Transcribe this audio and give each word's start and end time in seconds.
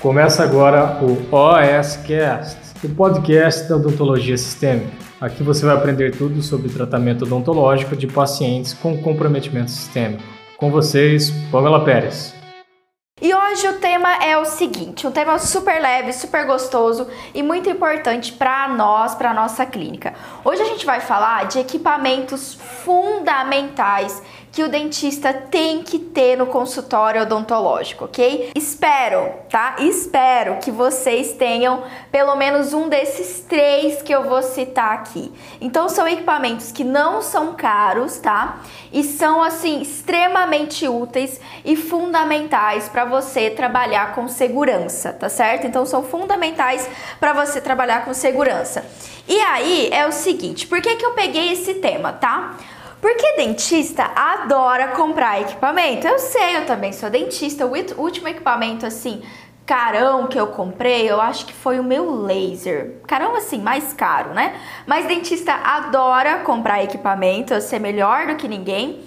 Começa 0.00 0.42
agora 0.42 0.98
o 1.02 1.12
OSCast, 1.30 2.56
o 2.82 2.88
podcast 2.94 3.68
da 3.68 3.76
odontologia 3.76 4.36
sistêmica. 4.38 4.90
Aqui 5.20 5.42
você 5.42 5.66
vai 5.66 5.76
aprender 5.76 6.16
tudo 6.16 6.40
sobre 6.40 6.70
tratamento 6.70 7.26
odontológico 7.26 7.94
de 7.94 8.06
pacientes 8.06 8.72
com 8.72 8.96
comprometimento 9.02 9.70
sistêmico. 9.70 10.22
Com 10.56 10.70
vocês, 10.70 11.30
Pamela 11.52 11.84
Pérez. 11.84 12.34
E 13.20 13.34
hoje 13.34 13.68
o 13.68 13.74
tema 13.74 14.24
é 14.24 14.38
o 14.38 14.46
seguinte, 14.46 15.06
um 15.06 15.12
tema 15.12 15.38
super 15.38 15.78
leve, 15.78 16.14
super 16.14 16.46
gostoso 16.46 17.06
e 17.34 17.42
muito 17.42 17.68
importante 17.68 18.32
para 18.32 18.68
nós, 18.68 19.14
para 19.14 19.34
nossa 19.34 19.66
clínica. 19.66 20.14
Hoje 20.42 20.62
a 20.62 20.64
gente 20.64 20.86
vai 20.86 21.00
falar 21.00 21.46
de 21.46 21.58
equipamentos 21.58 22.54
fundamentais 22.54 24.22
que 24.52 24.62
o 24.62 24.68
dentista 24.68 25.32
tem 25.32 25.82
que 25.82 25.98
ter 25.98 26.36
no 26.36 26.46
consultório 26.46 27.22
odontológico, 27.22 28.06
ok? 28.06 28.50
Espero, 28.54 29.32
tá? 29.48 29.76
Espero 29.78 30.56
que 30.56 30.70
vocês 30.70 31.32
tenham 31.32 31.84
pelo 32.10 32.34
menos 32.34 32.72
um 32.72 32.88
desses 32.88 33.40
três 33.48 34.02
que 34.02 34.12
eu 34.12 34.24
vou 34.24 34.42
citar 34.42 34.92
aqui. 34.94 35.32
Então 35.60 35.88
são 35.88 36.06
equipamentos 36.08 36.72
que 36.72 36.82
não 36.82 37.22
são 37.22 37.54
caros, 37.54 38.18
tá? 38.18 38.60
E 38.92 39.04
são 39.04 39.42
assim 39.42 39.80
extremamente 39.80 40.88
úteis 40.88 41.40
e 41.64 41.76
fundamentais 41.76 42.88
para 42.88 43.04
você 43.04 43.50
trabalhar 43.50 44.14
com 44.14 44.26
segurança, 44.26 45.12
tá 45.12 45.28
certo? 45.28 45.66
Então 45.66 45.86
são 45.86 46.02
fundamentais 46.02 46.88
para 47.20 47.32
você 47.32 47.60
trabalhar 47.60 48.04
com 48.04 48.12
segurança. 48.12 48.84
E 49.28 49.38
aí 49.38 49.88
é 49.92 50.06
o 50.06 50.12
seguinte, 50.12 50.66
por 50.66 50.80
que 50.80 50.96
que 50.96 51.06
eu 51.06 51.12
peguei 51.12 51.52
esse 51.52 51.74
tema, 51.74 52.12
tá? 52.12 52.56
Porque 53.00 53.34
dentista 53.36 54.10
adora 54.14 54.88
comprar 54.88 55.40
equipamento. 55.40 56.06
Eu 56.06 56.18
sei, 56.18 56.56
eu 56.56 56.66
também 56.66 56.92
sou 56.92 57.08
dentista. 57.08 57.66
O 57.66 58.02
último 58.02 58.28
equipamento 58.28 58.84
assim, 58.84 59.22
carão 59.64 60.26
que 60.26 60.38
eu 60.38 60.48
comprei, 60.48 61.10
eu 61.10 61.20
acho 61.20 61.46
que 61.46 61.52
foi 61.52 61.80
o 61.80 61.84
meu 61.84 62.10
laser. 62.22 62.96
Carão 63.06 63.34
assim, 63.34 63.58
mais 63.58 63.92
caro, 63.92 64.34
né? 64.34 64.60
Mas 64.86 65.06
dentista 65.06 65.52
adora 65.52 66.40
comprar 66.40 66.82
equipamento, 66.82 67.54
eu 67.54 67.60
sei 67.60 67.78
melhor 67.78 68.26
do 68.26 68.36
que 68.36 68.46
ninguém. 68.46 69.00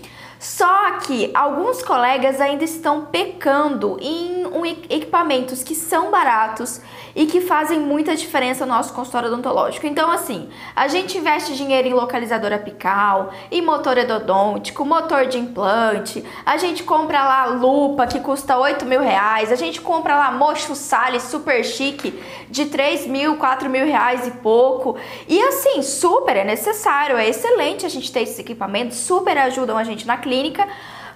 Só 0.44 1.00
que 1.00 1.32
alguns 1.34 1.82
colegas 1.82 2.42
ainda 2.42 2.66
estão 2.66 3.06
pecando 3.06 3.98
em 4.02 4.44
equipamentos 4.90 5.64
que 5.64 5.74
são 5.74 6.12
baratos 6.12 6.82
e 7.16 7.26
que 7.26 7.40
fazem 7.40 7.80
muita 7.80 8.14
diferença 8.14 8.66
no 8.66 8.74
nosso 8.74 8.94
consultório 8.94 9.30
odontológico. 9.30 9.88
Então, 9.88 10.12
assim, 10.12 10.50
a 10.76 10.90
gente 10.90 11.18
investe 11.18 11.56
dinheiro 11.56 11.88
em 11.88 11.94
localizador 11.94 12.52
apical, 12.52 13.32
em 13.50 13.62
motor 13.62 13.98
endodôntico, 13.98 14.84
motor 14.84 15.28
de 15.28 15.38
implante, 15.38 16.26
a 16.46 16.58
gente 16.58 16.84
compra 16.84 17.24
lá 17.24 17.46
lupa 17.46 18.06
que 18.06 18.20
custa 18.20 18.58
8 18.58 18.86
mil 18.86 19.00
reais, 19.00 19.50
a 19.50 19.56
gente 19.56 19.80
compra 19.80 20.18
lá 20.18 20.32
mocho 20.32 20.76
Salles 20.76 21.24
super 21.24 21.64
chique 21.64 22.22
de 22.50 22.66
3 22.66 23.08
mil, 23.08 23.38
4 23.38 23.70
mil 23.70 23.86
reais 23.86 24.28
e 24.28 24.32
pouco. 24.32 24.98
E 25.28 25.42
assim, 25.42 25.82
super 25.82 26.36
é 26.36 26.44
necessário, 26.44 27.16
é 27.16 27.30
excelente 27.30 27.86
a 27.86 27.90
gente 27.90 28.12
ter 28.12 28.24
esses 28.24 28.40
equipamentos, 28.40 28.98
super 28.98 29.38
ajudam 29.38 29.78
a 29.78 29.86
gente 29.86 30.06
na 30.06 30.18
clínica. 30.18 30.33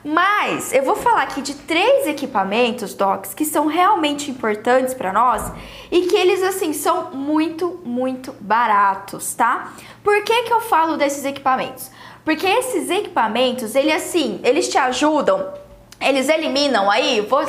Mas 0.03 0.71
eu 0.73 0.83
vou 0.83 0.95
falar 0.95 1.23
aqui 1.23 1.41
de 1.41 1.53
três 1.53 2.07
equipamentos, 2.07 2.93
docs, 2.93 3.33
que 3.33 3.43
são 3.43 3.67
realmente 3.67 4.31
importantes 4.31 4.93
para 4.93 5.11
nós 5.11 5.51
e 5.91 6.03
que 6.03 6.15
eles 6.15 6.41
assim 6.43 6.71
são 6.71 7.11
muito, 7.11 7.81
muito 7.83 8.33
baratos, 8.39 9.33
tá? 9.33 9.73
Por 10.03 10.23
que 10.23 10.43
que 10.43 10.53
eu 10.53 10.61
falo 10.61 10.95
desses 10.95 11.25
equipamentos? 11.25 11.91
Porque 12.23 12.45
esses 12.45 12.89
equipamentos, 12.89 13.75
ele 13.75 13.91
assim, 13.91 14.39
eles 14.43 14.69
te 14.69 14.77
ajudam, 14.77 15.51
eles 15.99 16.29
eliminam 16.29 16.89
aí, 16.89 17.21
vou 17.21 17.43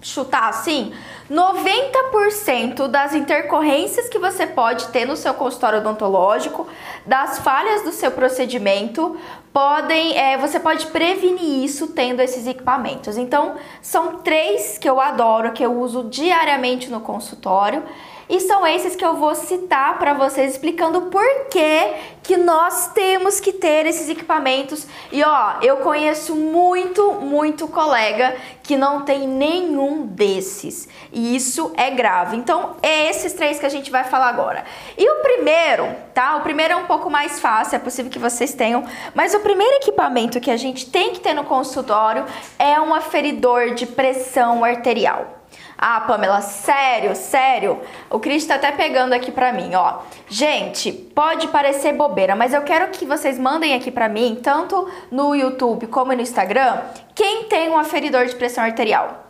chutar 0.00 0.48
assim, 0.48 0.92
90% 1.30 2.88
das 2.88 3.14
intercorrências 3.14 4.08
que 4.08 4.18
você 4.18 4.46
pode 4.46 4.88
ter 4.88 5.06
no 5.06 5.16
seu 5.16 5.34
consultório 5.34 5.78
odontológico, 5.78 6.66
das 7.06 7.38
falhas 7.38 7.82
do 7.82 7.92
seu 7.92 8.10
procedimento, 8.10 9.16
podem, 9.52 10.16
é, 10.18 10.36
você 10.38 10.58
pode 10.58 10.86
prevenir 10.86 11.64
isso 11.64 11.88
tendo 11.88 12.20
esses 12.20 12.46
equipamentos. 12.46 13.16
Então, 13.16 13.56
são 13.82 14.18
três 14.18 14.78
que 14.78 14.88
eu 14.88 15.00
adoro, 15.00 15.52
que 15.52 15.64
eu 15.64 15.78
uso 15.78 16.04
diariamente 16.04 16.90
no 16.90 17.00
consultório 17.00 17.82
e 18.30 18.38
são 18.38 18.64
esses 18.64 18.94
que 18.94 19.04
eu 19.04 19.16
vou 19.16 19.34
citar 19.34 19.98
para 19.98 20.14
vocês 20.14 20.52
explicando 20.52 21.02
por 21.02 21.48
que 21.50 21.94
que 22.22 22.36
nós 22.36 22.92
temos 22.92 23.40
que 23.40 23.52
ter 23.52 23.86
esses 23.86 24.08
equipamentos. 24.08 24.86
E 25.10 25.20
ó, 25.24 25.54
eu 25.60 25.78
conheço 25.78 26.36
muito, 26.36 27.14
muito 27.14 27.66
colega 27.66 28.36
que 28.62 28.76
não 28.76 29.02
tem 29.02 29.26
nenhum 29.26 30.06
desses. 30.06 30.88
E 31.12 31.34
isso 31.34 31.72
é 31.76 31.90
grave. 31.90 32.36
Então, 32.36 32.76
é 32.82 33.10
esses 33.10 33.32
três 33.32 33.58
que 33.58 33.66
a 33.66 33.70
gente 33.70 33.90
vai 33.90 34.04
falar 34.04 34.28
agora. 34.28 34.64
E 34.96 35.10
o 35.10 35.22
primeiro, 35.22 35.88
tá? 36.14 36.36
O 36.36 36.42
primeiro 36.42 36.74
é 36.74 36.76
um 36.76 36.86
pouco 36.86 37.10
mais 37.10 37.40
fácil, 37.40 37.74
é 37.74 37.78
possível 37.80 38.12
que 38.12 38.18
vocês 38.18 38.54
tenham, 38.54 38.84
mas 39.12 39.34
o 39.34 39.40
primeiro 39.40 39.74
equipamento 39.78 40.38
que 40.38 40.52
a 40.52 40.56
gente 40.56 40.86
tem 40.88 41.12
que 41.12 41.18
ter 41.18 41.34
no 41.34 41.42
consultório 41.42 42.24
é 42.60 42.80
um 42.80 42.94
aferidor 42.94 43.74
de 43.74 43.86
pressão 43.86 44.62
arterial. 44.62 45.39
Ah, 45.82 46.02
Pamela, 46.02 46.42
sério, 46.42 47.16
sério? 47.16 47.80
O 48.10 48.20
Cris 48.20 48.44
tá 48.44 48.56
até 48.56 48.70
pegando 48.70 49.14
aqui 49.14 49.32
pra 49.32 49.50
mim, 49.50 49.74
ó. 49.74 50.00
Gente, 50.28 50.92
pode 50.92 51.48
parecer 51.48 51.94
bobeira, 51.94 52.36
mas 52.36 52.52
eu 52.52 52.60
quero 52.60 52.88
que 52.88 53.06
vocês 53.06 53.38
mandem 53.38 53.72
aqui 53.72 53.90
pra 53.90 54.06
mim, 54.06 54.38
tanto 54.42 54.86
no 55.10 55.34
YouTube 55.34 55.86
como 55.86 56.12
no 56.12 56.20
Instagram, 56.20 56.82
quem 57.14 57.44
tem 57.44 57.70
um 57.70 57.78
aferidor 57.78 58.26
de 58.26 58.36
pressão 58.36 58.62
arterial. 58.62 59.24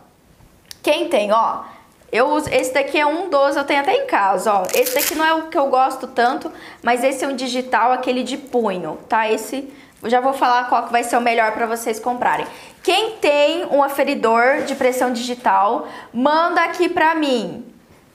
Quem 0.83 1.09
tem, 1.09 1.31
ó. 1.31 1.61
Eu 2.11 2.31
uso, 2.31 2.49
esse 2.53 2.75
daqui 2.75 2.99
é 2.99 3.07
um 3.07 3.31
dos, 3.31 3.55
eu 3.55 3.63
tenho 3.63 3.83
até 3.83 3.95
em 3.95 4.07
casa, 4.09 4.53
ó. 4.53 4.63
Esse 4.75 4.97
daqui 4.97 5.15
não 5.15 5.25
é 5.25 5.33
o 5.33 5.43
que 5.47 5.57
eu 5.57 5.69
gosto 5.69 6.09
tanto, 6.09 6.51
mas 6.83 7.05
esse 7.05 7.25
é 7.25 7.29
um 7.29 7.37
digital, 7.37 7.93
aquele 7.93 8.25
de 8.25 8.37
punho, 8.37 8.99
tá? 9.09 9.31
Esse 9.31 9.73
já 10.09 10.21
vou 10.21 10.33
falar 10.33 10.69
qual 10.69 10.85
que 10.85 10.93
vai 10.93 11.05
ser 11.05 11.17
o 11.17 11.21
melhor 11.21 11.53
para 11.53 11.67
vocês 11.67 12.01
comprarem. 12.01 12.47
Quem 12.83 13.13
tem 13.17 13.67
um 13.67 13.83
aferidor 13.83 14.63
de 14.63 14.75
pressão 14.75 15.13
digital, 15.13 15.89
manda 16.13 16.63
aqui 16.63 16.89
para 16.89 17.15
mim. 17.15 17.67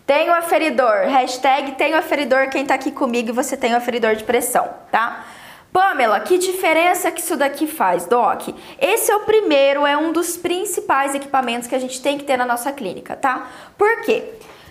Tem 0.05 0.29
um 0.29 0.33
aferidor, 0.33 1.07
hashtag 1.07 1.75
um 1.93 1.97
aferidor, 1.97 2.49
quem 2.49 2.65
tá 2.65 2.75
aqui 2.75 2.91
comigo 2.91 3.29
e 3.29 3.31
você 3.31 3.57
tem 3.57 3.73
um 3.73 3.77
aferidor 3.77 4.15
de 4.15 4.23
pressão, 4.23 4.69
tá? 4.91 5.25
Pamela, 5.73 6.19
que 6.21 6.37
diferença 6.37 7.11
que 7.11 7.19
isso 7.19 7.35
daqui 7.35 7.67
faz, 7.67 8.05
Doc? 8.05 8.47
Esse 8.79 9.11
é 9.11 9.15
o 9.15 9.21
primeiro, 9.21 9.85
é 9.85 9.97
um 9.97 10.13
dos 10.13 10.37
principais 10.37 11.13
equipamentos 11.13 11.67
que 11.67 11.75
a 11.75 11.79
gente 11.79 12.01
tem 12.01 12.17
que 12.17 12.23
ter 12.23 12.37
na 12.37 12.45
nossa 12.45 12.71
clínica, 12.71 13.15
tá? 13.15 13.47
Por 13.77 14.01
quê? 14.03 14.23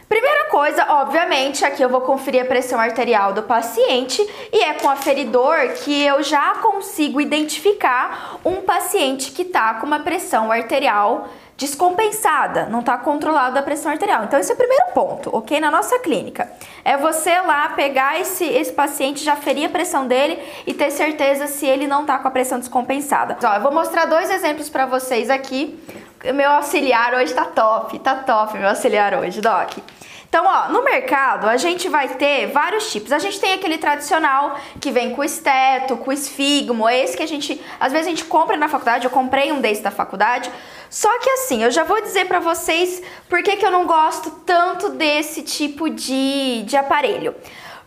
Primeira 0.09 0.45
coisa, 0.51 0.87
obviamente, 0.91 1.65
aqui 1.65 1.83
eu 1.83 1.89
vou 1.89 2.03
conferir 2.03 2.43
a 2.43 2.45
pressão 2.45 2.79
arterial 2.79 3.33
do 3.33 3.43
paciente 3.43 4.21
e 4.53 4.63
é 4.63 4.75
com 4.75 4.89
aferidor 4.89 5.57
que 5.83 6.03
eu 6.05 6.23
já 6.23 6.57
consigo 6.57 7.21
identificar 7.21 8.39
um 8.45 8.61
paciente 8.61 9.33
que 9.33 9.43
está 9.43 9.75
com 9.75 9.87
uma 9.87 10.01
pressão 10.01 10.53
arterial 10.53 11.29
descompensada, 11.57 12.67
não 12.67 12.81
está 12.81 12.99
controlada 12.99 13.61
a 13.61 13.63
pressão 13.63 13.93
arterial. 13.93 14.25
Então, 14.25 14.39
esse 14.39 14.51
é 14.51 14.55
o 14.55 14.59
primeiro 14.59 14.87
ponto, 14.93 15.31
ok? 15.35 15.61
Na 15.61 15.71
nossa 15.71 15.99
clínica. 15.99 16.51
É 16.85 16.97
você 16.97 17.41
lá 17.41 17.69
pegar 17.71 18.21
esse, 18.21 18.45
esse 18.45 18.73
paciente, 18.73 19.25
já 19.25 19.37
ferir 19.37 19.67
a 19.67 19.69
pressão 19.69 20.07
dele 20.07 20.39
e 20.67 20.75
ter 20.75 20.91
certeza 20.91 21.47
se 21.47 21.67
ele 21.67 21.87
não 21.87 22.03
está 22.03 22.19
com 22.19 22.29
a 22.29 22.31
pressão 22.31 22.59
descompensada. 22.59 23.37
Ó, 23.43 23.55
eu 23.55 23.61
vou 23.61 23.73
mostrar 23.73 24.07
dois 24.07 24.31
exemplos 24.31 24.69
para 24.69 24.87
vocês 24.87 25.31
aqui. 25.31 25.79
Meu 26.35 26.51
auxiliar 26.51 27.15
hoje 27.15 27.35
tá 27.35 27.45
top, 27.45 27.99
tá 27.99 28.15
top 28.17 28.59
meu 28.59 28.69
auxiliar 28.69 29.15
hoje, 29.15 29.41
Doc. 29.41 29.79
Então, 30.35 30.47
ó, 30.49 30.69
no 30.69 30.83
mercado 30.83 31.49
a 31.49 31.57
gente 31.57 31.89
vai 31.89 32.09
ter 32.09 32.49
vários 32.49 32.91
tipos. 32.91 33.13
A 33.13 33.21
gente 33.21 33.39
tem 33.39 33.53
aquele 33.53 33.79
tradicional 33.79 34.59
que 34.81 34.91
vem 34.91 35.15
com 35.15 35.23
esteto, 35.23 35.97
com 35.97 36.11
esfigmo, 36.11 36.89
esse 36.89 37.17
que 37.17 37.23
a 37.23 37.27
gente, 37.29 37.63
às 37.79 37.93
vezes 37.93 38.09
a 38.09 38.11
gente 38.11 38.25
compra 38.25 38.57
na 38.57 38.69
faculdade, 38.69 39.05
eu 39.05 39.13
comprei 39.13 39.53
um 39.53 39.61
desse 39.61 39.81
da 39.81 39.93
faculdade. 39.93 40.51
Só 40.91 41.21
que 41.21 41.31
assim, 41.31 41.63
eu 41.63 41.71
já 41.71 41.85
vou 41.85 42.03
dizer 42.03 42.27
para 42.27 42.41
vocês 42.41 43.01
por 43.29 43.45
que, 43.45 43.55
que 43.55 43.65
eu 43.65 43.71
não 43.71 43.87
gosto 43.87 44.29
tanto 44.45 44.89
desse 44.89 45.41
tipo 45.41 45.89
de, 45.89 46.65
de 46.65 46.77
aparelho. 46.77 47.33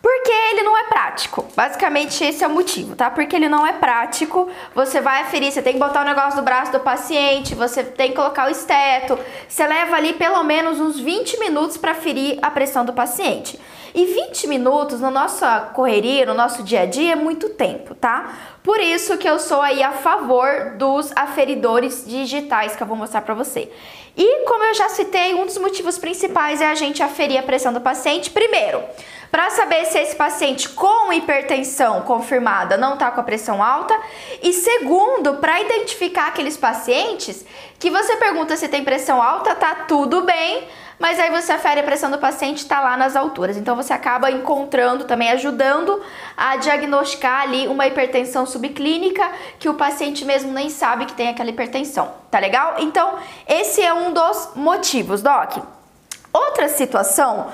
Porque 0.01 0.31
ele 0.31 0.63
não 0.63 0.77
é 0.77 0.83
prático. 0.83 1.45
Basicamente, 1.55 2.23
esse 2.23 2.43
é 2.43 2.47
o 2.47 2.51
motivo, 2.51 2.95
tá? 2.95 3.09
Porque 3.09 3.35
ele 3.35 3.49
não 3.49 3.65
é 3.65 3.73
prático. 3.73 4.49
Você 4.75 5.01
vai 5.01 5.21
aferir, 5.21 5.51
você 5.51 5.61
tem 5.61 5.73
que 5.73 5.79
botar 5.79 6.01
o 6.01 6.05
negócio 6.05 6.39
do 6.39 6.43
braço 6.43 6.71
do 6.71 6.79
paciente, 6.79 7.55
você 7.55 7.83
tem 7.83 8.09
que 8.09 8.15
colocar 8.15 8.47
o 8.47 8.51
esteto. 8.51 9.17
Você 9.47 9.65
leva 9.65 9.95
ali 9.95 10.13
pelo 10.13 10.43
menos 10.43 10.79
uns 10.79 10.99
20 10.99 11.39
minutos 11.39 11.77
para 11.77 11.95
ferir 11.95 12.37
a 12.41 12.51
pressão 12.51 12.85
do 12.85 12.93
paciente. 12.93 13.59
E 13.95 14.05
20 14.05 14.47
minutos 14.47 15.01
na 15.01 15.09
nossa 15.09 15.71
correria, 15.73 16.25
no 16.25 16.35
nosso 16.35 16.61
dia 16.61 16.81
a 16.81 16.85
dia, 16.85 17.13
é 17.13 17.15
muito 17.15 17.49
tempo, 17.49 17.95
tá? 17.95 18.31
Por 18.61 18.79
isso 18.79 19.17
que 19.17 19.27
eu 19.27 19.39
sou 19.39 19.61
aí 19.61 19.81
a 19.81 19.91
favor 19.91 20.75
dos 20.77 21.11
aferidores 21.15 22.05
digitais 22.05 22.75
que 22.75 22.83
eu 22.83 22.87
vou 22.87 22.95
mostrar 22.95 23.21
para 23.21 23.33
você. 23.33 23.71
E 24.15 24.45
como 24.45 24.63
eu 24.65 24.73
já 24.73 24.89
citei, 24.89 25.33
um 25.33 25.45
dos 25.45 25.57
motivos 25.57 25.97
principais 25.97 26.61
é 26.61 26.67
a 26.67 26.75
gente 26.75 27.01
aferir 27.01 27.39
a 27.39 27.43
pressão 27.43 27.71
do 27.71 27.81
paciente. 27.81 28.29
Primeiro, 28.29 28.83
para 29.31 29.49
saber 29.49 29.85
se 29.85 29.99
esse 29.99 30.15
paciente 30.15 30.69
com 30.69 31.11
hipertensão 31.11 32.01
confirmada 32.01 32.77
não 32.77 32.93
está 32.93 33.11
com 33.11 33.19
a 33.19 33.23
pressão 33.23 33.61
alta. 33.61 33.97
E 34.41 34.53
segundo, 34.53 35.35
para 35.35 35.61
identificar 35.61 36.27
aqueles 36.27 36.57
pacientes 36.57 37.45
que 37.79 37.89
você 37.89 38.15
pergunta 38.17 38.55
se 38.55 38.67
tem 38.67 38.83
pressão 38.83 39.21
alta, 39.21 39.53
tá 39.55 39.85
tudo 39.87 40.23
bem, 40.23 40.67
mas 40.99 41.19
aí 41.19 41.29
você 41.29 41.51
afere 41.51 41.79
a 41.79 41.83
pressão 41.83 42.09
do 42.09 42.17
paciente 42.17 42.57
está 42.57 42.81
lá 42.81 42.97
nas 42.97 43.15
alturas. 43.15 43.55
Então 43.57 43.75
você 43.75 43.93
acaba 43.93 44.31
encontrando, 44.31 45.05
também 45.05 45.29
ajudando 45.31 46.01
a 46.35 46.57
diagnosticar 46.57 47.41
ali 47.41 47.67
uma 47.67 47.85
hipertensão 47.85 48.45
subclínica 48.45 49.29
que 49.59 49.69
o 49.69 49.75
paciente 49.75 50.25
mesmo 50.25 50.51
nem 50.51 50.69
sabe 50.69 51.05
que 51.05 51.13
tem 51.13 51.29
aquela 51.29 51.49
hipertensão, 51.49 52.11
tá 52.31 52.39
legal? 52.39 52.75
Então, 52.79 53.15
esse 53.47 53.81
é 53.81 53.93
um 53.93 54.11
dos 54.11 54.49
motivos, 54.55 55.21
Doc. 55.21 55.57
Outra 56.33 56.67
situação 56.67 57.47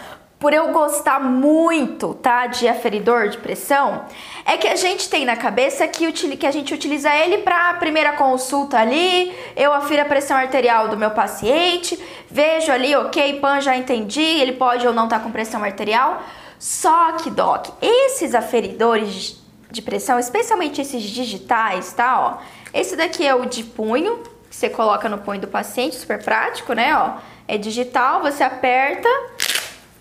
por 0.44 0.51
eu 0.51 0.74
gostar 0.74 1.22
muito, 1.22 2.16
tá, 2.16 2.48
de 2.48 2.68
aferidor 2.68 3.30
de 3.30 3.38
pressão, 3.38 4.04
é 4.44 4.57
que 4.57 4.68
a 4.68 4.75
gente 4.75 5.07
tem 5.07 5.24
na 5.24 5.38
cabeça 5.38 5.88
que, 5.88 6.12
que 6.12 6.45
a 6.45 6.51
gente 6.51 6.74
utiliza 6.74 7.16
ele 7.16 7.38
para 7.38 7.75
primeira 7.75 8.12
consulta 8.12 8.78
ali, 8.78 9.34
eu 9.56 9.72
afiro 9.72 10.01
a 10.01 10.06
pressão 10.06 10.36
arterial 10.36 10.90
do 10.90 10.98
meu 10.98 11.12
paciente, 11.12 11.98
vejo 12.30 12.74
ali, 12.74 12.94
ok, 12.94 13.40
pan, 13.40 13.62
já 13.62 13.78
entendi, 13.78 14.19
ele 14.19 14.51
pode 14.51 14.86
ou 14.86 14.92
não 14.92 15.06
estar 15.06 15.19
tá 15.19 15.24
com 15.24 15.31
pressão 15.31 15.63
arterial. 15.63 16.22
Só 16.60 17.13
que, 17.13 17.31
doc, 17.31 17.69
esses 17.81 18.36
aferidores 18.36 19.42
de 19.72 19.81
pressão, 19.81 20.19
especialmente 20.19 20.81
esses 20.81 21.04
digitais, 21.04 21.94
tá, 21.94 22.19
ó, 22.19 22.38
esse 22.74 22.98
daqui 22.98 23.25
é 23.25 23.34
o 23.34 23.46
de 23.46 23.63
punho, 23.63 24.22
que 24.50 24.56
você 24.57 24.69
coloca 24.69 25.07
no 25.07 25.19
punho 25.19 25.39
do 25.39 25.48
paciente, 25.48 25.96
super 25.96 26.22
prático, 26.22 26.74
né, 26.74 26.94
ó, 26.98 27.13
é 27.48 27.57
digital, 27.57 28.22
você 28.22 28.44
aperta 28.44 29.07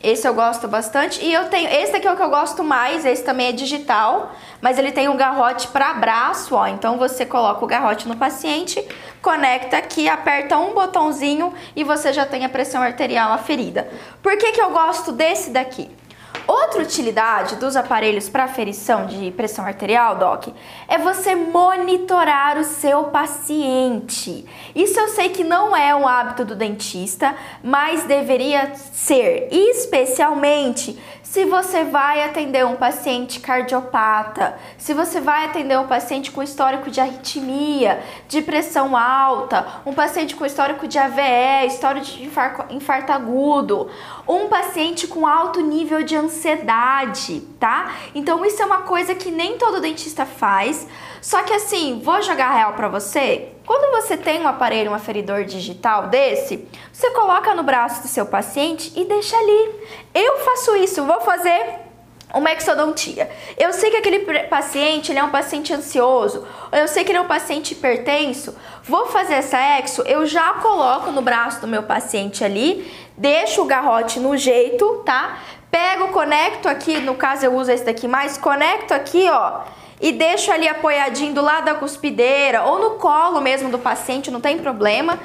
esse 0.02 0.26
eu 0.26 0.34
gosto 0.34 0.66
bastante. 0.66 1.24
E 1.24 1.32
eu 1.32 1.48
tenho. 1.48 1.68
Esse 1.68 1.92
daqui 1.92 2.06
é 2.06 2.12
o 2.12 2.16
que 2.16 2.22
eu 2.22 2.30
gosto 2.30 2.64
mais. 2.64 3.04
Esse 3.04 3.22
também 3.22 3.48
é 3.48 3.52
digital. 3.52 4.32
Mas 4.60 4.78
ele 4.78 4.92
tem 4.92 5.08
um 5.08 5.16
garrote 5.16 5.68
para 5.68 5.94
braço, 5.94 6.54
ó. 6.54 6.66
Então 6.66 6.98
você 6.98 7.24
coloca 7.24 7.64
o 7.64 7.68
garrote 7.68 8.08
no 8.08 8.16
paciente, 8.16 8.84
conecta 9.20 9.76
aqui, 9.76 10.08
aperta 10.08 10.58
um 10.58 10.72
botãozinho 10.74 11.52
e 11.74 11.82
você 11.82 12.12
já 12.12 12.24
tem 12.26 12.44
a 12.44 12.48
pressão 12.48 12.82
arterial 12.82 13.32
aferida. 13.32 13.88
Por 14.22 14.36
que, 14.36 14.52
que 14.52 14.60
eu 14.60 14.70
gosto 14.70 15.12
desse 15.12 15.50
daqui? 15.50 15.90
Outra 16.46 16.82
utilidade 16.82 17.56
dos 17.56 17.76
aparelhos 17.76 18.28
para 18.28 18.44
aferição 18.44 19.06
de 19.06 19.30
pressão 19.30 19.64
arterial, 19.64 20.16
Doc, 20.16 20.48
é 20.88 20.98
você 20.98 21.34
monitorar 21.34 22.58
o 22.58 22.64
seu 22.64 23.04
paciente. 23.04 24.44
Isso 24.74 24.98
eu 24.98 25.08
sei 25.08 25.28
que 25.28 25.44
não 25.44 25.76
é 25.76 25.94
um 25.94 26.06
hábito 26.06 26.44
do 26.44 26.56
dentista, 26.56 27.34
mas 27.62 28.04
deveria 28.04 28.74
ser, 28.74 29.48
especialmente 29.50 30.98
se 31.32 31.46
você 31.46 31.82
vai 31.82 32.22
atender 32.22 32.66
um 32.66 32.76
paciente 32.76 33.40
cardiopata, 33.40 34.54
se 34.76 34.92
você 34.92 35.18
vai 35.18 35.46
atender 35.46 35.78
um 35.78 35.86
paciente 35.86 36.30
com 36.30 36.42
histórico 36.42 36.90
de 36.90 37.00
arritmia, 37.00 38.02
de 38.28 38.42
pressão 38.42 38.94
alta, 38.94 39.80
um 39.86 39.94
paciente 39.94 40.36
com 40.36 40.44
histórico 40.44 40.86
de 40.86 40.98
AVE, 40.98 41.68
histórico 41.68 42.04
de 42.04 42.24
infarto, 42.24 42.74
infarto 42.74 43.12
agudo, 43.12 43.88
um 44.28 44.46
paciente 44.48 45.06
com 45.06 45.26
alto 45.26 45.62
nível 45.62 46.02
de 46.02 46.14
ansiedade, 46.14 46.31
tá? 47.58 47.94
Então 48.14 48.44
isso 48.44 48.62
é 48.62 48.64
uma 48.64 48.82
coisa 48.82 49.14
que 49.14 49.30
nem 49.30 49.58
todo 49.58 49.80
dentista 49.80 50.24
faz. 50.26 50.86
Só 51.20 51.42
que 51.42 51.52
assim, 51.52 52.00
vou 52.02 52.20
jogar 52.22 52.50
real 52.50 52.72
para 52.72 52.88
você. 52.88 53.48
Quando 53.64 54.02
você 54.02 54.16
tem 54.16 54.40
um 54.40 54.48
aparelho, 54.48 54.90
um 54.90 54.94
aferidor 54.94 55.44
digital 55.44 56.08
desse, 56.08 56.68
você 56.92 57.10
coloca 57.12 57.54
no 57.54 57.62
braço 57.62 58.02
do 58.02 58.08
seu 58.08 58.26
paciente 58.26 58.92
e 58.96 59.04
deixa 59.04 59.36
ali. 59.36 59.70
Eu 60.14 60.38
faço 60.38 60.74
isso, 60.76 61.04
vou 61.04 61.20
fazer 61.20 61.82
uma 62.34 62.52
exodontia. 62.52 63.30
Eu 63.58 63.72
sei 63.72 63.90
que 63.90 63.96
aquele 63.98 64.20
paciente 64.46 65.12
ele 65.12 65.18
é 65.18 65.24
um 65.24 65.30
paciente 65.30 65.72
ansioso, 65.72 66.46
eu 66.72 66.88
sei 66.88 67.04
que 67.04 67.10
ele 67.10 67.18
é 67.18 67.20
um 67.20 67.26
paciente 67.26 67.72
hipertenso. 67.72 68.56
Vou 68.82 69.06
fazer 69.06 69.34
essa 69.34 69.58
exo, 69.78 70.02
eu 70.02 70.26
já 70.26 70.54
coloco 70.54 71.10
no 71.12 71.22
braço 71.22 71.60
do 71.60 71.68
meu 71.68 71.82
paciente 71.82 72.42
ali, 72.42 72.90
deixo 73.16 73.62
o 73.62 73.66
garrote 73.66 74.18
no 74.18 74.36
jeito, 74.36 75.02
tá? 75.04 75.38
Pego, 75.72 76.08
conecto 76.08 76.68
aqui, 76.68 77.00
no 77.00 77.16
caso 77.16 77.44
eu 77.44 77.54
uso 77.56 77.72
esse 77.72 77.84
daqui 77.84 78.06
mais, 78.06 78.38
conecto 78.38 78.94
aqui, 78.94 79.28
ó 79.28 79.62
e 80.02 80.10
deixo 80.10 80.50
ali 80.50 80.68
apoiadinho 80.68 81.32
do 81.32 81.40
lado 81.40 81.66
da 81.66 81.76
cuspideira 81.76 82.64
ou 82.64 82.80
no 82.80 82.90
colo 82.98 83.40
mesmo 83.40 83.70
do 83.70 83.78
paciente, 83.78 84.32
não 84.32 84.40
tem 84.40 84.58
problema. 84.58 85.16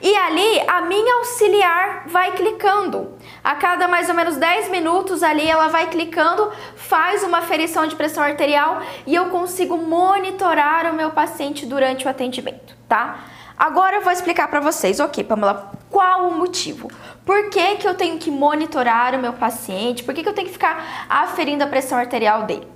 E 0.00 0.16
ali 0.16 0.60
a 0.66 0.80
minha 0.80 1.16
auxiliar 1.16 2.04
vai 2.08 2.32
clicando. 2.32 3.12
A 3.44 3.54
cada 3.54 3.86
mais 3.86 4.08
ou 4.08 4.14
menos 4.14 4.36
10 4.36 4.70
minutos 4.70 5.22
ali 5.22 5.48
ela 5.48 5.68
vai 5.68 5.88
clicando, 5.90 6.50
faz 6.74 7.22
uma 7.22 7.38
aferição 7.38 7.86
de 7.86 7.94
pressão 7.94 8.24
arterial 8.24 8.80
e 9.06 9.14
eu 9.14 9.26
consigo 9.26 9.76
monitorar 9.76 10.90
o 10.90 10.94
meu 10.94 11.10
paciente 11.10 11.66
durante 11.66 12.06
o 12.06 12.08
atendimento, 12.08 12.74
tá? 12.88 13.18
Agora 13.56 13.96
eu 13.96 14.02
vou 14.02 14.12
explicar 14.12 14.48
para 14.48 14.58
vocês, 14.58 14.98
ok, 14.98 15.22
Pamela, 15.22 15.70
qual 15.88 16.28
o 16.28 16.34
motivo? 16.34 16.90
Por 17.24 17.50
que, 17.50 17.76
que 17.76 17.86
eu 17.86 17.94
tenho 17.94 18.18
que 18.18 18.30
monitorar 18.30 19.14
o 19.14 19.18
meu 19.18 19.32
paciente? 19.32 20.02
Por 20.02 20.12
que, 20.12 20.22
que 20.22 20.28
eu 20.28 20.32
tenho 20.32 20.48
que 20.48 20.52
ficar 20.52 21.06
aferindo 21.08 21.62
a 21.62 21.66
pressão 21.66 21.96
arterial 21.96 22.42
dele? 22.42 22.66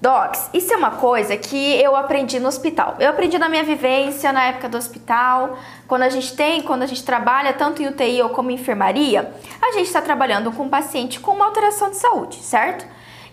Docs, 0.00 0.50
isso 0.52 0.72
é 0.72 0.76
uma 0.76 0.90
coisa 0.90 1.36
que 1.36 1.80
eu 1.80 1.96
aprendi 1.96 2.38
no 2.38 2.48
hospital. 2.48 2.96
Eu 2.98 3.08
aprendi 3.08 3.38
na 3.38 3.48
minha 3.48 3.62
vivência 3.62 4.32
na 4.32 4.46
época 4.46 4.68
do 4.68 4.76
hospital. 4.76 5.56
Quando 5.86 6.02
a 6.02 6.08
gente 6.08 6.34
tem, 6.36 6.60
quando 6.60 6.82
a 6.82 6.86
gente 6.86 7.04
trabalha 7.04 7.52
tanto 7.52 7.82
em 7.82 7.86
UTI 7.86 8.20
ou 8.20 8.28
como 8.30 8.50
em 8.50 8.54
enfermaria, 8.54 9.32
a 9.62 9.72
gente 9.72 9.86
está 9.86 10.02
trabalhando 10.02 10.52
com 10.52 10.64
um 10.64 10.68
paciente 10.68 11.20
com 11.20 11.30
uma 11.30 11.46
alteração 11.46 11.88
de 11.88 11.96
saúde, 11.96 12.36
certo? 12.42 12.84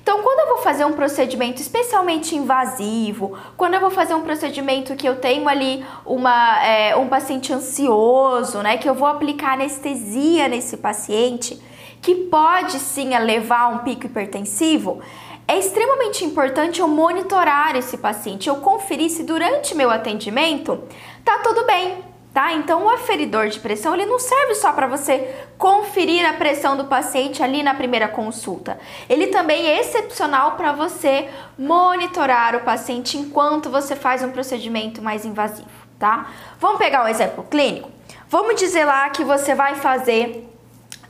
Então, 0.01 0.24
quando 0.24 0.39
eu 0.39 0.48
vou 0.56 0.57
fazer 0.63 0.83
um 0.83 0.94
procedimento 0.94 1.62
especialmente 1.62 2.36
invasivo, 2.36 3.38
quando 3.56 3.75
eu 3.75 3.80
vou 3.80 3.92
fazer 3.92 4.15
um 4.15 4.21
procedimento 4.21 4.95
que 4.95 5.07
eu 5.07 5.18
tenho 5.18 5.48
ali 5.48 5.86
uma, 6.06 6.63
é, 6.65 6.95
um 6.95 7.07
paciente 7.07 7.53
ansioso, 7.53 8.62
né, 8.62 8.77
que 8.77 8.89
eu 8.89 8.95
vou 8.95 9.07
aplicar 9.07 9.53
anestesia 9.53 10.48
nesse 10.48 10.77
paciente, 10.77 11.62
que 12.01 12.15
pode 12.15 12.80
sim 12.80 13.15
levar 13.15 13.62
a 13.62 13.68
um 13.68 13.77
pico 13.80 14.07
hipertensivo, 14.07 15.01
é 15.48 15.59
extremamente 15.59 16.25
importante 16.25 16.80
eu 16.80 16.88
monitorar 16.88 17.75
esse 17.75 17.98
paciente, 17.98 18.50
eu 18.50 18.56
conferir 18.56 19.09
se 19.12 19.24
durante 19.24 19.75
meu 19.75 19.92
atendimento 19.92 20.81
tá 21.24 21.39
tudo 21.44 21.65
bem, 21.65 22.10
tá? 22.33 22.53
Então 22.53 22.85
o 22.85 22.89
aferidor 22.89 23.47
de 23.47 23.59
pressão 23.59 23.93
ele 23.93 24.05
não 24.05 24.19
serve 24.19 24.55
só 24.55 24.71
para 24.71 24.87
você 24.87 25.33
conferir 25.57 26.27
a 26.27 26.33
pressão 26.33 26.77
do 26.77 26.85
paciente 26.85 27.43
ali 27.43 27.61
na 27.63 27.73
primeira 27.73 28.07
consulta. 28.07 28.79
Ele 29.09 29.27
também 29.27 29.67
é 29.67 29.79
excepcional 29.79 30.53
para 30.53 30.71
você 30.71 31.29
monitorar 31.57 32.55
o 32.55 32.61
paciente 32.61 33.17
enquanto 33.17 33.69
você 33.69 33.95
faz 33.95 34.23
um 34.23 34.31
procedimento 34.31 35.01
mais 35.01 35.25
invasivo, 35.25 35.69
tá? 36.00 36.29
Vamos 36.59 36.77
pegar 36.77 37.03
um 37.03 37.07
exemplo 37.07 37.43
clínico? 37.50 37.89
Vamos 38.29 38.55
dizer 38.55 38.85
lá 38.85 39.09
que 39.09 39.23
você 39.23 39.53
vai 39.53 39.75
fazer 39.75 40.50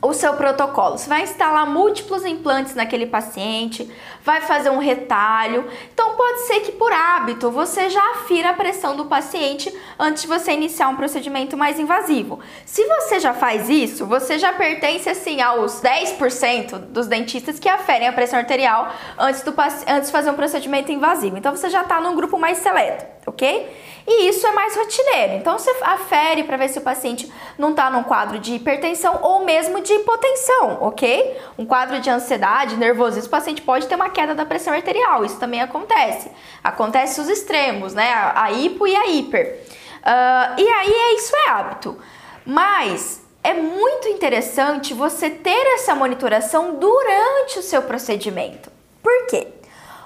o 0.01 0.13
seu 0.13 0.33
protocolo. 0.33 0.97
Você 0.97 1.07
vai 1.07 1.21
instalar 1.21 1.67
múltiplos 1.67 2.25
implantes 2.25 2.73
naquele 2.73 3.05
paciente, 3.05 3.89
vai 4.23 4.41
fazer 4.41 4.71
um 4.71 4.79
retalho. 4.79 5.65
Então 5.93 6.15
pode 6.15 6.39
ser 6.47 6.61
que 6.61 6.71
por 6.71 6.91
hábito 6.91 7.51
você 7.51 7.89
já 7.89 8.01
afira 8.11 8.49
a 8.49 8.53
pressão 8.53 8.95
do 8.95 9.05
paciente 9.05 9.71
antes 9.99 10.23
de 10.23 10.27
você 10.27 10.53
iniciar 10.53 10.89
um 10.89 10.95
procedimento 10.95 11.55
mais 11.55 11.79
invasivo. 11.79 12.39
Se 12.65 12.83
você 12.85 13.19
já 13.19 13.33
faz 13.33 13.69
isso, 13.69 14.05
você 14.05 14.39
já 14.39 14.51
pertence 14.53 15.07
assim 15.07 15.39
aos 15.39 15.81
10% 15.81 16.77
dos 16.79 17.07
dentistas 17.07 17.59
que 17.59 17.69
aferem 17.69 18.07
a 18.07 18.13
pressão 18.13 18.39
arterial 18.39 18.91
antes, 19.19 19.43
do, 19.43 19.53
antes 19.87 20.07
de 20.07 20.11
fazer 20.11 20.31
um 20.31 20.35
procedimento 20.35 20.91
invasivo. 20.91 21.37
Então 21.37 21.55
você 21.55 21.69
já 21.69 21.81
está 21.81 22.01
num 22.01 22.15
grupo 22.15 22.39
mais 22.39 22.57
seleto, 22.57 23.05
ok? 23.27 23.69
E 24.07 24.27
isso 24.29 24.45
é 24.47 24.51
mais 24.51 24.75
rotineiro. 24.75 25.33
Então 25.33 25.57
você 25.57 25.69
afere 25.83 26.43
para 26.43 26.57
ver 26.57 26.69
se 26.69 26.79
o 26.79 26.81
paciente 26.81 27.31
não 27.57 27.71
está 27.71 27.89
num 27.89 28.03
quadro 28.03 28.39
de 28.39 28.55
hipertensão 28.55 29.19
ou 29.21 29.45
mesmo 29.45 29.81
de 29.81 29.90
hipotensão, 29.95 30.77
ok? 30.81 31.39
Um 31.57 31.65
quadro 31.65 31.99
de 31.99 32.09
ansiedade, 32.09 32.75
nervosismo, 32.77 33.27
o 33.27 33.31
paciente 33.31 33.61
pode 33.61 33.87
ter 33.87 33.95
uma 33.95 34.09
queda 34.09 34.33
da 34.33 34.45
pressão 34.45 34.73
arterial. 34.73 35.23
Isso 35.25 35.39
também 35.39 35.61
acontece. 35.61 36.31
Acontece 36.63 37.19
os 37.19 37.29
extremos, 37.29 37.93
né? 37.93 38.11
A 38.35 38.51
hipo 38.51 38.87
e 38.87 38.95
a 38.95 39.07
hiper. 39.07 39.59
Uh, 40.01 40.59
e 40.59 40.67
aí 40.67 40.91
é 40.91 41.15
isso 41.15 41.35
é 41.35 41.49
hábito. 41.49 41.97
Mas 42.45 43.21
é 43.43 43.53
muito 43.53 44.07
interessante 44.07 44.93
você 44.93 45.29
ter 45.29 45.75
essa 45.75 45.95
monitoração 45.95 46.75
durante 46.75 47.59
o 47.59 47.63
seu 47.63 47.81
procedimento. 47.81 48.71
Por 49.01 49.27
quê? 49.27 49.47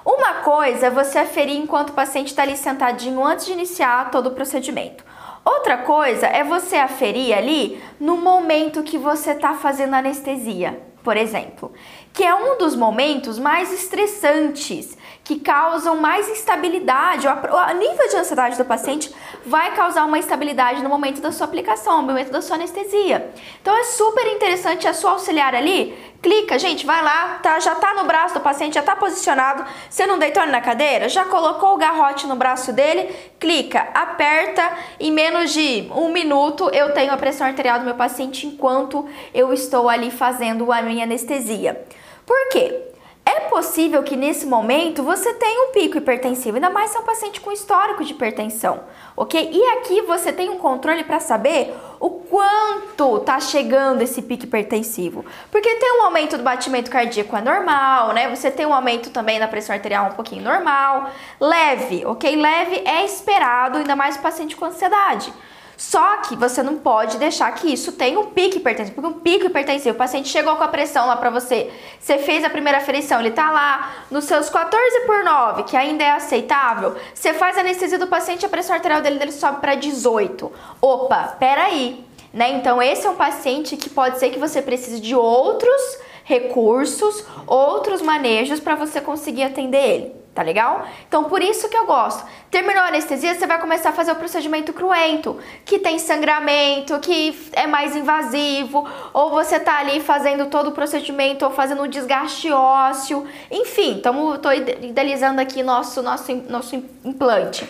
Uma 0.04 0.34
coisa 0.34 0.86
é 0.86 0.90
você 0.90 1.18
aferir 1.18 1.56
enquanto 1.56 1.90
o 1.90 1.94
paciente 1.94 2.28
está 2.28 2.42
ali 2.42 2.56
sentadinho 2.56 3.24
antes 3.24 3.44
de 3.44 3.52
iniciar 3.52 4.10
todo 4.10 4.28
o 4.28 4.30
procedimento. 4.30 5.04
Outra 5.48 5.78
coisa 5.78 6.26
é 6.26 6.42
você 6.42 6.74
aferir 6.74 7.32
ali 7.32 7.80
no 8.00 8.16
momento 8.16 8.82
que 8.82 8.98
você 8.98 9.30
está 9.30 9.54
fazendo 9.54 9.94
anestesia, 9.94 10.82
por 11.04 11.16
exemplo, 11.16 11.72
que 12.12 12.24
é 12.24 12.34
um 12.34 12.58
dos 12.58 12.74
momentos 12.74 13.38
mais 13.38 13.72
estressantes 13.72 14.98
que 15.26 15.40
causam 15.40 15.96
mais 15.96 16.28
instabilidade. 16.28 17.26
O 17.26 17.74
nível 17.74 18.08
de 18.08 18.16
ansiedade 18.16 18.56
do 18.56 18.64
paciente 18.64 19.12
vai 19.44 19.74
causar 19.74 20.04
uma 20.04 20.18
instabilidade 20.18 20.84
no 20.84 20.88
momento 20.88 21.20
da 21.20 21.32
sua 21.32 21.48
aplicação, 21.48 22.00
no 22.00 22.06
momento 22.06 22.30
da 22.30 22.40
sua 22.40 22.54
anestesia. 22.54 23.28
Então 23.60 23.76
é 23.76 23.82
super 23.82 24.24
interessante 24.28 24.86
a 24.86 24.94
sua 24.94 25.10
auxiliar 25.10 25.52
ali. 25.52 25.98
Clica, 26.22 26.56
gente, 26.60 26.86
vai 26.86 27.02
lá, 27.02 27.40
tá, 27.42 27.58
já 27.58 27.74
tá 27.74 27.94
no 27.94 28.04
braço 28.04 28.34
do 28.34 28.40
paciente, 28.40 28.74
já 28.74 28.82
tá 28.82 28.94
posicionado. 28.94 29.64
Você 29.90 30.06
não 30.06 30.16
deitou 30.16 30.44
ele 30.44 30.52
na 30.52 30.60
cadeira? 30.60 31.08
Já 31.08 31.24
colocou 31.24 31.74
o 31.74 31.76
garrote 31.76 32.24
no 32.28 32.36
braço 32.36 32.72
dele? 32.72 33.12
Clica, 33.40 33.88
aperta. 33.94 34.78
Em 35.00 35.10
menos 35.10 35.52
de 35.52 35.90
um 35.92 36.12
minuto 36.12 36.70
eu 36.72 36.94
tenho 36.94 37.12
a 37.12 37.16
pressão 37.16 37.48
arterial 37.48 37.80
do 37.80 37.84
meu 37.84 37.96
paciente 37.96 38.46
enquanto 38.46 39.04
eu 39.34 39.52
estou 39.52 39.88
ali 39.88 40.12
fazendo 40.12 40.70
a 40.70 40.80
minha 40.82 41.02
anestesia. 41.02 41.84
Por 42.24 42.48
quê? 42.50 42.94
É 43.28 43.40
possível 43.40 44.04
que 44.04 44.14
nesse 44.14 44.46
momento 44.46 45.02
você 45.02 45.34
tenha 45.34 45.68
um 45.68 45.72
pico 45.72 45.98
hipertensivo, 45.98 46.58
ainda 46.58 46.70
mais 46.70 46.92
se 46.92 46.96
é 46.96 47.00
um 47.00 47.04
paciente 47.04 47.40
com 47.40 47.50
histórico 47.50 48.04
de 48.04 48.12
hipertensão, 48.12 48.84
ok? 49.16 49.50
E 49.52 49.62
aqui 49.70 50.02
você 50.02 50.32
tem 50.32 50.48
um 50.48 50.58
controle 50.58 51.02
para 51.02 51.18
saber 51.18 51.74
o 51.98 52.08
quanto 52.08 53.18
tá 53.20 53.40
chegando 53.40 54.00
esse 54.00 54.22
pico 54.22 54.44
hipertensivo. 54.44 55.24
Porque 55.50 55.74
tem 55.74 55.98
um 55.98 56.04
aumento 56.04 56.38
do 56.38 56.44
batimento 56.44 56.88
cardíaco 56.88 57.36
é 57.36 57.40
normal, 57.40 58.12
né? 58.12 58.28
Você 58.32 58.48
tem 58.48 58.64
um 58.64 58.72
aumento 58.72 59.10
também 59.10 59.40
da 59.40 59.48
pressão 59.48 59.74
arterial 59.74 60.06
um 60.06 60.14
pouquinho 60.14 60.44
normal, 60.44 61.10
leve, 61.40 62.06
ok? 62.06 62.36
Leve 62.36 62.82
é 62.84 63.04
esperado, 63.04 63.78
ainda 63.78 63.96
mais 63.96 64.14
o 64.14 64.20
paciente 64.20 64.54
com 64.54 64.66
ansiedade. 64.66 65.32
Só 65.76 66.18
que 66.18 66.34
você 66.34 66.62
não 66.62 66.76
pode 66.76 67.18
deixar 67.18 67.52
que 67.52 67.70
isso 67.70 67.92
tenha 67.92 68.18
um 68.18 68.26
pico 68.26 68.56
hipertensivo, 68.56 68.94
porque 68.94 69.08
um 69.08 69.20
pico 69.20 69.46
hipertensivo, 69.46 69.94
o 69.94 69.98
paciente 69.98 70.28
chegou 70.28 70.56
com 70.56 70.64
a 70.64 70.68
pressão 70.68 71.06
lá 71.06 71.16
para 71.16 71.28
você, 71.28 71.70
você 72.00 72.16
fez 72.18 72.44
a 72.44 72.50
primeira 72.50 72.78
aferição, 72.78 73.20
ele 73.20 73.30
tá 73.30 73.50
lá 73.50 73.92
nos 74.10 74.24
seus 74.24 74.48
14 74.48 75.00
por 75.00 75.22
9, 75.22 75.64
que 75.64 75.76
ainda 75.76 76.02
é 76.02 76.12
aceitável, 76.12 76.96
você 77.14 77.34
faz 77.34 77.58
a 77.58 77.60
anestesia 77.60 77.98
do 77.98 78.06
paciente, 78.06 78.46
a 78.46 78.48
pressão 78.48 78.74
arterial 78.74 79.02
dele, 79.02 79.18
dele 79.18 79.32
sobe 79.32 79.60
para 79.60 79.74
18. 79.74 80.50
Opa, 80.80 81.36
peraí, 81.38 82.02
né? 82.32 82.50
Então 82.50 82.80
esse 82.80 83.06
é 83.06 83.10
um 83.10 83.16
paciente 83.16 83.76
que 83.76 83.90
pode 83.90 84.18
ser 84.18 84.30
que 84.30 84.38
você 84.38 84.62
precise 84.62 84.98
de 84.98 85.14
outros 85.14 85.98
recursos, 86.26 87.24
outros 87.46 88.02
manejos 88.02 88.58
para 88.58 88.74
você 88.74 89.00
conseguir 89.00 89.44
atender 89.44 89.78
ele 89.78 90.26
tá 90.34 90.42
legal? 90.42 90.86
Então 91.08 91.24
por 91.24 91.40
isso 91.40 91.66
que 91.66 91.76
eu 91.76 91.86
gosto. 91.86 92.22
Terminou 92.50 92.82
a 92.82 92.88
anestesia, 92.88 93.34
você 93.34 93.46
vai 93.46 93.58
começar 93.58 93.88
a 93.88 93.92
fazer 93.92 94.12
o 94.12 94.16
procedimento 94.16 94.70
cruento, 94.70 95.38
que 95.64 95.78
tem 95.78 95.98
sangramento, 95.98 96.98
que 96.98 97.34
é 97.52 97.66
mais 97.66 97.96
invasivo, 97.96 98.86
ou 99.14 99.30
você 99.30 99.58
tá 99.58 99.78
ali 99.78 99.98
fazendo 99.98 100.44
todo 100.46 100.68
o 100.68 100.72
procedimento, 100.72 101.46
ou 101.46 101.50
fazendo 101.50 101.82
um 101.82 101.88
desgaste 101.88 102.52
ósseo, 102.52 103.26
enfim, 103.50 103.98
tamo, 104.02 104.36
tô 104.36 104.52
idealizando 104.52 105.40
aqui 105.40 105.62
nosso, 105.62 106.02
nosso, 106.02 106.34
nosso 106.50 106.76
implante. 107.02 107.66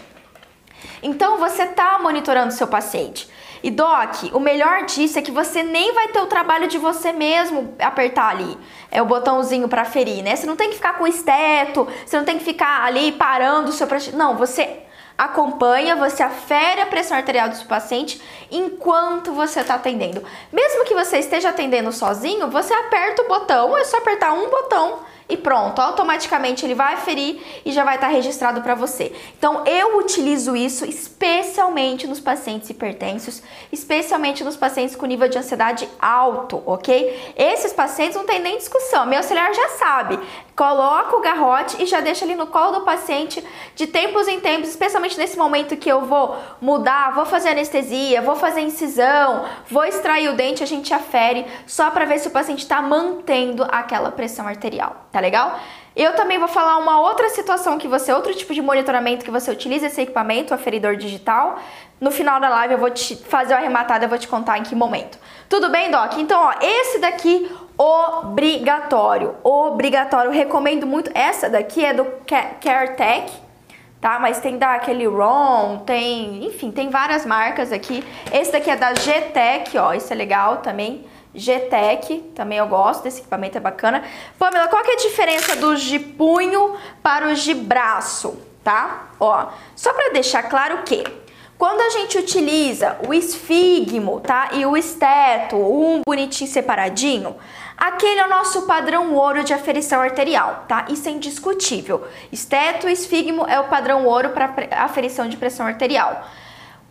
Então 1.00 1.38
você 1.38 1.66
tá 1.66 2.00
monitorando 2.02 2.52
seu 2.52 2.66
paciente. 2.66 3.28
E 3.66 3.70
Doc, 3.72 4.32
o 4.32 4.38
melhor 4.38 4.84
disso 4.84 5.18
é 5.18 5.22
que 5.22 5.32
você 5.32 5.60
nem 5.60 5.92
vai 5.92 6.06
ter 6.06 6.20
o 6.20 6.26
trabalho 6.26 6.68
de 6.68 6.78
você 6.78 7.12
mesmo 7.12 7.74
apertar 7.80 8.28
ali. 8.28 8.56
É 8.92 9.02
o 9.02 9.04
botãozinho 9.04 9.68
para 9.68 9.84
ferir, 9.84 10.22
né? 10.22 10.36
Você 10.36 10.46
não 10.46 10.54
tem 10.54 10.68
que 10.68 10.76
ficar 10.76 10.96
com 10.96 11.04
esteto, 11.04 11.84
você 12.06 12.16
não 12.16 12.24
tem 12.24 12.38
que 12.38 12.44
ficar 12.44 12.84
ali 12.84 13.10
parando 13.10 13.70
o 13.70 13.72
seu 13.72 13.88
Não, 14.12 14.36
você 14.36 14.84
acompanha, 15.18 15.96
você 15.96 16.22
afere 16.22 16.80
a 16.80 16.86
pressão 16.86 17.16
arterial 17.16 17.48
do 17.48 17.56
seu 17.56 17.66
paciente 17.66 18.22
enquanto 18.52 19.32
você 19.32 19.58
está 19.58 19.74
atendendo. 19.74 20.22
Mesmo 20.52 20.84
que 20.84 20.94
você 20.94 21.18
esteja 21.18 21.48
atendendo 21.48 21.90
sozinho, 21.90 22.48
você 22.48 22.72
aperta 22.72 23.22
o 23.22 23.26
botão, 23.26 23.76
é 23.76 23.82
só 23.82 23.96
apertar 23.96 24.32
um 24.32 24.48
botão 24.48 25.00
e 25.28 25.36
pronto, 25.36 25.80
automaticamente 25.80 26.64
ele 26.64 26.74
vai 26.74 26.96
ferir 26.98 27.40
e 27.64 27.72
já 27.72 27.82
vai 27.84 27.96
estar 27.96 28.08
registrado 28.08 28.62
para 28.62 28.74
você. 28.74 29.12
Então 29.36 29.64
eu 29.66 29.98
utilizo 29.98 30.54
isso 30.54 30.84
especialmente 30.84 32.06
nos 32.06 32.20
pacientes 32.20 32.70
hipertensos, 32.70 33.42
especialmente 33.72 34.44
nos 34.44 34.56
pacientes 34.56 34.94
com 34.94 35.04
nível 35.06 35.28
de 35.28 35.38
ansiedade 35.38 35.88
alto, 36.00 36.62
ok? 36.64 37.34
Esses 37.36 37.72
pacientes 37.72 38.16
não 38.16 38.24
tem 38.24 38.40
nem 38.40 38.56
discussão, 38.56 39.06
meu 39.06 39.18
auxiliar 39.18 39.52
já 39.52 39.68
sabe. 39.70 40.18
Coloca 40.56 41.16
o 41.16 41.20
garrote 41.20 41.82
e 41.82 41.86
já 41.86 42.00
deixa 42.00 42.24
ali 42.24 42.34
no 42.34 42.46
colo 42.46 42.78
do 42.78 42.80
paciente 42.80 43.44
de 43.74 43.86
tempos 43.86 44.26
em 44.26 44.40
tempos, 44.40 44.70
especialmente 44.70 45.18
nesse 45.18 45.36
momento 45.36 45.76
que 45.76 45.90
eu 45.90 46.00
vou 46.06 46.36
mudar, 46.60 47.12
vou 47.14 47.26
fazer 47.26 47.50
anestesia, 47.50 48.22
vou 48.22 48.36
fazer 48.36 48.62
incisão, 48.62 49.44
vou 49.68 49.84
extrair 49.84 50.30
o 50.30 50.34
dente, 50.34 50.62
a 50.62 50.66
gente 50.66 50.94
afere 50.94 51.46
só 51.66 51.90
para 51.90 52.06
ver 52.06 52.18
se 52.18 52.28
o 52.28 52.30
paciente 52.30 52.60
está 52.60 52.80
mantendo 52.80 53.66
aquela 53.70 54.10
pressão 54.10 54.48
arterial 54.48 55.06
tá 55.16 55.20
legal? 55.20 55.58
Eu 55.94 56.14
também 56.14 56.38
vou 56.38 56.46
falar 56.46 56.76
uma 56.76 57.00
outra 57.00 57.30
situação 57.30 57.78
que 57.78 57.88
você, 57.88 58.12
outro 58.12 58.34
tipo 58.34 58.52
de 58.52 58.60
monitoramento 58.60 59.24
que 59.24 59.30
você 59.30 59.50
utiliza 59.50 59.86
esse 59.86 60.02
equipamento, 60.02 60.52
o 60.52 60.54
aferidor 60.54 60.94
digital. 60.96 61.58
No 61.98 62.10
final 62.10 62.38
da 62.38 62.50
live 62.50 62.74
eu 62.74 62.78
vou 62.78 62.90
te 62.90 63.16
fazer 63.16 63.54
o 63.54 63.56
arrematado, 63.56 64.04
eu 64.04 64.08
vou 64.08 64.18
te 64.18 64.28
contar 64.28 64.58
em 64.58 64.62
que 64.62 64.74
momento. 64.74 65.18
Tudo 65.48 65.70
bem, 65.70 65.90
Doc? 65.90 66.18
Então, 66.18 66.38
ó, 66.38 66.52
esse 66.60 66.98
daqui 66.98 67.50
obrigatório, 67.78 69.34
obrigatório, 69.42 70.30
recomendo 70.30 70.86
muito. 70.86 71.10
Essa 71.14 71.48
daqui 71.48 71.84
é 71.84 71.92
do 71.92 72.04
CareTech, 72.60 73.32
tá? 74.00 74.18
Mas 74.18 74.40
tem 74.40 74.58
da 74.58 74.74
aquele 74.74 75.06
ROM, 75.06 75.78
tem, 75.78 76.44
enfim, 76.44 76.70
tem 76.70 76.90
várias 76.90 77.26
marcas 77.26 77.72
aqui. 77.72 78.04
Esse 78.32 78.52
daqui 78.52 78.70
é 78.70 78.76
da 78.76 78.92
GTEC, 78.94 79.76
ó, 79.78 79.92
isso 79.92 80.12
é 80.12 80.16
legal 80.16 80.58
também. 80.58 81.04
G-Tech, 81.36 82.32
também 82.34 82.56
eu 82.56 82.66
gosto 82.66 83.02
desse 83.02 83.20
equipamento, 83.20 83.58
é 83.58 83.60
bacana. 83.60 84.02
Pamela, 84.38 84.68
qual 84.68 84.82
que 84.82 84.92
é 84.92 84.94
a 84.94 84.96
diferença 84.96 85.54
dos 85.54 85.82
de 85.82 85.98
punho 85.98 86.74
para 87.02 87.28
os 87.28 87.40
de 87.40 87.52
braço, 87.52 88.40
tá? 88.64 89.10
Ó, 89.20 89.48
só 89.74 89.92
para 89.92 90.14
deixar 90.14 90.44
claro 90.44 90.78
que 90.82 91.04
quando 91.58 91.80
a 91.80 91.90
gente 91.90 92.18
utiliza 92.18 92.96
o 93.06 93.12
esfigmo, 93.12 94.20
tá? 94.20 94.50
E 94.52 94.64
o 94.64 94.76
esteto, 94.76 95.56
um 95.56 96.00
bonitinho 96.06 96.50
separadinho, 96.50 97.36
aquele 97.76 98.20
é 98.20 98.26
o 98.26 98.30
nosso 98.30 98.62
padrão 98.62 99.14
ouro 99.14 99.44
de 99.44 99.52
aferição 99.52 100.00
arterial, 100.00 100.64
tá? 100.66 100.86
Isso 100.88 101.08
é 101.08 101.12
indiscutível. 101.12 102.06
Esteto 102.32 102.88
e 102.88 102.92
esfigmo 102.92 103.46
é 103.46 103.60
o 103.60 103.64
padrão 103.64 104.06
ouro 104.06 104.30
para 104.30 104.54
aferição 104.72 105.28
de 105.28 105.36
pressão 105.36 105.66
arterial. 105.66 106.24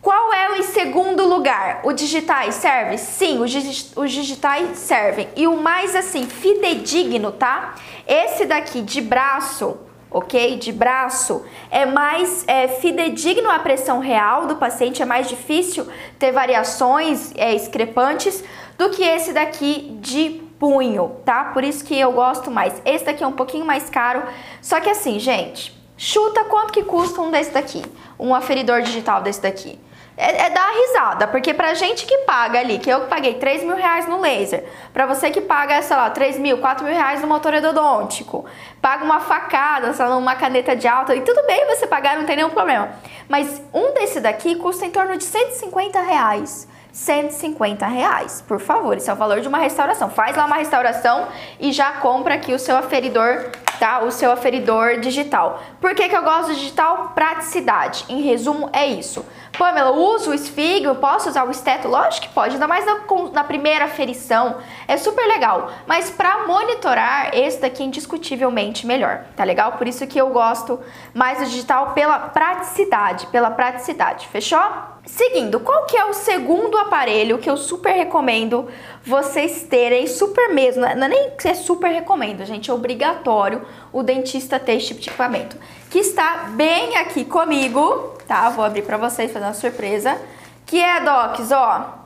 Qual 0.06 0.32
é 0.32 0.52
o 0.52 0.56
em 0.58 0.62
segundo 0.62 1.28
lugar? 1.28 1.80
O 1.84 1.92
digitais 1.92 2.54
serve? 2.54 2.96
Sim, 2.96 3.42
os, 3.42 4.12
digitais 4.12 4.78
servem. 4.78 5.28
E 5.36 5.48
o 5.48 5.58
mais 5.58 5.96
assim, 5.96 6.28
fidedigno, 6.28 7.32
tá? 7.32 7.74
Esse 8.08 8.46
daqui 8.46 8.84
de 8.84 9.02
braço, 9.02 9.76
ok? 10.12 10.58
De 10.58 10.72
braço, 10.72 11.44
é 11.72 11.88
mais 11.88 12.46
é, 12.48 12.68
fidedigno 12.68 13.50
à 13.50 13.58
pressão 13.58 13.98
real 13.98 14.46
do 14.46 14.58
paciente, 14.58 15.02
é 15.02 15.06
mais 15.06 15.28
difícil 15.28 15.88
ter 16.20 16.32
variações 16.32 17.34
é, 17.36 17.56
discrepantes 17.56 18.44
do 18.78 18.92
que 18.92 19.02
esse 19.02 19.34
daqui 19.34 19.98
de 20.00 20.45
punho, 20.60 21.18
tá? 21.26 21.46
Por 21.46 21.64
isso 21.64 21.84
que 21.84 21.98
eu 21.98 22.12
gosto 22.12 22.50
mais. 22.50 22.82
Esse 22.86 23.06
daqui 23.06 23.24
é 23.24 23.28
um 23.28 23.32
pouquinho 23.32 23.66
mais 23.66 23.90
caro, 23.90 24.24
só 24.62 24.80
que 24.80 24.90
assim, 24.90 25.20
gente, 25.20 25.76
chuta 25.98 26.44
quanto 26.46 26.74
que 26.74 26.84
custa 26.84 27.22
um 27.22 27.32
desse 27.32 27.52
daqui, 27.52 27.82
um 28.20 28.34
aferidor 28.34 28.82
digital 28.82 29.22
desse 29.22 29.42
daqui 29.42 29.80
é, 30.18 30.46
é 30.46 30.50
dar 30.50 30.72
risada, 30.72 31.28
porque 31.28 31.54
pra 31.54 31.74
gente 31.74 32.06
que 32.06 32.20
paga 32.20 32.60
ali, 32.60 32.80
que 32.80 32.90
eu 32.90 33.02
paguei 33.02 33.34
3 33.34 33.64
mil 33.64 33.76
reais 33.76 34.08
no 34.08 34.20
laser, 34.20 34.66
pra 34.94 35.06
você 35.06 35.30
que 35.30 35.42
paga, 35.42 35.82
sei 35.82 35.96
lá, 35.96 36.10
3 36.10 36.40
mil, 36.40 36.58
4 36.60 36.86
mil 36.86 36.94
reais 36.94 37.22
no 37.22 37.28
motor 37.28 37.54
endodôntico, 37.54 38.46
paga 38.82 39.04
uma 39.04 39.20
facada, 39.20 39.94
sei 39.94 40.06
lá, 40.06 40.16
uma 40.16 40.36
caneta 40.36 40.76
de 40.76 40.88
alta, 40.88 41.16
e 41.16 41.22
tudo 41.22 41.46
bem 41.46 41.66
você 41.68 41.86
pagar, 41.86 42.18
não 42.18 42.26
tem 42.26 42.38
nenhum 42.38 42.50
problema. 42.50 42.92
Mas 43.28 43.62
um 43.74 43.94
desse 43.94 44.22
daqui 44.22 44.56
custa 44.56 44.86
em 44.86 44.92
torno 44.92 45.18
de 45.18 45.24
150 45.24 46.00
reais. 46.02 46.68
150 46.96 47.86
reais, 47.88 48.42
por 48.48 48.58
favor, 48.58 48.96
esse 48.96 49.10
é 49.10 49.14
o 49.14 49.18
valor 49.18 49.42
de 49.42 49.50
uma 49.50 49.58
restauração. 49.58 50.10
Faz 50.10 50.38
lá 50.38 50.46
uma 50.46 50.56
restauração 50.56 51.28
e 51.60 51.74
já 51.74 51.92
compra 51.94 52.36
aqui 52.36 52.54
o 52.54 52.60
seu 52.60 52.78
aferidor 52.78 53.52
tá? 53.76 54.00
O 54.00 54.12
seu 54.12 54.32
aferidor 54.32 55.00
digital. 55.00 55.62
Por 55.80 55.94
que, 55.94 56.08
que 56.08 56.16
eu 56.16 56.24
gosto 56.24 56.48
do 56.50 56.56
digital? 56.56 57.12
Praticidade. 57.14 58.06
Em 58.10 58.22
resumo, 58.22 58.70
é 58.72 58.86
isso. 58.86 59.26
Pamela, 59.58 59.92
uso 59.92 60.32
o 60.32 60.34
esfigmo, 60.34 60.96
posso 60.96 61.30
usar 61.30 61.46
o 61.46 61.52
esteto? 61.52 61.88
Lógico 61.88 62.28
que 62.28 62.34
pode, 62.34 62.54
ainda 62.54 62.68
mais 62.68 62.86
na, 62.86 63.00
na 63.34 63.44
primeira 63.44 63.86
aferição. 63.86 64.58
É 64.88 64.98
super 64.98 65.26
legal. 65.28 65.72
Mas 65.86 66.10
para 66.10 66.46
monitorar, 66.48 67.32
esse 67.34 67.62
daqui 67.62 67.84
é 67.84 67.86
indiscutivelmente 67.86 68.86
melhor, 68.86 69.26
tá 69.36 69.44
legal? 69.44 69.74
Por 69.74 69.88
isso 69.88 70.08
que 70.08 70.20
eu 70.20 70.30
gosto 70.30 70.80
mais 71.14 71.40
do 71.40 71.46
digital 71.46 71.92
pela 71.92 72.20
praticidade, 72.20 73.28
pela 73.28 73.52
praticidade. 73.52 74.28
Fechou? 74.28 74.95
Seguindo, 75.06 75.60
qual 75.60 75.86
que 75.86 75.96
é 75.96 76.04
o 76.06 76.14
segundo 76.14 76.78
aparelho 76.78 77.38
que 77.38 77.50
eu 77.50 77.56
super 77.56 77.94
recomendo 77.94 78.68
vocês 79.04 79.64
terem, 79.64 80.08
super 80.08 80.54
mesmo, 80.54 80.82
não 80.82 81.06
é 81.06 81.08
nem 81.08 81.30
que 81.32 81.48
é 81.48 81.54
super 81.54 81.90
recomendo, 81.90 82.44
gente, 82.44 82.72
é 82.72 82.74
obrigatório 82.74 83.62
o 83.94 84.02
dentista 84.02 84.60
ter 84.60 84.74
esse 84.74 84.88
tipo 84.88 85.02
de 85.02 85.10
equipamento, 85.10 85.58
que 85.92 86.00
está 86.00 86.50
bem 86.56 86.98
aqui 86.98 87.24
comigo, 87.24 88.16
tá? 88.28 88.50
Vou 88.50 88.66
abrir 88.66 88.82
para 88.82 88.98
vocês 88.98 89.32
fazer 89.32 89.46
uma 89.46 89.54
surpresa, 89.54 90.20
que 90.66 90.80
é, 90.80 91.00
Docs, 91.00 91.52
ó, 91.52 92.06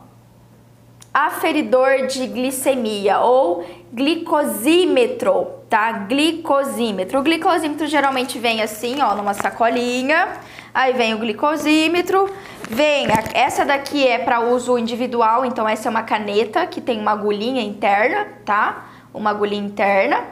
aferidor 1.14 2.08
de 2.08 2.28
glicemia 2.28 3.20
ou 3.20 3.66
glicosímetro, 3.92 5.48
tá? 5.70 5.92
Glicosímetro. 5.92 7.20
O 7.20 7.24
glicosímetro 7.24 7.88
geralmente 7.88 8.38
vem 8.38 8.62
assim, 8.62 9.02
ó, 9.02 9.16
numa 9.16 9.34
sacolinha. 9.34 10.28
Aí 10.72 10.94
vem 10.94 11.16
o 11.16 11.18
glicosímetro, 11.18 12.30
vem, 12.70 13.08
essa 13.34 13.66
daqui 13.66 14.08
é 14.08 14.20
para 14.20 14.40
uso 14.42 14.78
individual, 14.78 15.44
então 15.44 15.68
essa 15.68 15.88
é 15.88 15.92
uma 15.92 16.04
caneta 16.04 16.66
que 16.68 16.80
tem 16.80 17.00
uma 17.00 17.12
agulhinha 17.12 17.62
interna, 17.62 18.28
tá? 18.46 18.86
Uma 19.14 19.32
agulhinha 19.32 19.66
interna. 19.66 20.26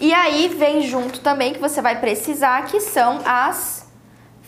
E 0.00 0.12
aí 0.12 0.48
vem 0.48 0.82
junto 0.82 1.20
também 1.20 1.52
que 1.52 1.60
você 1.60 1.82
vai 1.82 2.00
precisar, 2.00 2.64
que 2.64 2.80
são 2.80 3.20
as 3.24 3.82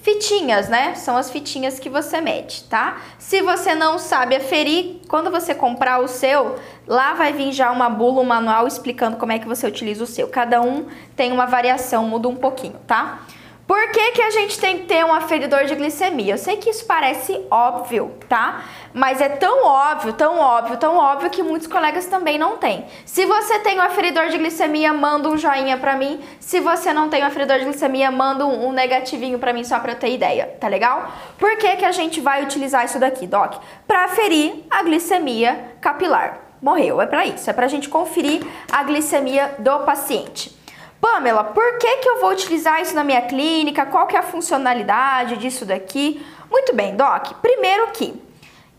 fitinhas, 0.05 0.69
né? 0.69 0.95
São 0.95 1.17
as 1.17 1.31
fitinhas 1.31 1.79
que 1.79 1.89
você 1.89 2.21
mede, 2.21 2.65
tá? 2.65 2.99
Se 3.19 3.41
você 3.41 3.75
não 3.75 3.99
sabe 3.99 4.37
aferir, 4.37 5.01
quando 5.09 5.31
você 5.31 5.55
comprar 5.55 6.01
o 6.01 6.09
seu, 6.09 6.57
lá 6.87 7.15
vai 7.15 7.33
vir 7.33 7.53
já 7.53 7.71
uma 7.71 7.89
bula, 7.89 8.21
um 8.21 8.25
manual 8.25 8.67
explicando 8.67 9.17
como 9.17 9.33
é 9.33 9.39
que 9.39 9.47
você 9.47 9.67
utiliza 9.67 10.05
o 10.05 10.07
seu. 10.07 10.29
Cada 10.29 10.61
um 10.61 10.87
tem 11.17 11.33
uma 11.33 11.47
variação, 11.47 12.07
muda 12.07 12.29
um 12.29 12.37
pouquinho, 12.37 12.75
tá? 12.87 13.21
Por 13.67 13.91
que, 13.93 14.13
que 14.13 14.21
a 14.21 14.31
gente 14.31 14.61
tem 14.61 14.79
que 14.79 14.85
ter 14.85 15.03
um 15.07 15.13
aferidor 15.13 15.65
de 15.65 15.75
glicemia? 15.75 16.35
Eu 16.35 16.39
sei 16.39 16.59
que 16.59 16.69
isso 16.69 16.85
parece 16.85 17.41
óbvio, 17.51 18.13
tá? 18.29 18.63
Mas 18.93 19.23
é 19.23 19.29
tão 19.31 19.65
óbvio, 19.65 20.13
tão 20.13 20.39
óbvio, 20.39 20.77
tão 20.77 20.99
óbvio 20.99 21.31
que 21.31 21.43
muitos 21.43 21.67
colegas 21.67 22.05
também 22.05 22.37
não 22.37 22.59
têm. 22.59 22.85
Se 23.07 23.25
você 23.25 23.59
tem 23.61 23.79
um 23.79 23.83
aferidor 23.83 24.29
de 24.29 24.37
glicemia, 24.37 24.93
manda 24.93 25.31
um 25.31 25.39
joinha 25.39 25.79
pra 25.79 25.97
mim. 25.97 26.23
Se 26.39 26.61
você 26.61 26.93
não 26.93 27.09
tem 27.09 27.23
um 27.25 27.27
aferidor 27.27 27.59
de 27.59 27.65
glicemia, 27.65 28.11
manda 28.11 28.45
um, 28.45 28.71
negativinho 28.71 29.39
pra 29.39 29.55
mim 29.55 29.65
só 29.65 29.81
pra 29.81 29.93
eu 29.93 29.97
ter 29.97 30.11
ideia, 30.11 30.57
tá 30.61 30.69
legal? 30.69 31.11
Por 31.39 31.57
que, 31.57 31.77
que 31.77 31.87
a 31.87 31.93
gente 31.93 32.21
vai 32.21 32.43
utilizar 32.43 32.85
isso 32.85 32.99
daqui, 32.99 33.27
Doc? 33.27 33.55
Pra 33.89 34.05
aferir 34.05 34.63
a 34.71 34.83
glicemia 34.83 35.73
capilar. 35.81 36.39
Morreu, 36.61 37.01
é 37.01 37.07
pra 37.07 37.25
isso, 37.25 37.49
é 37.49 37.53
pra 37.55 37.67
gente 37.67 37.89
conferir 37.89 38.43
a 38.71 38.83
glicemia 38.83 39.55
do 39.59 39.81
paciente. 39.81 40.64
Pamela, 41.05 41.45
por 41.45 41.77
que, 41.77 41.99
que 41.99 42.09
eu 42.09 42.19
vou 42.19 42.31
utilizar 42.31 42.81
isso 42.81 42.95
na 42.95 43.05
minha 43.05 43.21
clínica? 43.21 43.85
Qual 43.85 44.07
que 44.07 44.17
é 44.17 44.21
a 44.21 44.23
funcionalidade 44.23 45.37
disso 45.37 45.67
daqui? 45.67 46.25
Muito 46.51 46.75
bem, 46.75 46.97
Doc. 46.97 47.35
Primeiro 47.43 47.89
que 47.89 48.15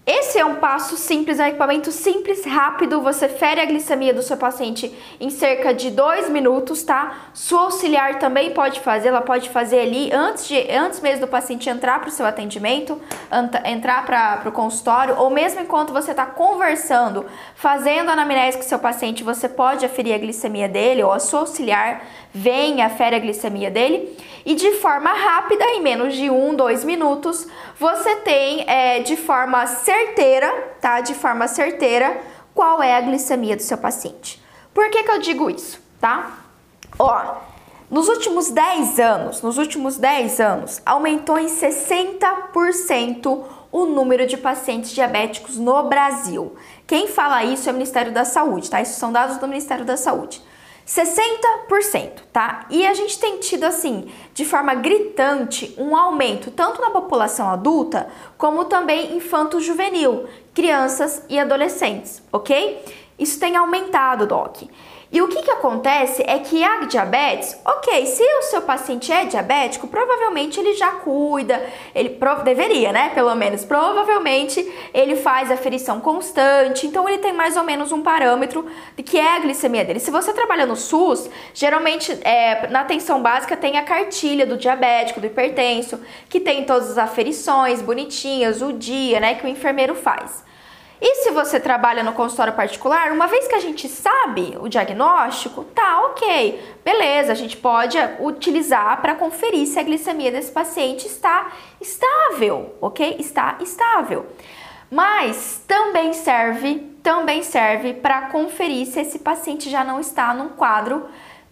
esse 0.05 0.38
é 0.38 0.45
um 0.45 0.55
passo 0.55 0.95
simples, 0.97 1.39
é 1.39 1.45
um 1.45 1.47
equipamento 1.47 1.91
simples, 1.91 2.45
rápido. 2.45 3.01
Você 3.01 3.27
fere 3.27 3.59
a 3.59 3.65
glicemia 3.65 4.13
do 4.13 4.21
seu 4.21 4.38
paciente 4.38 4.93
em 5.19 5.31
cerca 5.31 5.74
de 5.74 5.89
dois 5.89 6.29
minutos, 6.29 6.83
tá? 6.83 7.29
Sua 7.33 7.62
auxiliar 7.62 8.19
também 8.19 8.51
pode 8.51 8.81
fazer, 8.81 9.07
ela 9.07 9.21
pode 9.21 9.50
fazer 9.50 9.79
ali 9.79 10.13
antes, 10.13 10.47
de, 10.47 10.71
antes 10.71 11.00
mesmo 11.00 11.25
do 11.25 11.27
paciente 11.27 11.67
entrar 11.69 12.00
para 12.00 12.09
o 12.09 12.12
seu 12.12 12.25
atendimento, 12.25 13.01
entrar 13.65 14.05
para 14.05 14.47
o 14.47 14.51
consultório, 14.51 15.15
ou 15.17 15.31
mesmo 15.31 15.62
enquanto 15.62 15.91
você 15.91 16.12
está 16.12 16.27
conversando, 16.27 17.25
fazendo 17.55 18.12
anamnese 18.12 18.57
com 18.57 18.63
o 18.63 18.67
seu 18.67 18.77
paciente, 18.77 19.24
você 19.24 19.50
pode 19.50 19.85
aferir 19.85 20.13
a 20.13 20.19
glicemia 20.19 20.69
dele, 20.69 21.01
ou 21.01 21.12
a 21.12 21.19
sua 21.19 21.39
auxiliar 21.39 22.03
vem 22.35 22.81
afere 22.81 23.15
a 23.15 23.19
glicemia 23.19 23.71
dele. 23.71 24.17
E 24.45 24.53
de 24.53 24.73
forma 24.73 25.09
rápida, 25.09 25.63
em 25.69 25.81
menos 25.81 26.13
de 26.13 26.29
um, 26.29 26.53
dois 26.53 26.83
minutos, 26.83 27.47
você 27.79 28.17
tem 28.17 28.69
é, 28.69 28.99
de 28.99 29.15
forma 29.15 29.65
certeira, 29.65 30.51
tá? 30.81 30.99
De 30.99 31.15
forma 31.15 31.47
certeira, 31.47 32.21
qual 32.53 32.83
é 32.83 32.95
a 32.95 33.01
glicemia 33.01 33.55
do 33.55 33.63
seu 33.63 33.77
paciente. 33.77 34.43
Por 34.73 34.89
que, 34.89 35.03
que 35.03 35.11
eu 35.11 35.19
digo 35.19 35.49
isso, 35.49 35.81
tá? 35.99 36.39
Ó, 36.99 37.35
nos 37.89 38.09
últimos 38.09 38.49
10 38.49 38.99
anos, 38.99 39.41
nos 39.41 39.57
últimos 39.57 39.97
10 39.97 40.39
anos, 40.41 40.81
aumentou 40.85 41.39
em 41.39 41.47
60% 41.47 43.43
o 43.71 43.85
número 43.85 44.27
de 44.27 44.37
pacientes 44.37 44.91
diabéticos 44.91 45.57
no 45.57 45.83
Brasil. 45.83 46.55
Quem 46.85 47.07
fala 47.07 47.43
isso 47.43 47.69
é 47.69 47.71
o 47.71 47.75
Ministério 47.75 48.11
da 48.11 48.25
Saúde, 48.25 48.69
tá? 48.69 48.81
Isso 48.81 48.99
são 48.99 49.11
dados 49.11 49.37
do 49.37 49.47
Ministério 49.47 49.85
da 49.85 49.97
Saúde. 49.97 50.41
60%, 50.85 52.21
tá? 52.31 52.67
E 52.69 52.85
a 52.85 52.93
gente 52.93 53.17
tem 53.17 53.39
tido 53.39 53.63
assim, 53.63 54.11
de 54.33 54.45
forma 54.45 54.75
gritante, 54.75 55.73
um 55.77 55.97
aumento 55.97 56.51
tanto 56.51 56.79
na 56.79 56.91
população 56.91 57.49
adulta 57.49 58.07
como 58.37 58.65
também 58.65 59.15
infanto-juvenil, 59.17 60.27
crianças 60.53 61.23
e 61.27 61.39
adolescentes, 61.39 62.21
ok? 62.31 62.83
Isso 63.17 63.39
tem 63.39 63.55
aumentado, 63.55 64.27
Doc. 64.27 64.63
E 65.15 65.22
o 65.22 65.29
que, 65.29 65.43
que 65.43 65.51
acontece 65.51 66.22
é 66.27 66.39
que 66.39 66.62
a 66.62 66.81
diabetes, 66.81 67.57
ok, 67.63 68.05
se 68.05 68.22
o 68.22 68.41
seu 68.41 68.63
paciente 68.63 69.13
é 69.13 69.24
diabético, 69.24 69.88
provavelmente 69.88 70.60
ele 70.60 70.74
já 70.74 70.91
cuida, 70.91 71.65
ele 71.95 72.19
deveria, 72.43 72.91
né? 72.91 73.12
Pelo 73.15 73.34
menos, 73.34 73.63
provavelmente 73.63 74.59
ele 74.94 75.16
faz 75.16 75.50
aferição 75.50 76.01
constante, 76.01 76.85
então 76.85 77.07
ele 77.07 77.20
tem 77.20 77.31
mais 77.31 77.55
ou 77.55 77.63
menos 77.63 77.94
um 77.94 78.03
parâmetro 78.03 78.66
de 78.98 79.03
que 79.03 79.18
é 79.18 79.37
a 79.37 79.39
glicemia 79.39 79.85
dele. 79.85 80.01
Se 80.01 80.11
você 80.11 80.33
trabalha 80.33 80.66
no 80.66 80.75
SUS, 80.75 81.29
geralmente 81.53 82.11
é, 82.22 82.68
na 82.68 82.81
atenção 82.81 83.22
básica 83.22 83.55
tem 83.55 83.77
a 83.77 83.83
cartilha 83.83 84.46
do 84.46 84.57
diabético, 84.57 85.22
do 85.22 85.27
hipertenso, 85.27 85.98
que 86.27 86.42
tem 86.42 86.66
todas 86.66 86.92
as 86.92 86.98
aferições 86.98 87.81
bonitinhas, 87.81 88.61
o 88.61 88.74
dia, 88.74 89.22
né, 89.22 89.35
que 89.35 89.46
o 89.46 89.48
enfermeiro 89.48 89.96
faz. 89.96 90.44
E 91.07 91.18
se 91.18 91.29
você 91.29 91.59
trabalha 91.59 92.01
no 92.01 92.13
consultório 92.13 92.53
particular, 92.53 93.11
uma 93.11 93.27
vez 93.27 93.48
que 93.48 93.53
a 93.53 93.59
gente 93.59 93.87
sabe 93.87 94.57
o 94.59 94.68
diagnóstico, 94.68 95.63
tá 95.63 96.01
ok, 96.07 96.59
beleza, 96.83 97.31
a 97.31 97.35
gente 97.35 97.55
pode 97.55 97.96
utilizar 98.20 99.00
para 99.01 99.13
conferir 99.13 99.68
se 99.68 99.77
a 99.77 99.83
glicemia 99.83 100.31
desse 100.31 100.51
paciente 100.51 101.05
está 101.05 101.51
estável, 101.79 102.75
ok? 102.81 103.18
Está 103.20 103.55
estável. 103.61 104.25
Mas 104.89 105.61
também 105.68 106.11
serve, 106.11 106.79
também 107.03 107.44
serve 107.44 107.94
para 107.94 108.24
conferir 108.29 108.87
se 108.87 109.00
esse 109.00 109.20
paciente 109.20 109.70
já 109.70 109.83
não 109.83 110.00
está 110.00 110.33
num 110.33 110.50
quadro 110.50 111.05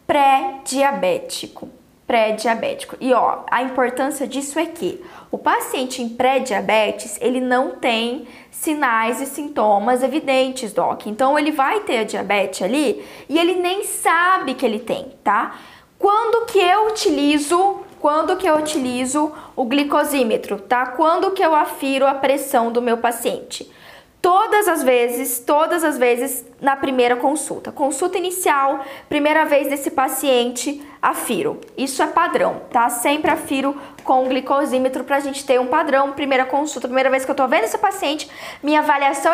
pré-diabético 0.07 1.69
pré-diabético. 2.07 2.95
E 2.99 3.13
ó, 3.13 3.39
a 3.49 3.63
importância 3.63 4.27
disso 4.27 4.59
é 4.59 4.65
que 4.65 5.03
o 5.33 5.37
paciente 5.39 5.99
em 5.99 6.09
pré-diabetes, 6.09 7.17
ele 7.19 7.41
não 7.41 7.71
tem 7.71 8.27
sinais 8.51 9.19
e 9.19 9.25
sintomas 9.25 10.03
evidentes, 10.03 10.71
doc. 10.71 11.07
Então 11.07 11.39
ele 11.39 11.51
vai 11.51 11.79
ter 11.79 11.97
a 11.97 12.03
diabetes 12.03 12.61
ali 12.61 13.03
e 13.27 13.39
ele 13.39 13.55
nem 13.55 13.83
sabe 13.83 14.53
que 14.53 14.63
ele 14.63 14.77
tem, 14.77 15.11
tá? 15.23 15.55
Quando 15.97 16.45
que 16.45 16.59
eu 16.59 16.85
utilizo, 16.85 17.79
quando 17.99 18.37
que 18.37 18.45
eu 18.45 18.57
utilizo 18.57 19.31
o 19.55 19.65
glicosímetro, 19.65 20.59
tá? 20.59 20.85
Quando 20.85 21.31
que 21.31 21.43
eu 21.43 21.55
afiro 21.55 22.05
a 22.05 22.13
pressão 22.13 22.71
do 22.71 22.79
meu 22.79 22.99
paciente? 22.99 23.67
Todas 24.23 24.69
as 24.69 24.81
vezes, 24.81 25.39
todas 25.39 25.83
as 25.83 25.97
vezes 25.97 26.45
na 26.61 26.77
primeira 26.77 27.17
consulta. 27.17 27.73
Consulta 27.73 28.17
inicial, 28.17 28.79
primeira 29.09 29.43
vez 29.43 29.67
desse 29.67 29.91
paciente, 29.91 30.81
afiro. 31.01 31.59
Isso 31.77 32.01
é 32.01 32.07
padrão, 32.07 32.61
tá? 32.71 32.87
Sempre 32.89 33.29
afiro 33.29 33.75
com 34.05 34.23
o 34.23 34.29
glicosímetro 34.29 35.03
pra 35.03 35.19
gente 35.19 35.45
ter 35.45 35.59
um 35.59 35.67
padrão. 35.67 36.13
Primeira 36.13 36.45
consulta, 36.45 36.87
primeira 36.87 37.09
vez 37.09 37.25
que 37.25 37.31
eu 37.31 37.35
tô 37.35 37.45
vendo 37.49 37.65
esse 37.65 37.77
paciente, 37.77 38.29
minha 38.63 38.79
avaliação 38.79 39.33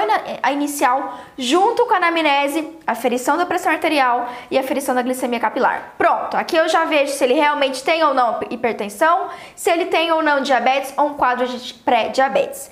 inicial 0.51 1.19
junto 1.37 1.85
com 1.85 1.93
a 1.93 1.97
anamnese, 1.97 2.67
aferição 2.87 3.37
da 3.37 3.45
pressão 3.45 3.71
arterial 3.71 4.27
e 4.49 4.57
aferição 4.57 4.95
da 4.95 5.03
glicemia 5.03 5.39
capilar. 5.39 5.93
Pronto, 5.99 6.35
aqui 6.35 6.55
eu 6.55 6.67
já 6.67 6.85
vejo 6.85 7.13
se 7.13 7.23
ele 7.23 7.35
realmente 7.35 7.83
tem 7.83 8.03
ou 8.03 8.15
não 8.15 8.39
hipertensão, 8.49 9.27
se 9.55 9.69
ele 9.69 9.85
tem 9.85 10.11
ou 10.11 10.23
não 10.23 10.41
diabetes 10.41 10.91
ou 10.97 11.09
um 11.09 11.13
quadro 11.13 11.47
de 11.47 11.75
pré-diabetes. 11.75 12.71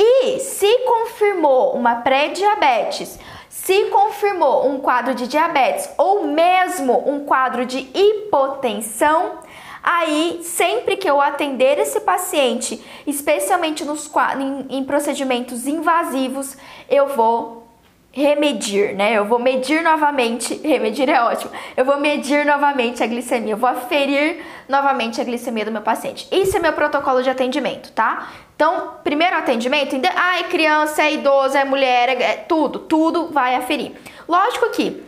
E 0.00 0.38
se 0.38 0.78
confirmou 0.86 1.72
uma 1.72 1.96
pré-diabetes, 1.96 3.18
se 3.48 3.86
confirmou 3.86 4.68
um 4.68 4.78
quadro 4.78 5.12
de 5.12 5.26
diabetes 5.26 5.90
ou 5.98 6.24
mesmo 6.24 7.02
um 7.04 7.24
quadro 7.24 7.66
de 7.66 7.90
hipotensão, 7.92 9.40
aí 9.82 10.38
sempre 10.44 10.96
que 10.96 11.10
eu 11.10 11.20
atender 11.20 11.80
esse 11.80 11.98
paciente, 11.98 12.80
especialmente 13.08 13.84
nos, 13.84 14.08
em, 14.38 14.78
em 14.78 14.84
procedimentos 14.84 15.66
invasivos, 15.66 16.56
eu 16.88 17.08
vou 17.08 17.57
remedir, 18.22 18.94
né? 18.94 19.16
Eu 19.16 19.24
vou 19.24 19.38
medir 19.38 19.82
novamente, 19.82 20.54
remedir 20.64 21.08
é 21.08 21.22
ótimo. 21.22 21.50
Eu 21.76 21.84
vou 21.84 21.98
medir 21.98 22.44
novamente 22.44 23.02
a 23.02 23.06
glicemia, 23.06 23.52
eu 23.52 23.56
vou 23.56 23.68
aferir 23.68 24.44
novamente 24.68 25.20
a 25.20 25.24
glicemia 25.24 25.64
do 25.64 25.70
meu 25.70 25.82
paciente. 25.82 26.28
Isso 26.30 26.56
é 26.56 26.60
meu 26.60 26.72
protocolo 26.72 27.22
de 27.22 27.30
atendimento, 27.30 27.92
tá? 27.92 28.28
Então, 28.54 28.94
primeiro 29.04 29.36
atendimento, 29.36 29.96
ah, 30.16 30.40
é 30.40 30.44
criança, 30.44 31.02
é 31.02 31.14
idoso, 31.14 31.56
é 31.56 31.64
mulher, 31.64 32.08
é, 32.08 32.22
é 32.22 32.36
tudo, 32.36 32.80
tudo 32.80 33.28
vai 33.28 33.54
aferir. 33.54 33.92
Lógico 34.28 34.70
que 34.70 35.07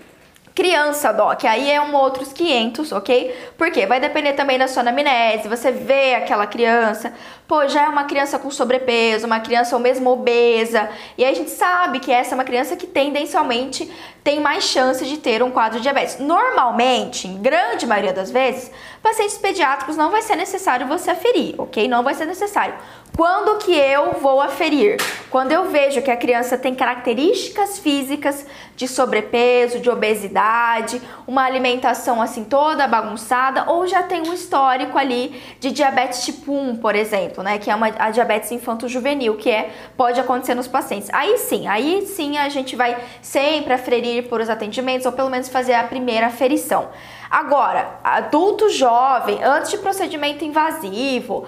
Criança, 0.60 1.10
Doc, 1.10 1.42
aí 1.46 1.70
é 1.70 1.80
um 1.80 1.96
outros 1.96 2.34
500, 2.34 2.92
ok? 2.92 3.34
Porque 3.56 3.86
vai 3.86 3.98
depender 3.98 4.34
também 4.34 4.58
da 4.58 4.68
sua 4.68 4.82
anamnese, 4.82 5.48
você 5.48 5.72
vê 5.72 6.14
aquela 6.14 6.46
criança, 6.46 7.14
pô, 7.48 7.66
já 7.66 7.84
é 7.84 7.88
uma 7.88 8.04
criança 8.04 8.38
com 8.38 8.50
sobrepeso, 8.50 9.26
uma 9.26 9.40
criança 9.40 9.74
ou 9.74 9.80
mesmo 9.80 10.10
obesa, 10.10 10.90
e 11.16 11.24
aí 11.24 11.32
a 11.32 11.34
gente 11.34 11.48
sabe 11.48 11.98
que 11.98 12.12
essa 12.12 12.34
é 12.34 12.36
uma 12.36 12.44
criança 12.44 12.76
que 12.76 12.86
tendencialmente 12.86 13.90
tem 14.22 14.38
mais 14.38 14.64
chance 14.64 15.02
de 15.06 15.16
ter 15.16 15.42
um 15.42 15.50
quadro 15.50 15.78
de 15.78 15.82
diabetes. 15.82 16.18
Normalmente, 16.18 17.26
em 17.26 17.40
grande 17.40 17.86
maioria 17.86 18.12
das 18.12 18.30
vezes, 18.30 18.70
pacientes 19.02 19.38
pediátricos 19.38 19.96
não 19.96 20.10
vai 20.10 20.20
ser 20.20 20.36
necessário 20.36 20.86
você 20.86 21.10
aferir, 21.10 21.54
ok? 21.58 21.88
Não 21.88 22.02
vai 22.02 22.12
ser 22.12 22.26
necessário. 22.26 22.74
Quando 23.16 23.58
que 23.58 23.72
eu 23.72 24.12
vou 24.20 24.40
aferir? 24.40 24.98
Quando 25.30 25.52
eu 25.52 25.70
vejo 25.70 26.02
que 26.02 26.10
a 26.10 26.16
criança 26.16 26.56
tem 26.56 26.74
características 26.74 27.78
físicas 27.78 28.46
de 28.80 28.88
sobrepeso, 28.88 29.78
de 29.78 29.90
obesidade, 29.90 31.02
uma 31.26 31.44
alimentação 31.44 32.22
assim 32.22 32.44
toda 32.44 32.88
bagunçada 32.88 33.70
ou 33.70 33.86
já 33.86 34.02
tem 34.02 34.22
um 34.22 34.32
histórico 34.32 34.96
ali 34.96 35.38
de 35.60 35.70
diabetes 35.70 36.24
tipo 36.24 36.50
1, 36.50 36.76
por 36.76 36.94
exemplo, 36.94 37.44
né, 37.44 37.58
que 37.58 37.70
é 37.70 37.74
uma 37.74 37.88
a 37.98 38.10
diabetes 38.10 38.50
infanto-juvenil, 38.50 39.36
que 39.36 39.50
é 39.50 39.68
pode 39.98 40.18
acontecer 40.18 40.54
nos 40.54 40.66
pacientes. 40.66 41.10
Aí 41.12 41.36
sim, 41.36 41.66
aí 41.66 42.06
sim 42.06 42.38
a 42.38 42.48
gente 42.48 42.74
vai 42.74 42.96
sempre 43.20 43.74
aferir 43.74 44.30
por 44.30 44.40
os 44.40 44.48
atendimentos 44.48 45.04
ou 45.04 45.12
pelo 45.12 45.28
menos 45.28 45.50
fazer 45.50 45.74
a 45.74 45.84
primeira 45.84 46.28
aferição. 46.28 46.88
Agora, 47.30 48.00
adulto 48.02 48.68
jovem, 48.70 49.40
antes 49.44 49.70
de 49.70 49.78
procedimento 49.78 50.44
invasivo, 50.44 51.46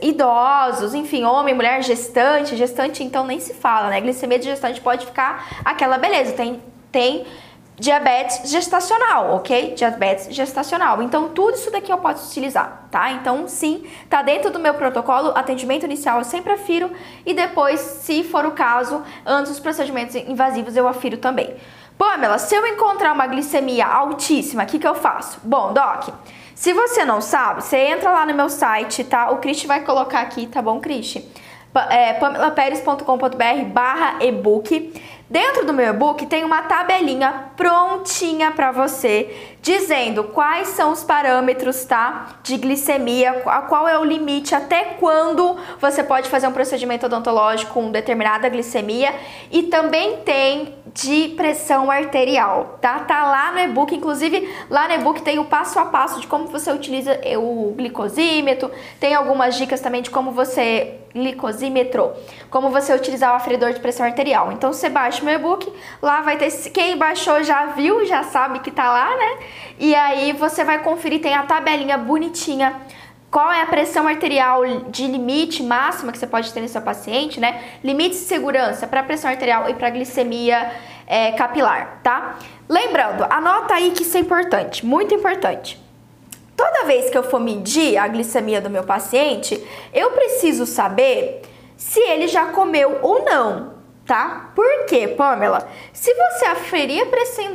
idosos, 0.00 0.94
enfim, 0.94 1.22
homem, 1.24 1.54
mulher, 1.54 1.82
gestante, 1.82 2.56
gestante 2.56 3.04
então 3.04 3.26
nem 3.26 3.38
se 3.38 3.52
fala, 3.52 3.90
né? 3.90 4.00
Glicemia 4.00 4.38
de 4.38 4.46
gestante 4.46 4.80
pode 4.80 5.04
ficar 5.04 5.60
aquela 5.62 5.98
beleza, 5.98 6.32
tem, 6.32 6.62
tem 6.90 7.26
diabetes 7.78 8.50
gestacional, 8.50 9.34
ok? 9.34 9.74
Diabetes 9.74 10.34
gestacional. 10.34 11.02
Então, 11.02 11.28
tudo 11.28 11.56
isso 11.56 11.70
daqui 11.70 11.92
eu 11.92 11.98
posso 11.98 12.30
utilizar, 12.30 12.86
tá? 12.90 13.12
Então, 13.12 13.46
sim, 13.46 13.84
tá 14.08 14.22
dentro 14.22 14.50
do 14.50 14.58
meu 14.58 14.72
protocolo, 14.72 15.32
atendimento 15.34 15.84
inicial 15.84 16.18
eu 16.18 16.24
sempre 16.24 16.54
afiro 16.54 16.90
e 17.26 17.34
depois, 17.34 17.80
se 17.80 18.24
for 18.24 18.46
o 18.46 18.52
caso, 18.52 19.02
antes 19.26 19.52
dos 19.52 19.60
procedimentos 19.60 20.14
invasivos 20.14 20.74
eu 20.74 20.88
afiro 20.88 21.18
também. 21.18 21.54
Pamela, 22.02 22.36
se 22.36 22.52
eu 22.52 22.66
encontrar 22.66 23.12
uma 23.12 23.28
glicemia 23.28 23.86
altíssima, 23.86 24.64
o 24.64 24.66
que, 24.66 24.76
que 24.76 24.88
eu 24.88 24.94
faço? 24.96 25.38
Bom, 25.44 25.72
Doc, 25.72 26.08
se 26.52 26.72
você 26.72 27.04
não 27.04 27.20
sabe, 27.20 27.62
você 27.62 27.76
entra 27.76 28.10
lá 28.10 28.26
no 28.26 28.34
meu 28.34 28.48
site, 28.48 29.04
tá? 29.04 29.30
O 29.30 29.36
Cristi 29.36 29.68
vai 29.68 29.84
colocar 29.84 30.18
aqui, 30.18 30.48
tá 30.48 30.60
bom, 30.60 30.80
Cristi? 30.80 31.24
É, 31.90 32.14
pamelaperes.com.br 32.14 33.64
barra 33.72 34.16
ebook. 34.20 34.92
Dentro 35.32 35.64
do 35.64 35.72
meu 35.72 35.88
e-book 35.88 36.26
tem 36.26 36.44
uma 36.44 36.60
tabelinha 36.60 37.46
prontinha 37.56 38.50
para 38.50 38.70
você, 38.70 39.54
dizendo 39.62 40.24
quais 40.24 40.68
são 40.68 40.92
os 40.92 41.02
parâmetros, 41.02 41.86
tá? 41.86 42.36
De 42.42 42.58
glicemia, 42.58 43.40
qual 43.66 43.88
é 43.88 43.98
o 43.98 44.04
limite, 44.04 44.54
até 44.54 44.84
quando 45.00 45.56
você 45.80 46.04
pode 46.04 46.28
fazer 46.28 46.48
um 46.48 46.52
procedimento 46.52 47.06
odontológico 47.06 47.72
com 47.72 47.90
determinada 47.90 48.46
glicemia. 48.50 49.14
E 49.50 49.62
também 49.62 50.18
tem 50.18 50.74
de 50.92 51.28
pressão 51.28 51.90
arterial, 51.90 52.78
tá? 52.82 52.98
Tá 52.98 53.24
lá 53.24 53.52
no 53.52 53.60
e-book, 53.60 53.94
inclusive 53.94 54.46
lá 54.68 54.86
no 54.86 54.92
e-book 54.92 55.22
tem 55.22 55.38
o 55.38 55.46
passo 55.46 55.78
a 55.78 55.86
passo 55.86 56.20
de 56.20 56.26
como 56.26 56.48
você 56.48 56.70
utiliza 56.70 57.18
o 57.38 57.72
glicosímetro, 57.74 58.70
tem 59.00 59.14
algumas 59.14 59.54
dicas 59.54 59.80
também 59.80 60.02
de 60.02 60.10
como 60.10 60.30
você 60.32 60.98
glicosímetro, 61.14 62.10
como 62.50 62.70
você 62.70 62.94
utilizar 62.94 63.32
o 63.32 63.36
aferidor 63.36 63.72
de 63.72 63.80
pressão 63.80 64.04
arterial. 64.04 64.50
Então 64.50 64.72
você 64.72 64.88
baixa 64.88 65.21
meu 65.24 65.34
e-book, 65.34 65.72
lá 66.00 66.20
vai 66.20 66.36
ter 66.36 66.50
quem 66.70 66.96
baixou 66.96 67.42
já 67.42 67.66
viu, 67.66 68.04
já 68.04 68.22
sabe 68.24 68.60
que 68.60 68.70
tá 68.70 68.90
lá, 68.92 69.16
né? 69.16 69.38
E 69.78 69.94
aí 69.94 70.32
você 70.32 70.64
vai 70.64 70.82
conferir, 70.82 71.20
tem 71.20 71.34
a 71.34 71.42
tabelinha 71.42 71.98
bonitinha 71.98 72.74
qual 73.32 73.50
é 73.50 73.62
a 73.62 73.66
pressão 73.66 74.06
arterial 74.06 74.62
de 74.90 75.06
limite 75.06 75.62
máxima 75.62 76.12
que 76.12 76.18
você 76.18 76.26
pode 76.26 76.52
ter 76.52 76.60
no 76.60 76.68
seu 76.68 76.82
paciente, 76.82 77.40
né? 77.40 77.62
Limite 77.82 78.10
de 78.10 78.16
segurança 78.16 78.86
para 78.86 79.02
pressão 79.02 79.30
arterial 79.30 79.70
e 79.70 79.74
para 79.74 79.88
glicemia 79.88 80.70
é, 81.06 81.32
capilar, 81.32 82.00
tá? 82.02 82.38
Lembrando, 82.68 83.24
anota 83.30 83.72
aí 83.72 83.90
que 83.92 84.02
isso 84.02 84.18
é 84.18 84.20
importante, 84.20 84.84
muito 84.84 85.14
importante. 85.14 85.80
Toda 86.54 86.84
vez 86.84 87.08
que 87.08 87.16
eu 87.16 87.22
for 87.22 87.40
medir 87.40 87.96
a 87.96 88.06
glicemia 88.06 88.60
do 88.60 88.68
meu 88.68 88.84
paciente, 88.84 89.58
eu 89.94 90.10
preciso 90.10 90.66
saber 90.66 91.40
se 91.74 92.00
ele 92.00 92.28
já 92.28 92.46
comeu 92.46 92.98
ou 93.00 93.24
não, 93.24 93.72
tá? 94.06 94.50
Por 94.54 94.86
quê, 94.86 95.08
Pamela? 95.08 95.68
Se 95.92 96.12
você 96.14 96.46
aferir 96.46 97.06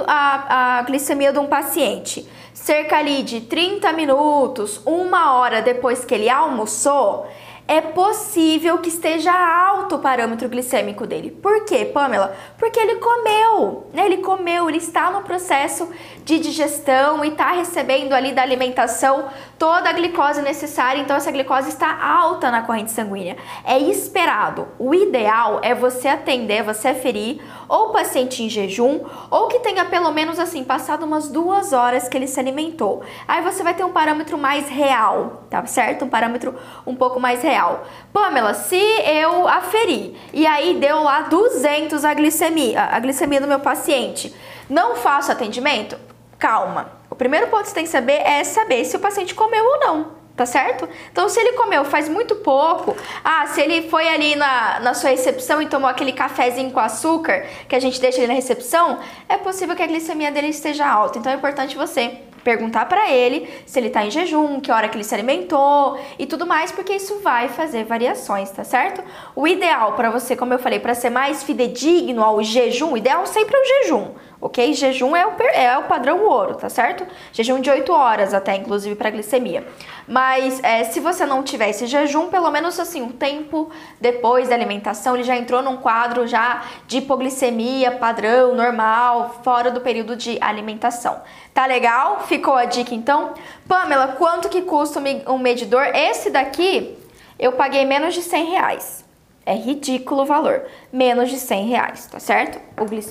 a, 0.05 0.79
a 0.79 0.81
glicemia 0.83 1.31
de 1.31 1.39
um 1.39 1.47
paciente 1.47 2.27
cerca 2.53 2.97
ali 2.97 3.23
de 3.23 3.41
30 3.41 3.93
minutos, 3.93 4.81
uma 4.85 5.33
hora 5.35 5.61
depois 5.61 6.03
que 6.03 6.13
ele 6.13 6.29
almoçou, 6.29 7.27
é 7.67 7.81
possível 7.81 8.77
que 8.77 8.87
esteja 8.87 9.31
alto 9.33 9.95
o 9.95 9.99
parâmetro 9.99 10.47
glicêmico 10.47 11.05
dele. 11.05 11.31
Por 11.31 11.65
quê, 11.65 11.85
Pamela? 11.85 12.35
Porque 12.57 12.79
ele 12.79 12.95
comeu, 12.95 13.87
né? 13.93 14.05
Ele 14.05 14.17
comeu, 14.17 14.69
ele 14.69 14.77
está 14.77 15.11
no 15.11 15.21
processo 15.21 15.89
de 16.23 16.39
digestão 16.39 17.25
e 17.25 17.29
está 17.29 17.51
recebendo 17.51 18.13
ali 18.13 18.31
da 18.31 18.41
alimentação 18.41 19.25
toda 19.59 19.89
a 19.89 19.93
glicose 19.93 20.41
necessária, 20.41 21.01
então 21.01 21.15
essa 21.15 21.31
glicose 21.31 21.69
está 21.69 22.03
alta 22.03 22.51
na 22.51 22.61
corrente 22.61 22.91
sanguínea. 22.91 23.35
É 23.65 23.77
esperado. 23.77 24.67
O 24.79 24.93
ideal 24.93 25.59
é 25.63 25.73
você 25.73 26.07
atender, 26.07 26.63
você 26.63 26.89
aferir 26.89 27.41
ou 27.67 27.89
paciente 27.89 28.43
em 28.43 28.49
jejum 28.49 29.01
ou 29.29 29.47
que 29.47 29.59
tenha 29.59 29.85
pelo 29.85 30.11
menos 30.11 30.39
assim 30.39 30.63
passado 30.63 31.05
umas 31.05 31.29
duas 31.29 31.73
horas 31.73 32.07
que 32.07 32.17
ele 32.17 32.27
se 32.27 32.39
alimentou. 32.39 33.03
Aí 33.27 33.41
você 33.41 33.63
vai 33.63 33.73
ter 33.73 33.83
um 33.83 33.91
parâmetro 33.91 34.37
mais 34.37 34.67
real, 34.69 35.43
tá 35.49 35.65
certo? 35.65 36.05
Um 36.05 36.09
parâmetro 36.09 36.55
um 36.85 36.95
pouco 36.95 37.19
mais 37.19 37.41
real. 37.41 37.85
Pamela, 38.11 38.53
se 38.53 38.75
eu 38.75 39.47
aferir 39.47 40.15
e 40.33 40.45
aí 40.45 40.75
deu 40.75 41.03
lá 41.03 41.21
200 41.21 42.03
a 42.03 42.13
glicemia, 42.13 42.83
a 42.83 42.99
glicemia 42.99 43.41
do 43.41 43.47
meu 43.47 43.59
paciente, 43.59 44.33
não 44.69 44.95
faço 44.95 45.31
atendimento? 45.31 45.97
Calma. 46.37 46.91
O 47.09 47.15
primeiro 47.15 47.47
ponto 47.47 47.63
que 47.63 47.69
você 47.69 47.75
tem 47.75 47.83
que 47.83 47.89
saber 47.89 48.21
é 48.23 48.43
saber 48.43 48.85
se 48.85 48.95
o 48.95 48.99
paciente 48.99 49.33
comeu 49.33 49.63
ou 49.63 49.79
não 49.79 50.16
tá 50.37 50.45
certo? 50.45 50.87
Então, 51.11 51.27
se 51.27 51.39
ele 51.39 51.53
comeu 51.53 51.83
faz 51.83 52.07
muito 52.07 52.35
pouco, 52.35 52.95
ah, 53.23 53.47
se 53.47 53.59
ele 53.59 53.89
foi 53.89 54.07
ali 54.07 54.35
na, 54.35 54.79
na 54.79 54.93
sua 54.93 55.09
recepção 55.09 55.59
e 55.59 55.65
tomou 55.65 55.89
aquele 55.89 56.13
cafezinho 56.13 56.71
com 56.71 56.79
açúcar 56.79 57.43
que 57.67 57.75
a 57.75 57.79
gente 57.79 57.99
deixa 57.99 58.19
ali 58.19 58.27
na 58.27 58.33
recepção, 58.33 58.99
é 59.27 59.35
possível 59.35 59.75
que 59.75 59.81
a 59.81 59.87
glicemia 59.87 60.31
dele 60.31 60.49
esteja 60.49 60.87
alta. 60.87 61.17
Então, 61.17 61.31
é 61.31 61.35
importante 61.35 61.75
você 61.75 62.19
perguntar 62.43 62.85
para 62.85 63.09
ele 63.09 63.49
se 63.65 63.79
ele 63.79 63.89
tá 63.89 64.05
em 64.05 64.11
jejum, 64.11 64.61
que 64.61 64.71
hora 64.71 64.87
que 64.87 64.95
ele 64.95 65.03
se 65.03 65.13
alimentou 65.13 65.99
e 66.19 66.27
tudo 66.27 66.45
mais, 66.45 66.71
porque 66.71 66.93
isso 66.93 67.19
vai 67.19 67.49
fazer 67.49 67.83
variações, 67.83 68.51
tá 68.51 68.63
certo? 68.63 69.03
O 69.35 69.47
ideal 69.47 69.93
para 69.93 70.11
você, 70.11 70.35
como 70.35 70.53
eu 70.53 70.59
falei, 70.59 70.79
para 70.79 70.93
ser 70.93 71.09
mais 71.09 71.43
fidedigno 71.43 72.23
ao 72.23 72.43
jejum, 72.43 72.93
o 72.93 72.97
ideal 72.97 73.25
sempre 73.25 73.57
é 73.57 73.59
o 73.59 73.65
jejum 73.65 74.11
ok? 74.39 74.73
Jejum 74.73 75.15
é 75.15 75.25
o, 75.25 75.31
é 75.53 75.77
o 75.77 75.83
padrão 75.83 76.23
ouro, 76.25 76.55
tá 76.55 76.69
certo? 76.69 77.05
Jejum 77.31 77.59
de 77.59 77.69
8 77.69 77.91
horas 77.91 78.33
até, 78.33 78.55
inclusive, 78.55 78.95
para 78.95 79.09
glicemia. 79.09 79.67
Mas 80.07 80.63
é, 80.63 80.83
se 80.85 80.99
você 80.99 81.25
não 81.25 81.43
tiver 81.43 81.69
esse 81.69 81.85
jejum, 81.85 82.27
pelo 82.27 82.49
menos 82.49 82.79
assim, 82.79 83.01
um 83.01 83.11
tempo 83.11 83.69
depois 83.99 84.47
da 84.47 84.55
alimentação, 84.55 85.15
ele 85.15 85.23
já 85.23 85.35
entrou 85.35 85.61
num 85.61 85.77
quadro 85.77 86.25
já 86.25 86.63
de 86.87 86.99
hipoglicemia 86.99 87.91
padrão, 87.91 88.55
normal, 88.55 89.41
fora 89.43 89.69
do 89.69 89.81
período 89.81 90.15
de 90.15 90.37
alimentação. 90.39 91.21
Tá 91.53 91.65
legal? 91.65 92.21
Ficou 92.21 92.53
a 92.53 92.65
dica 92.65 92.95
então? 92.95 93.33
Pamela, 93.67 94.15
quanto 94.17 94.47
que 94.47 94.61
custa 94.61 95.01
um 95.27 95.37
medidor? 95.37 95.83
Esse 95.93 96.29
daqui 96.29 96.97
eu 97.37 97.51
paguei 97.51 97.85
menos 97.85 98.13
de 98.13 98.21
100 98.21 98.45
reais. 98.45 99.06
É 99.47 99.55
ridículo 99.55 100.23
o 100.23 100.25
valor. 100.25 100.65
Menos 100.91 101.29
de 101.29 101.39
100 101.39 101.67
reais, 101.67 102.05
tá 102.05 102.19
certo? 102.19 102.59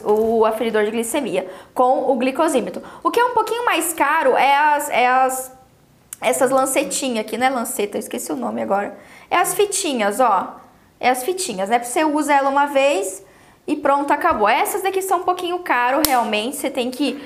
O, 0.05 0.41
o 0.41 0.45
aferidor 0.45 0.85
de 0.85 0.91
glicemia 0.91 1.49
com 1.73 2.11
o 2.11 2.17
glicosímetro. 2.17 2.83
O 3.03 3.11
que 3.11 3.19
é 3.19 3.25
um 3.25 3.33
pouquinho 3.33 3.65
mais 3.65 3.95
caro 3.95 4.37
é 4.37 4.55
as, 4.55 4.91
é 4.91 5.07
as 5.07 5.57
essas 6.21 6.51
lancetinhas 6.51 7.25
aqui, 7.25 7.39
né? 7.39 7.49
Lanceta, 7.49 7.97
esqueci 7.97 8.31
o 8.31 8.37
nome 8.37 8.61
agora. 8.61 8.99
É 9.31 9.37
as 9.39 9.55
fitinhas, 9.55 10.21
ó. 10.21 10.61
É 11.01 11.09
as 11.09 11.25
fitinhas, 11.25 11.71
né? 11.71 11.83
Você 11.83 12.05
usa 12.05 12.35
ela 12.35 12.51
uma 12.51 12.67
vez 12.67 13.25
e 13.67 13.75
pronto, 13.75 14.11
acabou. 14.13 14.47
Essas 14.47 14.83
daqui 14.83 15.01
são 15.01 15.21
um 15.21 15.25
pouquinho 15.25 15.61
caro, 15.61 16.03
realmente. 16.07 16.57
Você 16.57 16.69
tem 16.69 16.91
que 16.91 17.19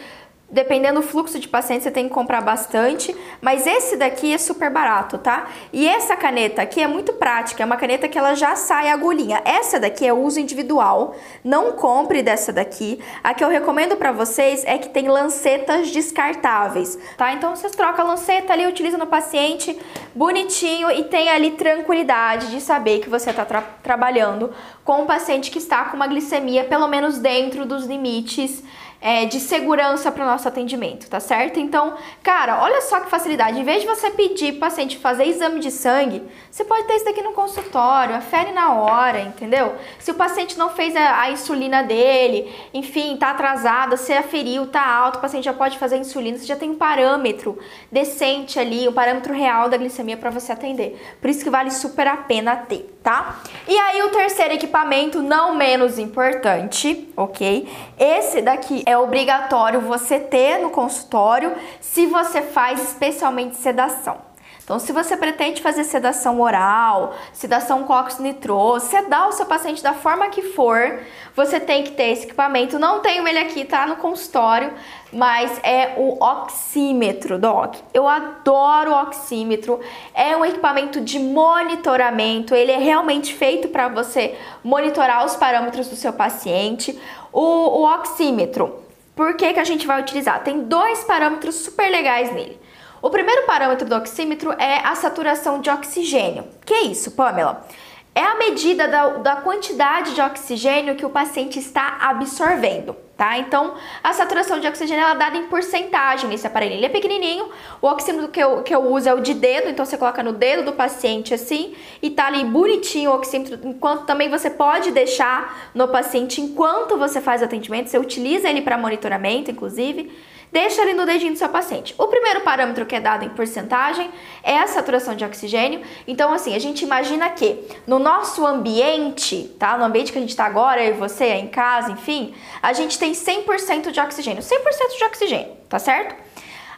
Dependendo 0.51 1.01
do 1.01 1.07
fluxo 1.07 1.39
de 1.39 1.47
pacientes, 1.47 1.85
você 1.85 1.93
tem 1.93 2.09
que 2.09 2.15
comprar 2.15 2.41
bastante, 2.41 3.15
mas 3.41 3.69
esse 3.69 3.97
daqui 3.97 4.35
é 4.35 4.39
super 4.39 4.69
barato, 4.69 5.17
tá? 5.17 5.49
E 5.73 5.87
essa 5.87 6.17
caneta 6.17 6.61
aqui 6.61 6.83
é 6.83 6.89
muito 6.89 7.13
prática, 7.13 7.63
é 7.63 7.67
uma 7.67 7.77
caneta 7.77 8.09
que 8.09 8.19
ela 8.19 8.35
já 8.35 8.57
sai 8.57 8.89
agulhinha. 8.89 9.41
Essa 9.45 9.79
daqui 9.79 10.05
é 10.05 10.13
uso 10.13 10.41
individual, 10.41 11.15
não 11.45 11.73
compre 11.73 12.21
dessa 12.21 12.53
daqui. 12.53 12.99
A 13.23 13.33
que 13.33 13.45
eu 13.45 13.49
recomendo 13.49 13.97
para 13.97 14.11
vocês 14.11 14.65
é 14.65 14.77
que 14.77 14.89
tem 14.89 15.07
lancetas 15.07 15.91
descartáveis, 15.93 16.99
tá? 17.17 17.33
Então 17.33 17.55
vocês 17.55 17.73
trocam 17.73 18.05
a 18.05 18.09
lanceta 18.09 18.53
ali, 18.53 18.67
utilizam 18.67 18.99
no 18.99 19.07
paciente, 19.07 19.79
bonitinho 20.13 20.91
e 20.91 21.05
tem 21.05 21.31
ali 21.31 21.53
tranquilidade 21.53 22.51
de 22.51 22.61
saber 22.61 22.99
que 22.99 23.09
você 23.09 23.31
está 23.31 23.45
tra 23.45 23.63
trabalhando 23.83 24.53
com 24.85 25.03
um 25.03 25.07
paciente 25.07 25.51
que 25.51 25.59
está 25.59 25.85
com 25.85 25.97
uma 25.97 26.07
glicemia 26.07 26.65
pelo 26.65 26.89
menos 26.89 27.19
dentro 27.19 27.65
dos 27.65 27.87
limites 27.87 28.63
é, 29.01 29.25
de 29.25 29.41
segurança 29.41 30.13
para 30.13 30.25
o 30.25 30.27
nosso 30.27 30.47
atendimento, 30.47 31.09
tá 31.09 31.19
certo? 31.19 31.59
Então, 31.59 31.95
cara, 32.23 32.63
olha 32.63 32.83
só 32.83 33.01
que 33.01 33.11
facilidade. 33.11 33.59
Em 33.59 33.65
vez 33.65 33.81
de 33.81 33.89
você 33.89 34.11
pedir 34.11 34.53
para 34.53 34.57
o 34.57 34.71
paciente 34.71 34.99
fazer 34.99 35.25
exame 35.25 35.61
de 35.61 35.71
sangue, 35.71 36.23
você 36.51 36.65
pode 36.65 36.87
ter 36.87 36.97
isso 36.97 37.05
daqui 37.05 37.23
no 37.23 37.33
consultório, 37.33 38.15
afere 38.15 38.53
na 38.53 38.75
hora, 38.75 39.21
entendeu? 39.21 39.75
Se 39.99 40.11
o 40.11 40.15
paciente 40.15 40.59
não 40.59 40.71
fez 40.71 40.95
a, 40.95 41.23
a 41.23 41.31
insulina 41.31 41.83
dele, 41.83 42.55
enfim, 42.75 43.17
tá 43.17 43.31
atrasado, 43.31 43.97
você 43.97 44.13
aferiu, 44.13 44.67
tá 44.67 44.87
alto, 44.87 45.17
o 45.17 45.21
paciente 45.21 45.45
já 45.45 45.53
pode 45.53 45.79
fazer 45.79 45.97
insulina, 45.97 46.37
você 46.37 46.45
já 46.45 46.57
tem 46.57 46.71
um 46.71 46.77
parâmetro 46.77 47.59
decente 47.91 48.59
ali, 48.59 48.87
um 48.89 48.93
parâmetro 48.93 49.33
real 49.33 49.69
da 49.69 49.77
glicemia 49.77 50.17
para 50.17 50.31
você 50.31 50.53
atender. 50.53 51.01
Por 51.21 51.31
isso 51.31 51.43
que 51.43 51.51
vale 51.51 51.71
super 51.71 52.07
a 52.07 52.17
pena 52.17 52.57
ter, 52.57 52.99
tá? 53.03 53.41
E 53.67 53.77
aí 53.77 54.03
o 54.03 54.11
terceiro 54.11 54.55
equipamento, 54.55 55.23
não 55.23 55.55
menos 55.55 55.99
importante, 55.99 57.09
ok? 57.17 57.69
Esse 57.99 58.43
daqui 58.43 58.83
é 58.87 58.97
obrigatório 58.97 59.81
você 59.81 60.19
ter 60.19 60.59
no 60.59 60.71
consultório 60.71 61.55
se 61.81 62.07
você 62.07 62.43
faz 62.43 62.83
especialmente 62.83 63.57
sedação. 63.57 64.30
Então, 64.71 64.79
se 64.79 64.93
você 64.93 65.17
pretende 65.17 65.61
fazer 65.61 65.83
sedação 65.83 66.41
oral, 66.41 67.13
sedação 67.33 67.85
nitroso, 68.21 68.87
sedar 68.87 69.29
o 69.29 69.33
seu 69.33 69.45
paciente 69.45 69.83
da 69.83 69.95
forma 69.95 70.29
que 70.29 70.43
for, 70.43 71.01
você 71.35 71.59
tem 71.59 71.83
que 71.83 71.91
ter 71.91 72.11
esse 72.11 72.23
equipamento. 72.23 72.79
Não 72.79 73.01
tenho 73.01 73.27
ele 73.27 73.41
aqui, 73.41 73.65
tá 73.65 73.85
no 73.85 73.97
consultório, 73.97 74.73
mas 75.13 75.59
é 75.65 75.95
o 75.97 76.23
oxímetro, 76.23 77.37
Doc. 77.37 77.79
Eu 77.93 78.07
adoro 78.07 78.93
o 78.93 79.03
oxímetro. 79.03 79.81
É 80.15 80.37
um 80.37 80.45
equipamento 80.45 81.01
de 81.01 81.19
monitoramento. 81.19 82.55
Ele 82.55 82.71
é 82.71 82.79
realmente 82.79 83.35
feito 83.35 83.71
para 83.71 83.89
você 83.89 84.39
monitorar 84.63 85.27
os 85.27 85.35
parâmetros 85.35 85.89
do 85.89 85.97
seu 85.97 86.13
paciente. 86.13 86.97
O, 87.33 87.41
o 87.41 87.93
oxímetro, 87.93 88.85
por 89.17 89.35
que, 89.35 89.53
que 89.53 89.59
a 89.59 89.65
gente 89.65 89.85
vai 89.85 90.01
utilizar? 90.01 90.45
Tem 90.45 90.61
dois 90.61 91.03
parâmetros 91.03 91.57
super 91.57 91.91
legais 91.91 92.33
nele. 92.33 92.70
O 93.03 93.09
primeiro 93.09 93.47
parâmetro 93.47 93.89
do 93.89 93.95
oxímetro 93.95 94.53
é 94.53 94.87
a 94.87 94.95
saturação 94.95 95.61
de 95.61 95.71
oxigênio. 95.71 96.45
Que 96.67 96.75
é 96.75 96.83
isso, 96.83 97.13
Pamela? 97.13 97.67
É 98.15 98.23
a 98.23 98.35
medida 98.35 98.87
da, 98.87 99.09
da 99.19 99.37
quantidade 99.37 100.15
de 100.15 100.21
oxigênio 100.21 100.97
que 100.97 101.07
o 101.07 101.11
paciente 101.11 101.59
está 101.59 101.97
absorvendo, 102.01 102.95
tá? 103.17 103.39
Então, 103.39 103.75
a 104.03 104.13
saturação 104.13 104.59
de 104.59 104.67
oxigênio 104.67 105.03
é 105.03 105.15
dada 105.15 105.39
em 105.39 105.47
porcentagem 105.47 106.29
nesse 106.29 106.47
aparelho. 106.47 106.75
Ele 106.75 106.85
é 106.85 106.89
pequenininho, 106.91 107.49
o 107.81 107.87
oxímetro 107.87 108.29
que 108.29 108.41
eu, 108.41 108.63
que 108.63 108.75
eu 108.75 108.93
uso 108.93 109.09
é 109.09 109.15
o 109.15 109.21
de 109.21 109.33
dedo, 109.33 109.71
então 109.71 109.87
você 109.87 109.97
coloca 109.97 110.23
no 110.23 110.33
dedo 110.33 110.65
do 110.65 110.73
paciente 110.73 111.33
assim 111.33 111.75
e 112.03 112.11
tá 112.11 112.27
ali 112.27 112.45
bonitinho 112.45 113.13
o 113.13 113.15
oxímetro, 113.15 113.59
enquanto 113.63 114.05
também 114.05 114.29
você 114.29 114.51
pode 114.51 114.91
deixar 114.91 115.71
no 115.73 115.89
paciente 115.89 116.41
enquanto 116.41 116.99
você 116.99 117.21
faz 117.21 117.41
o 117.41 117.45
atendimento, 117.45 117.89
você 117.89 117.99
utiliza 117.99 118.51
ele 118.51 118.61
para 118.61 118.77
monitoramento, 118.77 119.53
inclusive 119.53 120.11
deixa 120.53 120.83
ali 120.83 120.93
no 120.93 121.07
dedinho 121.07 121.33
do 121.33 121.39
seu 121.39 121.49
paciente. 121.49 121.95
O 121.99 122.07
primeiro 122.07 122.41
parâmetro 122.41 122.87
que 122.87 122.95
é 122.95 123.01
dado 123.01 123.25
em 123.25 123.29
porcentagem 123.29 124.11
é 124.43 124.59
a 124.59 124.67
saturação 124.67 125.15
de 125.15 125.25
oxigênio. 125.25 125.83
Então, 126.07 126.33
assim, 126.33 126.55
a 126.55 126.59
gente 126.59 126.85
imagina 126.85 127.29
que 127.31 127.65
no 127.87 127.99
nosso 127.99 128.47
ambiente, 128.47 129.55
tá? 129.59 129.77
No 129.77 129.85
ambiente 129.85 130.13
que 130.13 130.19
a 130.19 130.21
gente 130.21 130.31
está 130.31 130.45
agora, 130.45 130.83
eu 130.83 130.95
e 130.95 130.99
você, 130.99 131.27
em 131.35 131.49
casa, 131.49 131.93
enfim, 131.93 132.35
a 132.63 132.73
gente 132.73 132.99
tem 132.99 133.13
100% 133.13 133.91
de 133.91 134.01
oxigênio. 134.01 134.43
100% 134.43 134.99
de 134.99 135.05
oxigênio, 135.05 135.53
tá 135.69 135.79
certo? 135.79 136.15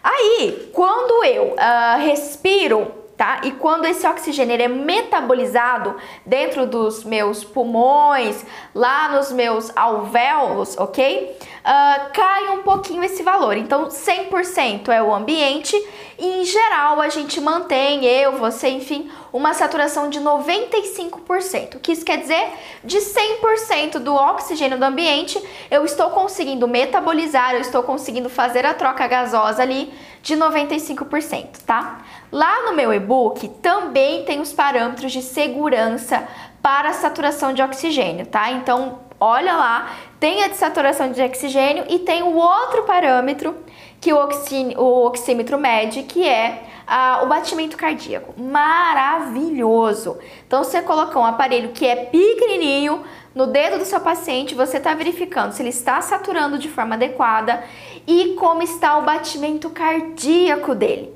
Aí, 0.03 0.71
quando 0.73 1.25
eu 1.25 1.55
uh, 1.55 2.01
respiro 2.01 3.02
tá? 3.23 3.41
E 3.45 3.53
quando 3.53 3.85
esse 3.85 4.05
oxigênio 4.05 4.61
é 4.61 4.67
metabolizado 4.67 5.95
dentro 6.27 6.67
dos 6.67 7.05
meus 7.05 7.45
pulmões, 7.45 8.45
lá 8.75 9.11
nos 9.11 9.31
meus 9.31 9.71
alvéolos, 9.77 10.77
ok? 10.77 11.39
Uh, 11.41 12.11
cai 12.13 12.49
um 12.51 12.65
pouquinho 12.65 13.05
esse 13.05 13.23
valor. 13.23 13.57
Então, 13.57 13.87
100% 13.87 14.89
é 14.89 15.01
o 15.01 15.15
ambiente 15.15 15.77
e, 16.19 16.41
em 16.41 16.45
geral, 16.45 17.01
a 17.01 17.09
gente 17.09 17.41
mantém, 17.41 18.05
eu, 18.05 18.33
você, 18.39 18.71
enfim, 18.71 19.09
uma 19.33 19.55
saturação 19.55 20.11
de 20.11 20.21
95%. 20.21 21.77
O 21.77 21.81
que 21.81 21.93
isso 21.93 22.05
quer 22.05 22.19
dizer? 22.19 22.53
De 22.85 22.99
100% 22.99 23.99
do 23.99 24.15
oxigênio 24.15 24.79
do 24.79 24.85
ambiente, 24.85 25.43
eu 25.71 25.85
estou 25.85 26.11
conseguindo 26.11 26.69
metabolizar, 26.69 27.55
eu 27.55 27.61
estou 27.61 27.83
conseguindo 27.83 28.29
fazer 28.29 28.67
a 28.67 28.75
troca 28.75 29.07
gasosa 29.07 29.63
ali 29.63 29.93
de 30.23 30.37
95%, 30.37 31.63
tá? 31.67 32.03
Lá 32.31 32.63
no 32.67 32.77
meu 32.77 32.93
e-book 32.93 33.49
também 33.61 34.25
tem 34.25 34.41
os 34.41 34.53
parâmetros 34.53 35.11
de 35.11 35.23
segurança 35.23 36.29
para 36.63 36.91
a 36.91 36.93
saturação 36.93 37.53
de 37.53 37.63
oxigênio, 37.63 38.27
tá? 38.27 38.53
Então, 38.53 39.01
olha 39.19 39.55
lá, 39.57 39.91
tem 40.21 40.45
a 40.45 40.49
de 40.49 40.57
saturação 40.57 41.11
de 41.11 41.21
oxigênio 41.23 41.85
e 41.89 41.99
tem 41.99 42.23
o 42.23 42.37
outro 42.37 42.85
parâmetro 42.85 43.57
que 44.03 44.13
o, 44.13 44.17
oxí, 44.17 44.75
o 44.77 45.07
oxímetro 45.07 45.57
mede, 45.57 46.03
que 46.03 46.29
é 46.29 46.65
ah, 46.85 47.21
o 47.23 47.29
batimento 47.29 47.77
cardíaco. 47.77 48.35
Maravilhoso! 48.37 50.19
Então, 50.45 50.65
você 50.65 50.83
colocar 50.83 51.21
um 51.21 51.25
aparelho 51.25 51.71
que 51.71 51.87
é 51.87 51.95
pequenininho 51.95 53.05
no 53.33 53.47
dedo 53.47 53.79
do 53.79 53.85
seu 53.85 54.01
paciente, 54.01 54.57
você 54.57 54.79
está 54.79 54.93
verificando 54.93 55.53
se 55.53 55.63
ele 55.63 55.69
está 55.69 56.01
saturando 56.01 56.59
de 56.59 56.69
forma 56.69 56.97
adequada 56.97 57.63
e 58.05 58.35
como 58.35 58.61
está 58.65 58.99
o 58.99 59.03
batimento 59.03 59.71
cardíaco 59.71 60.75
dele. 60.75 61.15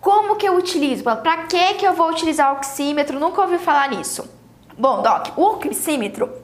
Como 0.00 0.36
que 0.36 0.46
eu 0.46 0.54
utilizo? 0.54 1.02
Para 1.02 1.38
que 1.48 1.74
que 1.74 1.84
eu 1.84 1.94
vou 1.94 2.10
utilizar 2.10 2.54
o 2.54 2.58
oxímetro? 2.58 3.18
Nunca 3.18 3.42
ouvi 3.42 3.58
falar 3.58 3.88
nisso. 3.88 4.30
Bom, 4.78 5.02
Doc, 5.02 5.36
o 5.36 5.42
oxímetro, 5.42 6.43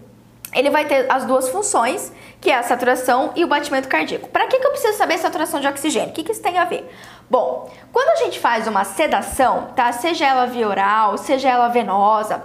ele 0.52 0.70
vai 0.70 0.84
ter 0.84 1.06
as 1.10 1.24
duas 1.24 1.48
funções, 1.48 2.12
que 2.40 2.50
é 2.50 2.58
a 2.58 2.62
saturação 2.62 3.32
e 3.36 3.44
o 3.44 3.46
batimento 3.46 3.88
cardíaco. 3.88 4.28
Para 4.28 4.46
que 4.46 4.58
que 4.58 4.66
eu 4.66 4.70
preciso 4.70 4.96
saber 4.96 5.14
a 5.14 5.18
saturação 5.18 5.60
de 5.60 5.68
oxigênio? 5.68 6.10
O 6.10 6.12
que 6.12 6.24
que 6.24 6.32
isso 6.32 6.42
tem 6.42 6.58
a 6.58 6.64
ver? 6.64 6.90
Bom, 7.28 7.70
quando 7.92 8.08
a 8.10 8.24
gente 8.24 8.40
faz 8.40 8.66
uma 8.66 8.84
sedação, 8.84 9.68
tá? 9.76 9.92
Seja 9.92 10.26
ela 10.26 10.46
via 10.46 10.68
oral, 10.68 11.16
seja 11.16 11.48
ela 11.48 11.68
venosa, 11.68 12.42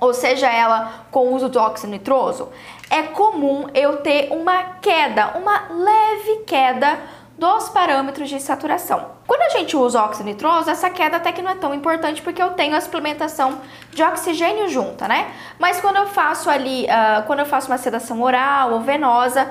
ou 0.00 0.14
seja 0.14 0.48
ela 0.50 1.06
com 1.10 1.32
uso 1.34 1.48
do 1.48 1.58
óxido 1.58 1.92
nitroso, 1.92 2.48
é 2.90 3.02
comum 3.02 3.68
eu 3.74 3.98
ter 3.98 4.32
uma 4.32 4.62
queda, 4.80 5.32
uma 5.36 5.68
leve 5.70 6.44
queda 6.46 6.98
dos 7.38 7.68
parâmetros 7.68 8.28
de 8.28 8.40
saturação. 8.40 9.12
Quando 9.26 9.42
a 9.42 9.48
gente 9.50 9.76
usa 9.76 10.02
óxido 10.02 10.28
nitroso, 10.28 10.68
essa 10.68 10.90
queda 10.90 11.18
até 11.18 11.30
que 11.30 11.40
não 11.40 11.52
é 11.52 11.54
tão 11.54 11.72
importante 11.72 12.20
porque 12.20 12.42
eu 12.42 12.50
tenho 12.50 12.74
a 12.74 12.80
suplementação 12.80 13.60
de 13.92 14.02
oxigênio 14.02 14.68
junta, 14.68 15.06
né? 15.06 15.30
Mas 15.56 15.80
quando 15.80 15.96
eu 15.96 16.06
faço 16.06 16.50
ali, 16.50 16.86
uh, 16.86 17.24
quando 17.26 17.38
eu 17.38 17.46
faço 17.46 17.68
uma 17.68 17.78
sedação 17.78 18.20
oral 18.22 18.72
ou 18.72 18.80
venosa, 18.80 19.48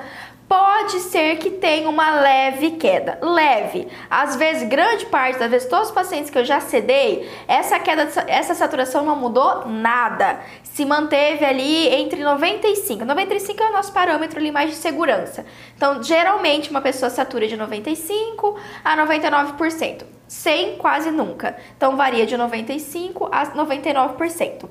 pode 0.48 1.00
ser 1.00 1.36
que 1.36 1.50
tenha 1.50 1.88
uma 1.88 2.10
leve 2.10 2.72
queda. 2.72 3.18
Leve. 3.20 3.86
Às 4.08 4.34
vezes, 4.36 4.66
grande 4.66 5.06
parte, 5.06 5.42
às 5.42 5.50
vezes, 5.50 5.68
todos 5.68 5.88
os 5.88 5.94
pacientes 5.94 6.30
que 6.30 6.38
eu 6.38 6.44
já 6.44 6.58
sedei, 6.60 7.28
essa 7.46 7.78
queda, 7.78 8.08
essa 8.26 8.54
saturação 8.54 9.04
não 9.04 9.14
mudou 9.14 9.66
nada. 9.66 10.40
Se 10.62 10.84
manteve 10.84 11.44
ali 11.44 11.88
entre 11.88 12.24
95. 12.24 13.04
95 13.04 13.62
é 13.62 13.68
o 13.68 13.72
nosso 13.72 13.92
parâmetro 13.92 14.38
ali 14.38 14.50
mais 14.50 14.70
de 14.70 14.76
segurança. 14.76 15.44
Então, 15.76 16.02
geralmente, 16.02 16.70
uma 16.70 16.80
pessoa 16.80 17.10
satura 17.10 17.46
de 17.46 17.56
95 17.56 18.56
a 18.82 18.96
99%. 18.96 20.04
100 20.26 20.76
quase 20.76 21.10
nunca. 21.10 21.56
Então, 21.76 21.96
varia 21.96 22.26
de 22.26 22.36
95 22.36 23.28
a 23.32 23.46
99%. 23.46 24.68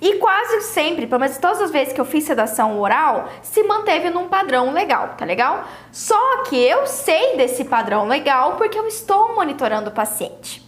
E 0.00 0.16
quase 0.16 0.60
sempre, 0.62 1.06
pelo 1.06 1.20
menos 1.20 1.38
todas 1.38 1.60
as 1.60 1.70
vezes 1.70 1.92
que 1.92 2.00
eu 2.00 2.04
fiz 2.04 2.24
sedação 2.24 2.78
oral, 2.78 3.28
se 3.42 3.62
manteve 3.62 4.10
num 4.10 4.28
padrão 4.28 4.72
legal, 4.72 5.14
tá 5.16 5.24
legal? 5.24 5.64
Só 5.90 6.44
que 6.44 6.56
eu 6.56 6.86
sei 6.86 7.36
desse 7.36 7.64
padrão 7.64 8.06
legal 8.06 8.56
porque 8.56 8.78
eu 8.78 8.86
estou 8.86 9.34
monitorando 9.34 9.88
o 9.88 9.92
paciente. 9.92 10.66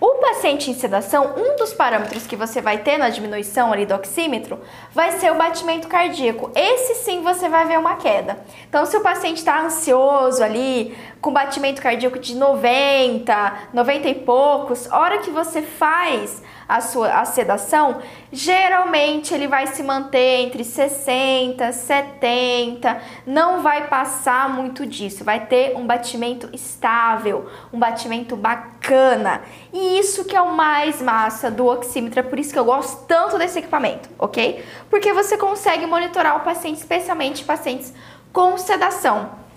O 0.00 0.20
paciente 0.20 0.70
em 0.70 0.74
sedação, 0.74 1.34
um 1.36 1.56
dos 1.56 1.72
parâmetros 1.72 2.24
que 2.24 2.36
você 2.36 2.60
vai 2.60 2.78
ter 2.78 2.98
na 2.98 3.08
diminuição 3.08 3.72
ali 3.72 3.84
do 3.84 3.96
oxímetro 3.96 4.60
vai 4.92 5.10
ser 5.18 5.32
o 5.32 5.34
batimento 5.34 5.88
cardíaco. 5.88 6.52
Esse 6.54 6.94
sim 7.02 7.20
você 7.20 7.48
vai 7.48 7.66
ver 7.66 7.80
uma 7.80 7.96
queda. 7.96 8.38
Então, 8.68 8.86
se 8.86 8.96
o 8.96 9.00
paciente 9.00 9.38
está 9.38 9.60
ansioso 9.60 10.40
ali, 10.40 10.96
com 11.20 11.32
batimento 11.32 11.82
cardíaco 11.82 12.16
de 12.16 12.36
90, 12.36 13.52
90 13.72 14.08
e 14.08 14.14
poucos, 14.14 14.88
hora 14.92 15.18
que 15.18 15.30
você 15.30 15.62
faz 15.62 16.44
a 16.68 16.82
sua 16.82 17.20
a 17.20 17.24
sedação, 17.24 18.00
geralmente 18.30 19.32
ele 19.32 19.48
vai 19.48 19.66
se 19.68 19.82
manter 19.82 20.40
entre 20.40 20.62
60, 20.62 21.72
70, 21.72 23.00
não 23.26 23.62
vai 23.62 23.86
passar 23.88 24.48
muito 24.50 24.84
disso, 24.84 25.24
vai 25.24 25.46
ter 25.46 25.74
um 25.76 25.86
batimento 25.86 26.48
estável, 26.52 27.48
um 27.72 27.78
batimento 27.78 28.36
bacana. 28.36 29.40
E 29.72 29.98
isso 29.98 30.26
que 30.26 30.36
é 30.36 30.42
o 30.42 30.52
mais 30.52 31.00
massa 31.00 31.50
do 31.50 31.66
oxímetro, 31.66 32.20
é 32.20 32.22
por 32.22 32.38
isso 32.38 32.52
que 32.52 32.58
eu 32.58 32.64
gosto 32.64 33.06
tanto 33.06 33.38
desse 33.38 33.58
equipamento, 33.58 34.10
ok? 34.18 34.62
Porque 34.90 35.12
você 35.12 35.38
consegue 35.38 35.86
monitorar 35.86 36.36
o 36.36 36.40
paciente, 36.40 36.76
especialmente 36.76 37.44
pacientes 37.44 37.94
com 38.32 38.58
sedação. 38.58 39.47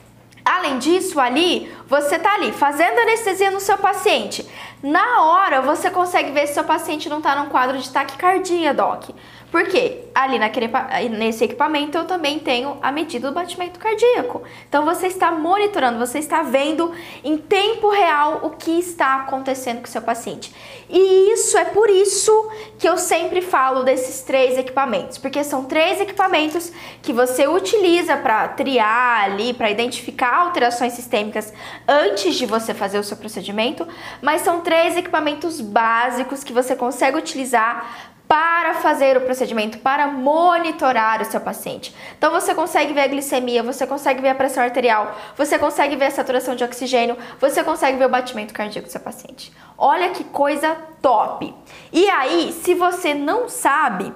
Além 0.44 0.80
disso, 0.80 1.20
ali, 1.20 1.72
você 1.88 2.18
tá 2.18 2.34
ali 2.34 2.52
fazendo 2.52 3.00
anestesia 3.00 3.52
no 3.52 3.60
seu 3.60 3.78
paciente. 3.78 4.48
Na 4.82 5.24
hora, 5.24 5.62
você 5.62 5.90
consegue 5.90 6.32
ver 6.32 6.48
se 6.48 6.56
seu 6.56 6.64
paciente 6.64 7.08
não 7.08 7.22
tá 7.22 7.36
num 7.36 7.50
quadro 7.50 7.78
de 7.78 7.90
taquicardia, 7.90 8.74
doc. 8.74 9.10
Por 9.52 9.68
quê? 9.68 10.06
Ali 10.16 10.40
naquele, 10.40 10.70
nesse 11.10 11.44
equipamento 11.44 11.98
eu 11.98 12.06
também 12.06 12.40
tenho 12.40 12.78
a 12.82 12.90
medida 12.90 13.28
do 13.28 13.34
batimento 13.34 13.80
cardíaco. 13.80 14.42
Então 14.68 14.86
você 14.86 15.08
está 15.08 15.30
monitorando, 15.30 16.00
você 16.00 16.20
está 16.20 16.42
vendo 16.42 16.94
em 17.22 17.38
tempo 17.38 17.90
real 17.90 18.40
o 18.44 18.52
que 18.52 18.80
está 18.80 19.16
acontecendo 19.16 19.80
com 19.80 19.88
o 19.88 19.90
seu 19.90 20.02
paciente. 20.02 20.56
E 20.90 21.34
isso 21.34 21.58
é 21.58 21.66
por 21.66 21.90
isso 21.90 22.50
que 22.80 22.88
eu 22.88 22.98
sempre 22.98 23.42
falo 23.42 23.84
desses 23.84 24.22
três 24.22 24.58
equipamentos, 24.58 25.18
porque 25.18 25.44
são 25.44 25.66
três 25.66 26.00
equipamentos 26.00 26.72
que 27.02 27.12
você 27.12 27.48
utiliza 27.48 28.16
para 28.16 28.48
triar 28.50 29.26
ali, 29.26 29.54
para 29.54 29.70
identificar 29.70 30.34
alterações 30.34 30.94
sistêmicas 30.94 31.54
antes 31.88 32.36
de 32.36 32.46
você 32.46 32.74
fazer 32.74 33.00
o 33.00 33.04
seu 33.04 33.18
procedimento, 33.18 33.86
mas 34.22 34.42
são 34.42 34.62
três 34.62 34.96
equipamentos 34.96 35.60
básicos 35.60 36.44
que 36.44 36.54
você 36.54 36.74
consegue 36.76 37.18
utilizar 37.18 38.11
para 38.32 38.76
fazer 38.76 39.18
o 39.18 39.22
procedimento, 39.22 39.80
para 39.80 40.08
monitorar 40.08 41.22
o 41.22 41.26
seu 41.26 41.42
paciente. 41.42 41.94
Então 42.18 42.32
você 42.32 42.56
consegue 42.56 42.94
ver 42.94 43.02
a 43.02 43.08
glicemia, 43.08 43.62
você 43.62 43.86
consegue 43.86 44.22
ver 44.22 44.30
a 44.30 44.36
pressão 44.36 44.64
arterial, 44.64 45.18
você 45.36 45.60
consegue 45.60 45.98
ver 45.98 46.06
a 46.06 46.12
saturação 46.12 46.56
de 46.56 46.64
oxigênio, 46.64 47.18
você 47.42 47.62
consegue 47.62 47.98
ver 47.98 48.06
o 48.06 48.10
batimento 48.10 48.54
cardíaco 48.54 48.88
do 48.88 48.92
seu 48.92 49.02
paciente. 49.02 49.52
Olha 49.78 50.12
que 50.12 50.24
coisa 50.24 50.78
top! 51.02 51.54
E 51.92 52.10
aí, 52.10 52.54
se 52.54 52.74
você 52.74 53.14
não 53.14 53.50
sabe, 53.50 54.14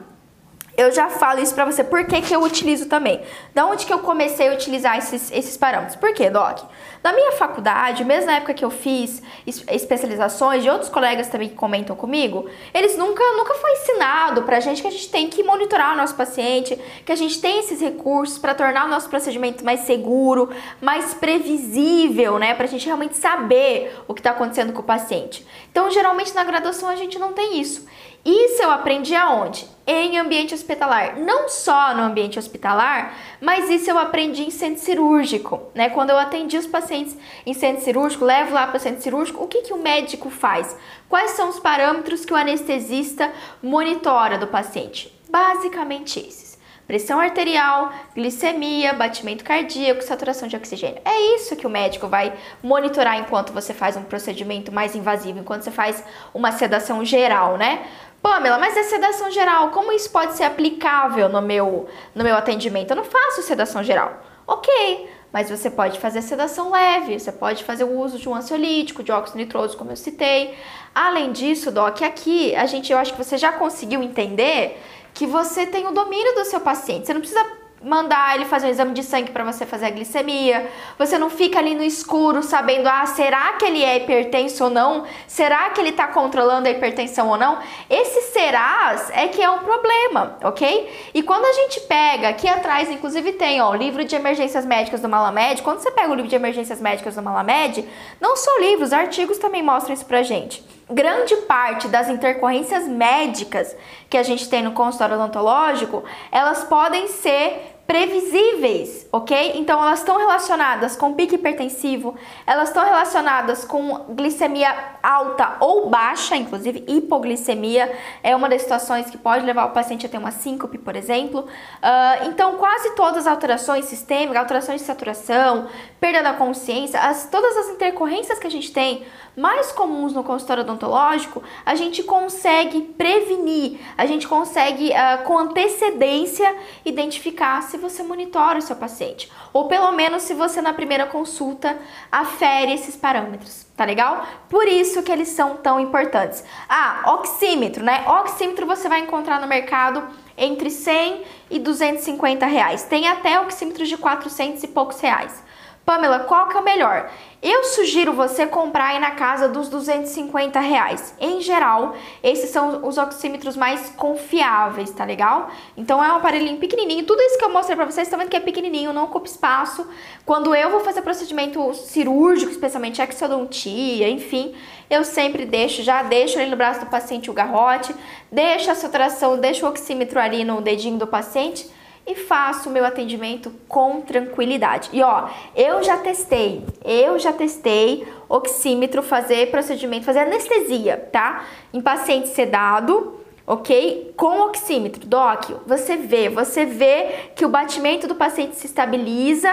eu 0.78 0.92
já 0.92 1.10
falo 1.10 1.40
isso 1.40 1.54
pra 1.54 1.66
você, 1.66 1.84
por 1.84 2.06
que, 2.06 2.22
que 2.22 2.36
eu 2.36 2.42
utilizo 2.42 2.88
também. 2.88 3.22
Da 3.54 3.66
onde 3.66 3.86
que 3.86 3.94
eu 3.94 4.00
comecei 4.00 4.50
a 4.50 4.54
utilizar 4.54 4.98
esses, 4.98 5.32
esses 5.32 5.56
parâmetros? 5.56 5.96
Por 5.96 6.14
quê, 6.14 6.30
Doc? 6.30 6.60
Na 7.02 7.14
minha 7.14 7.34
faculdade, 7.34 8.04
mesmo 8.04 8.26
na 8.26 8.38
época 8.38 8.54
que 8.54 8.66
eu 8.66 8.72
fiz 8.72 9.22
especializações, 9.46 10.64
de 10.64 10.70
outros 10.70 10.90
colegas 10.90 11.28
também 11.28 11.50
que 11.50 11.56
comentam 11.56 11.96
comigo, 11.96 12.50
eles 12.74 12.98
nunca, 12.98 13.24
nunca 13.38 13.54
foi 13.54 13.72
ensinado 13.74 14.42
pra 14.44 14.60
gente 14.60 14.82
que 14.82 14.88
a 14.88 14.92
gente 14.92 15.10
tem 15.10 15.30
que 15.30 15.44
monitorar 15.44 15.94
o 15.94 15.98
nosso 15.98 16.16
paciente, 16.16 16.76
que 17.06 17.12
a 17.12 17.16
gente 17.16 17.40
tem 17.40 17.60
esses 17.60 17.80
recursos 17.80 18.38
para 18.38 18.56
tornar 18.56 18.86
o 18.86 18.90
nosso 18.90 19.08
procedimento 19.08 19.64
mais 19.64 19.82
seguro, 19.82 20.50
mais 20.82 21.14
previsível, 21.14 22.40
né? 22.40 22.54
Pra 22.54 22.66
gente 22.66 22.86
realmente 22.86 23.16
saber 23.16 23.96
o 24.08 24.14
que 24.14 24.20
está 24.20 24.32
acontecendo 24.32 24.74
com 24.74 24.82
o 24.82 24.84
paciente. 24.84 25.46
Então, 25.72 25.90
geralmente 25.92 26.34
na 26.34 26.44
graduação 26.44 26.90
a 26.90 26.96
gente 26.96 27.20
não 27.20 27.34
tem 27.34 27.62
isso. 27.62 27.88
Isso 28.26 28.64
eu 28.64 28.72
aprendi 28.72 29.16
aonde? 29.16 29.75
Em 29.88 30.17
ambiente 30.17 30.54
hospitalar. 30.54 31.19
Não 31.19 31.48
só 31.48 31.93
no 31.93 32.02
ambiente 32.02 32.39
hospitalar, 32.39 33.13
mas 33.39 33.69
isso 33.69 33.89
eu 33.89 34.00
aprendi 34.00 34.41
em 34.41 34.50
centro 34.50 34.82
cirúrgico, 34.82 35.62
né? 35.76 35.89
Quando 35.89 36.10
eu 36.10 36.17
atendi 36.17 36.58
os 36.58 36.65
pacientes 36.65 37.15
em 37.45 37.54
centro 37.54 37.84
cirúrgico, 37.84 38.26
levo 38.26 38.54
lá 38.54 38.65
para 38.65 38.78
o 38.78 38.80
centro 38.80 39.04
cirúrgico, 39.04 39.43
o 39.43 39.48
que, 39.48 39.62
que 39.62 39.74
o 39.74 39.82
médico 39.82 40.32
faz? 40.32 40.76
Quais 41.08 41.32
são 41.32 41.50
os 41.50 41.60
parâmetros 41.60 42.26
que 42.26 42.34
o 42.34 42.36
anestesista 42.36 43.32
monitora 43.62 44.39
do 44.39 44.48
paciente? 44.48 45.13
Basicamente 45.30 46.19
esses. 46.19 46.56
Pressão 46.88 47.19
arterial, 47.19 47.91
glicemia, 48.13 48.93
batimento 48.93 49.43
cardíaco, 49.43 50.04
saturação 50.04 50.48
de 50.48 50.56
oxigênio. 50.56 51.02
É 51.04 51.36
isso 51.36 51.56
que 51.56 51.65
o 51.65 51.69
médico 51.69 52.08
vai 52.08 52.34
monitorar 52.62 53.17
enquanto 53.17 53.52
você 53.52 53.74
faz 53.74 53.98
um 53.98 54.04
procedimento 54.04 54.71
mais 54.71 54.95
invasivo, 54.95 55.39
enquanto 55.39 55.63
você 55.63 55.71
faz 55.71 56.04
uma 56.32 56.52
sedação 56.52 57.04
geral, 57.04 57.58
né? 57.58 57.88
Pamela, 58.26 58.58
mas 58.58 58.76
é 58.76 58.82
sedação 58.82 59.30
geral, 59.30 59.70
como 59.70 59.92
isso 59.92 60.10
pode 60.10 60.36
ser 60.36 60.46
aplicável 60.46 61.30
no 61.30 61.44
meu, 61.44 61.88
no 62.16 62.24
meu 62.24 62.36
atendimento? 62.36 62.90
Eu 62.90 62.96
não 62.96 63.04
faço 63.04 63.44
sedação 63.44 63.84
geral. 63.84 64.20
Ok, 64.48 65.08
mas 65.32 65.48
você 65.48 65.70
pode 65.70 66.00
fazer 66.00 66.24
sedação 66.24 66.72
leve, 66.72 67.20
você 67.20 67.32
pode 67.32 67.64
fazer 67.64 67.84
o 67.84 68.00
uso 68.00 68.18
de 68.18 68.28
um 68.28 68.34
ansiolítico, 68.34 69.04
de 69.04 69.12
óxido 69.12 69.38
nitroso, 69.38 69.78
como 69.78 69.92
eu 69.92 69.96
citei. 69.96 70.58
Além 70.94 71.34
disso, 71.34 71.72
Doc, 71.72 72.02
aqui 72.02 72.56
a 72.56 72.66
gente, 72.66 72.92
eu 72.92 72.98
acho 72.98 73.12
que 73.12 73.24
você 73.24 73.38
já 73.38 73.52
conseguiu 73.52 74.02
entender 74.02 74.82
que 75.14 75.28
você 75.28 75.68
tem 75.68 75.86
o 75.86 75.92
domínio 75.92 76.34
do 76.34 76.46
seu 76.46 76.60
paciente. 76.60 77.06
Você 77.06 77.14
não 77.14 77.22
precisa 77.22 77.46
mandar 77.86 78.36
ele 78.36 78.45
fazer 78.45 78.65
um 78.65 78.69
exame 78.71 78.93
de 78.93 79.04
sangue 79.04 79.30
para 79.30 79.43
você 79.43 79.63
fazer 79.63 79.86
a 79.86 79.89
glicemia. 79.91 80.67
Você 80.98 81.19
não 81.19 81.30
fica 81.30 81.60
ali 81.60 81.76
no 81.76 81.84
escuro 81.84 82.41
sabendo, 82.41 82.88
ah, 82.88 83.06
será 83.06 83.54
que 83.54 83.65
ele 83.65 83.84
é 83.84 83.98
hipertenso 83.98 84.63
ou 84.63 84.69
não? 84.71 85.06
Será 85.28 85.69
que 85.69 85.80
ele 85.80 85.91
está 85.91 86.08
controlando 86.08 86.67
a 86.67 86.71
hipertensão 86.71 87.30
ou 87.30 87.38
não? 87.38 87.60
Esse 87.88 88.34
serás 88.34 89.12
é 89.12 89.28
que 89.28 89.39
é 89.39 89.50
um 89.52 89.60
problema, 89.60 90.36
ok? 90.43 91.12
E 91.13 91.21
quando 91.21 91.45
a 91.45 91.54
gente 91.54 91.82
pega, 91.82 92.30
aqui 92.30 92.48
atrás 92.48 92.89
inclusive 92.89 93.34
tem 93.34 93.62
ó, 93.62 93.69
o 93.69 93.76
livro 93.76 94.04
de 94.04 94.15
emergências 94.15 94.65
médicas 94.65 95.02
do 95.02 95.08
Malamed, 95.08 95.62
quando 95.62 95.80
você 95.80 95.91
pega 95.91 96.12
o 96.12 96.15
livro 96.15 96.30
de 96.30 96.36
emergências 96.36 96.82
médicas 96.82 97.13
do 97.13 97.21
Malamed, 97.21 97.88
não 98.19 98.36
só 98.36 98.50
livros, 98.62 98.93
artigos 98.93 99.38
também 99.38 99.62
mostram 99.62 99.93
isso 99.93 100.06
pra 100.06 100.24
gente. 100.24 100.65
Grande 100.89 101.36
parte 101.38 101.88
das 101.88 102.10
intercorrências 102.10 102.88
médicas 102.88 103.76
que 104.10 104.17
a 104.17 104.24
gente 104.24 104.48
tem 104.48 104.63
no 104.63 104.71
consultório 104.71 105.15
odontológico, 105.15 106.04
elas 106.32 106.63
podem 106.63 107.08
ser 107.08 107.75
previsíveis, 107.88 109.08
ok? 109.12 109.54
Então 109.56 109.80
elas 109.80 110.00
estão 110.00 110.17
relacionadas 110.17 110.95
com 110.95 111.13
pico 111.13 111.36
hipertensivo, 111.36 112.15
elas 112.45 112.69
estão 112.69 112.84
relacionadas 112.84 113.63
com 113.63 114.06
glicemia 114.15 114.74
alta 115.04 115.58
ou 115.60 115.88
baixa, 115.88 116.36
inclusive 116.36 116.84
hipoglicemia 116.88 117.95
é 118.24 118.36
uma 118.36 118.50
das 118.50 118.63
situações 118.63 119.10
que 119.10 119.17
pode 119.17 119.45
levar 119.45 119.65
o 119.65 119.69
paciente 119.69 120.06
a 120.06 120.10
ter 120.10 120.17
uma 120.17 120.32
síncope, 120.32 120.80
por 120.80 120.95
exemplo. 120.95 121.41
Uh, 121.41 122.28
então 122.28 122.56
quase 122.56 122.95
todas 122.95 123.28
as 123.28 123.28
alterações 123.28 123.86
sistêmicas, 123.86 124.38
alterações 124.38 124.82
de 124.82 124.88
saturação, 124.88 125.67
perda 126.00 126.24
da 126.24 126.34
consciência, 126.34 127.00
as, 127.00 127.30
todas 127.30 127.56
as 127.56 127.69
intercorrências 127.69 128.39
que 128.39 128.48
a 128.48 128.52
gente 128.52 128.71
tem 128.74 129.06
mais 129.36 129.71
comuns 129.71 130.13
no 130.13 130.24
consultório 130.24 130.63
odontológico, 130.63 131.43
a 131.65 131.76
gente 131.76 132.04
consegue 132.04 132.82
prevenir, 132.82 133.80
a 133.98 134.06
gente 134.06 134.28
consegue 134.28 134.89
uh, 134.89 135.24
com 135.24 135.38
antecedência 135.38 136.56
identificar 136.86 137.62
se 137.63 137.78
você 137.78 138.04
monitora 138.04 138.60
o 138.60 138.62
seu 138.62 138.76
paciente, 138.76 139.32
ou 139.52 139.67
pelo 139.67 139.91
menos 139.91 140.24
se 140.24 140.34
você 140.34 140.62
na 140.62 140.74
primeira 140.74 141.06
consulta 141.06 141.78
afere 142.12 142.74
esses 142.74 142.95
parâmetros, 142.95 143.65
tá 143.76 143.86
legal? 143.86 144.26
Por 144.50 144.67
isso 144.67 145.04
que 145.04 145.12
eles 145.12 145.30
são 145.30 145.58
tão 145.58 145.80
importantes. 145.80 146.43
Ah, 146.69 147.13
oxímetro, 147.19 147.84
né? 147.84 148.06
Oxímetro 148.21 148.65
você 148.65 148.88
vai 148.88 149.02
encontrar 149.02 149.41
no 149.41 149.48
mercado 149.48 150.04
entre 150.38 150.69
100 150.69 151.24
e 151.50 151.60
250 151.60 152.45
reais. 152.45 152.84
Tem 152.84 153.08
até 153.08 153.39
oxímetros 153.39 153.88
de 153.88 153.98
400 153.98 154.63
e 154.63 154.67
poucos 154.67 155.00
reais. 155.00 155.44
Pamela, 155.86 156.21
qual 156.21 156.48
que 156.50 156.58
é 156.58 156.60
o 156.60 156.63
melhor? 156.63 157.12
Eu 157.43 157.63
sugiro 157.65 158.12
você 158.12 158.48
comprar 158.48 158.88
aí 158.88 159.00
na 159.00 159.12
casa 159.12 159.48
dos 159.48 159.69
250 159.69 160.60
reais. 160.60 161.13
Em 161.19 161.39
geral, 161.41 161.95
esses 162.24 162.50
são 162.50 162.88
os 162.88 162.98
oxímetros 162.98 163.56
mais 163.56 163.91
confiáveis, 163.91 164.89
tá 164.89 165.06
legal? 165.06 165.52
Então 165.78 166.04
é 166.04 166.12
um 166.12 166.15
aparelhinho 166.15 166.58
pequenininho. 166.58 167.06
Tudo 167.06 167.21
isso 167.21 167.38
que 167.38 167.45
eu 167.45 167.52
mostrei 167.52 167.76
pra 167.76 167.86
vocês, 167.86 168.10
tá 168.10 168.17
vendo 168.17 168.30
que 168.30 168.36
é 168.36 168.39
pequenininho, 168.39 168.91
não 168.91 169.04
ocupa 169.04 169.28
espaço. 169.28 169.88
Quando 170.26 170.56
eu 170.56 170.71
vou 170.71 170.80
fazer 170.80 171.04
procedimento 171.04 171.71
cirúrgico, 171.76 172.52
especialmente 172.52 173.00
exodontia, 173.00 174.10
enfim, 174.10 174.56
eu 174.89 175.04
sempre 175.04 175.45
deixo, 175.45 175.84
já 175.84 176.02
deixo 176.02 176.39
ali 176.39 176.50
no 176.50 176.58
braço 176.58 176.80
do 176.80 176.88
paciente 176.88 177.30
o 177.30 177.34
garrote, 177.34 177.95
deixo 178.32 178.71
a 178.71 178.76
saturação, 178.76 179.38
deixo 179.38 179.67
o 179.67 179.69
oxímetro 179.69 180.19
ali 180.19 180.43
no 180.43 180.62
dedinho 180.62 180.98
do 180.98 181.06
paciente 181.06 181.69
e 182.08 182.15
faço 182.15 182.70
o 182.70 182.72
meu 182.72 182.86
atendimento 182.86 183.52
com 183.68 184.02
tranquilidade. 184.02 184.89
E 184.94 185.02
ó, 185.02 185.28
eu 185.56 185.84
já 185.84 185.98
testei, 185.98 186.63
eu 186.84 187.18
já 187.18 187.34
testei 187.34 188.08
oxímetro, 188.30 189.02
fazer 189.02 189.50
procedimento, 189.50 190.06
fazer 190.06 190.20
anestesia, 190.20 190.98
tá? 191.12 191.46
Em 191.74 191.82
paciente 191.82 192.30
sedado, 192.30 193.20
ok? 193.48 194.13
Com 194.15 194.41
oxímetro, 194.41 195.06
doc, 195.08 195.52
você 195.65 195.96
vê, 195.96 196.30
você 196.30 196.65
vê 196.65 197.32
que 197.36 197.46
o 197.46 197.50
batimento 197.50 198.08
do 198.08 198.15
paciente 198.15 198.56
se 198.56 198.65
estabiliza, 198.65 199.52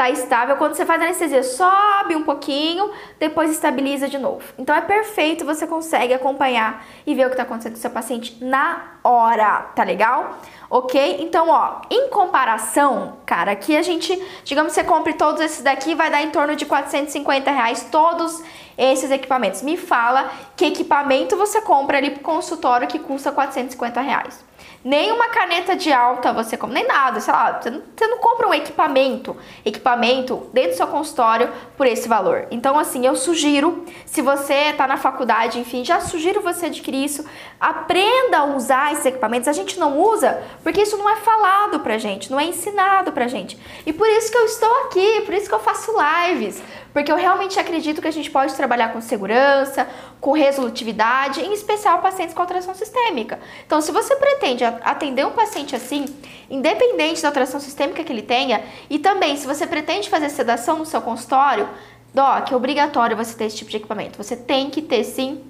tá 0.00 0.08
estável. 0.08 0.56
Quando 0.56 0.74
você 0.74 0.86
faz 0.86 1.02
anestesia, 1.02 1.42
sobe 1.42 2.16
um 2.16 2.22
pouquinho, 2.22 2.90
depois 3.18 3.50
estabiliza 3.50 4.08
de 4.08 4.16
novo. 4.16 4.42
Então 4.58 4.74
é 4.74 4.80
perfeito, 4.80 5.44
você 5.44 5.66
consegue 5.66 6.14
acompanhar 6.14 6.86
e 7.06 7.14
ver 7.14 7.26
o 7.26 7.28
que 7.28 7.34
está 7.34 7.42
acontecendo 7.42 7.72
com 7.72 7.78
o 7.78 7.82
seu 7.82 7.90
paciente 7.90 8.42
na 8.42 8.94
hora, 9.04 9.60
tá 9.76 9.84
legal? 9.84 10.38
Ok? 10.70 11.18
Então, 11.20 11.50
ó, 11.50 11.82
em 11.90 12.08
comparação, 12.08 13.18
cara, 13.26 13.52
aqui 13.52 13.76
a 13.76 13.82
gente, 13.82 14.18
digamos 14.42 14.72
que 14.72 14.80
você 14.80 14.86
compre 14.86 15.12
todos 15.12 15.38
esses 15.42 15.62
daqui, 15.62 15.94
vai 15.94 16.10
dar 16.10 16.22
em 16.22 16.30
torno 16.30 16.56
de 16.56 16.64
450 16.64 17.50
reais 17.50 17.86
todos 17.92 18.42
esses 18.78 19.10
equipamentos. 19.10 19.60
Me 19.60 19.76
fala 19.76 20.30
que 20.56 20.64
equipamento 20.64 21.36
você 21.36 21.60
compra 21.60 21.98
ali 21.98 22.12
pro 22.12 22.22
consultório 22.22 22.88
que 22.88 22.98
custa 22.98 23.30
450 23.30 24.00
reais. 24.00 24.49
Nem 24.82 25.12
uma 25.12 25.28
caneta 25.28 25.76
de 25.76 25.92
alta 25.92 26.32
você 26.32 26.56
compra, 26.56 26.76
nem 26.76 26.86
nada, 26.86 27.20
sei 27.20 27.34
lá, 27.34 27.60
você 27.60 27.68
não, 27.68 27.82
você 27.94 28.06
não 28.06 28.16
compra 28.16 28.48
um 28.48 28.54
equipamento, 28.54 29.36
equipamento 29.62 30.48
dentro 30.54 30.70
do 30.70 30.76
seu 30.76 30.86
consultório 30.86 31.50
por 31.76 31.86
esse 31.86 32.08
valor. 32.08 32.46
Então, 32.50 32.78
assim, 32.78 33.06
eu 33.06 33.14
sugiro, 33.14 33.84
se 34.06 34.22
você 34.22 34.70
está 34.70 34.86
na 34.86 34.96
faculdade, 34.96 35.58
enfim, 35.58 35.84
já 35.84 36.00
sugiro 36.00 36.40
você 36.40 36.66
adquirir 36.66 37.04
isso. 37.04 37.26
Aprenda 37.60 38.38
a 38.38 38.44
usar 38.44 38.92
esses 38.92 39.04
equipamentos. 39.04 39.48
A 39.48 39.52
gente 39.52 39.78
não 39.78 39.98
usa 39.98 40.42
porque 40.62 40.80
isso 40.80 40.96
não 40.96 41.10
é 41.10 41.16
falado 41.16 41.80
pra 41.80 41.98
gente, 41.98 42.30
não 42.30 42.40
é 42.40 42.44
ensinado 42.44 43.12
pra 43.12 43.28
gente. 43.28 43.58
E 43.84 43.92
por 43.92 44.08
isso 44.08 44.32
que 44.32 44.38
eu 44.38 44.46
estou 44.46 44.74
aqui, 44.84 45.20
por 45.26 45.34
isso 45.34 45.46
que 45.46 45.54
eu 45.54 45.60
faço 45.60 45.92
lives. 45.92 46.62
Porque 46.92 47.10
eu 47.10 47.16
realmente 47.16 47.58
acredito 47.58 48.02
que 48.02 48.08
a 48.08 48.12
gente 48.12 48.30
pode 48.30 48.54
trabalhar 48.54 48.92
com 48.92 49.00
segurança, 49.00 49.88
com 50.20 50.32
resolutividade, 50.32 51.40
em 51.40 51.52
especial 51.52 52.00
pacientes 52.00 52.34
com 52.34 52.42
alteração 52.42 52.74
sistêmica. 52.74 53.38
Então, 53.66 53.80
se 53.80 53.92
você 53.92 54.16
pretende 54.16 54.64
atender 54.64 55.26
um 55.26 55.32
paciente 55.32 55.76
assim, 55.76 56.06
independente 56.48 57.22
da 57.22 57.28
alteração 57.28 57.60
sistêmica 57.60 58.02
que 58.02 58.12
ele 58.12 58.22
tenha, 58.22 58.62
e 58.88 58.98
também 58.98 59.36
se 59.36 59.46
você 59.46 59.66
pretende 59.66 60.10
fazer 60.10 60.28
sedação 60.30 60.78
no 60.78 60.86
seu 60.86 61.00
consultório, 61.00 61.68
Doc, 62.12 62.50
é 62.50 62.56
obrigatório 62.56 63.16
você 63.16 63.36
ter 63.36 63.44
esse 63.44 63.56
tipo 63.58 63.70
de 63.70 63.76
equipamento. 63.76 64.22
Você 64.22 64.36
tem 64.36 64.68
que 64.68 64.82
ter 64.82 65.04
sim 65.04 65.44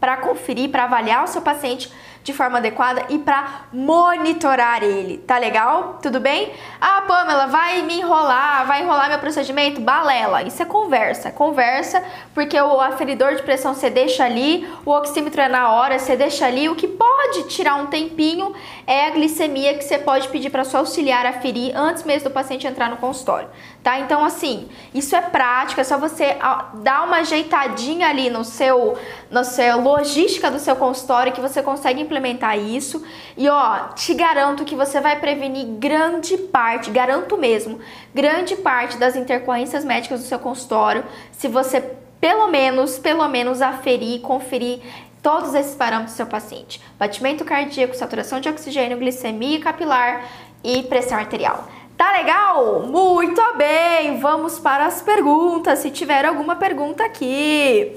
para 0.00 0.16
conferir, 0.16 0.68
para 0.68 0.82
avaliar 0.82 1.22
o 1.22 1.28
seu 1.28 1.40
paciente 1.42 1.88
de 2.22 2.32
forma 2.32 2.58
adequada 2.58 3.04
e 3.08 3.18
para 3.18 3.66
monitorar 3.72 4.82
ele. 4.82 5.18
Tá 5.18 5.38
legal? 5.38 5.98
Tudo 6.02 6.20
bem? 6.20 6.52
Ah, 6.80 7.02
Pamela, 7.06 7.46
vai 7.46 7.82
me 7.82 7.98
enrolar, 7.98 8.66
vai 8.66 8.82
enrolar 8.82 9.08
meu 9.08 9.18
procedimento? 9.18 9.80
Balela. 9.80 10.42
Isso 10.42 10.62
é 10.62 10.64
conversa. 10.64 11.30
Conversa, 11.30 12.02
porque 12.34 12.60
o 12.60 12.80
aferidor 12.80 13.34
de 13.34 13.42
pressão 13.42 13.74
você 13.74 13.90
deixa 13.90 14.24
ali, 14.24 14.68
o 14.84 14.90
oxímetro 14.90 15.40
é 15.40 15.48
na 15.48 15.72
hora, 15.72 15.98
você 15.98 16.16
deixa 16.16 16.46
ali. 16.46 16.68
O 16.68 16.76
que 16.76 16.86
pode 16.86 17.48
tirar 17.48 17.76
um 17.76 17.86
tempinho 17.86 18.54
é 18.86 19.06
a 19.06 19.10
glicemia 19.10 19.74
que 19.74 19.84
você 19.84 19.98
pode 19.98 20.28
pedir 20.28 20.50
para 20.50 20.64
sua 20.64 20.80
auxiliar 20.80 21.26
aferir 21.26 21.72
antes 21.76 22.04
mesmo 22.04 22.28
do 22.28 22.32
paciente 22.32 22.66
entrar 22.66 22.90
no 22.90 22.96
consultório, 22.96 23.48
tá? 23.82 23.98
Então, 23.98 24.24
assim, 24.24 24.68
isso 24.94 25.16
é 25.16 25.20
prática, 25.20 25.80
é 25.80 25.84
só 25.84 25.96
você 25.98 26.36
dar 26.74 27.04
uma 27.04 27.18
ajeitadinha 27.18 28.08
ali 28.08 28.30
no 28.30 28.44
seu, 28.44 28.98
no 29.30 29.44
seu 29.44 29.80
logística 29.80 30.50
do 30.50 30.58
seu 30.58 30.76
consultório 30.76 31.32
que 31.32 31.40
você 31.40 31.62
consegue 31.62 32.00
implementar 32.12 32.58
isso. 32.58 33.02
E 33.36 33.48
ó, 33.48 33.88
te 33.94 34.12
garanto 34.12 34.64
que 34.64 34.76
você 34.76 35.00
vai 35.00 35.18
prevenir 35.18 35.66
grande 35.78 36.36
parte, 36.36 36.90
garanto 36.90 37.38
mesmo, 37.38 37.80
grande 38.14 38.54
parte 38.56 38.98
das 38.98 39.16
intercorrências 39.16 39.84
médicas 39.84 40.20
do 40.20 40.26
seu 40.26 40.38
consultório 40.38 41.04
se 41.32 41.48
você 41.48 41.80
pelo 42.20 42.46
menos, 42.48 42.98
pelo 42.98 43.26
menos 43.26 43.60
aferir, 43.60 44.20
conferir 44.20 44.78
todos 45.20 45.54
esses 45.54 45.74
parâmetros 45.74 46.14
do 46.14 46.16
seu 46.16 46.26
paciente: 46.26 46.80
batimento 46.98 47.44
cardíaco, 47.44 47.96
saturação 47.96 48.38
de 48.38 48.48
oxigênio, 48.48 48.98
glicemia 48.98 49.58
capilar 49.58 50.24
e 50.62 50.82
pressão 50.84 51.18
arterial. 51.18 51.68
Tá 51.96 52.12
legal? 52.12 52.80
Muito 52.80 53.40
bem! 53.56 54.18
Vamos 54.18 54.58
para 54.58 54.86
as 54.86 55.02
perguntas. 55.02 55.80
Se 55.80 55.90
tiver 55.90 56.24
alguma 56.24 56.56
pergunta 56.56 57.04
aqui. 57.04 57.92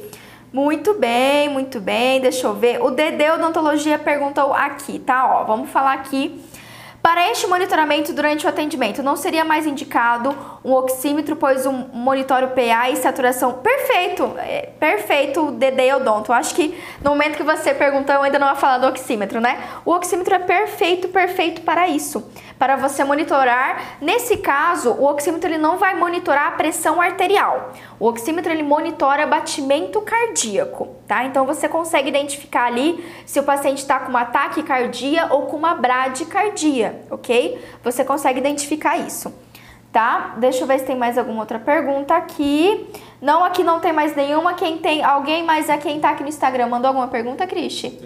Muito 0.55 0.93
bem, 0.93 1.49
muito 1.49 1.81
bem. 1.81 2.21
Deixa 2.21 2.47
eu 2.47 2.53
ver. 2.53 2.81
O 2.81 2.89
Dedê 2.89 3.29
Odontologia 3.29 3.99
perguntou 3.99 4.53
aqui, 4.53 4.99
tá? 4.99 5.41
Ó, 5.41 5.43
vamos 5.43 5.69
falar 5.69 5.91
aqui 5.95 6.41
para 7.05 7.29
este 7.29 7.45
monitoramento 7.45 8.13
durante 8.13 8.47
o 8.47 8.49
atendimento, 8.49 9.03
não 9.03 9.15
seria 9.15 9.45
mais 9.45 9.67
indicado 9.67 10.35
um 10.63 10.73
oxímetro, 10.73 11.35
pois 11.35 11.65
um 11.65 11.85
monitório 11.93 12.47
PA 12.47 12.89
e 12.89 12.95
saturação 12.95 13.53
perfeito, 13.53 14.33
é, 14.37 14.71
perfeito, 14.79 15.51
DD 15.51 15.93
odonto. 15.93 16.33
Acho 16.33 16.55
que 16.55 16.75
no 17.03 17.11
momento 17.11 17.35
que 17.35 17.43
você 17.43 17.75
perguntou, 17.75 18.15
eu 18.15 18.23
ainda 18.23 18.39
não 18.39 18.47
ia 18.47 18.55
falar 18.55 18.79
do 18.79 18.87
oxímetro, 18.87 19.39
né? 19.39 19.61
O 19.85 19.91
oxímetro 19.91 20.33
é 20.33 20.39
perfeito, 20.39 21.09
perfeito 21.09 21.61
para 21.61 21.87
isso, 21.87 22.27
para 22.57 22.75
você 22.75 23.03
monitorar. 23.03 23.97
Nesse 24.01 24.37
caso, 24.37 24.91
o 24.91 25.05
oxímetro 25.05 25.49
ele 25.49 25.57
não 25.57 25.77
vai 25.77 25.95
monitorar 25.95 26.47
a 26.47 26.51
pressão 26.51 27.01
arterial. 27.01 27.73
O 27.99 28.07
oxímetro 28.07 28.51
ele 28.51 28.63
monitora 28.63 29.25
batimento 29.25 30.01
cardíaco, 30.01 30.89
tá? 31.07 31.25
Então 31.25 31.45
você 31.45 31.67
consegue 31.67 32.09
identificar 32.09 32.65
ali 32.65 33.03
se 33.25 33.39
o 33.39 33.43
paciente 33.43 33.79
está 33.79 33.99
com 33.99 34.09
uma 34.09 34.25
taquicardia 34.25 35.27
ou 35.31 35.43
com 35.43 35.57
uma 35.57 35.75
bradicardia 35.75 37.05
ok? 37.09 37.63
Você 37.83 38.03
consegue 38.03 38.39
identificar 38.39 38.97
isso, 38.97 39.33
tá? 39.91 40.35
Deixa 40.37 40.63
eu 40.63 40.67
ver 40.67 40.79
se 40.79 40.85
tem 40.85 40.95
mais 40.95 41.17
alguma 41.17 41.41
outra 41.41 41.59
pergunta 41.59 42.15
aqui. 42.15 42.87
Não, 43.21 43.43
aqui 43.43 43.63
não 43.63 43.79
tem 43.79 43.93
mais 43.93 44.15
nenhuma. 44.15 44.53
Quem 44.53 44.77
tem, 44.77 45.03
alguém 45.03 45.43
mais 45.43 45.69
é 45.69 45.77
quem 45.77 45.99
tá 45.99 46.11
aqui 46.11 46.23
no 46.23 46.29
Instagram. 46.29 46.67
Mandou 46.67 46.89
alguma 46.89 47.07
pergunta, 47.07 47.45
Cristi? 47.47 47.99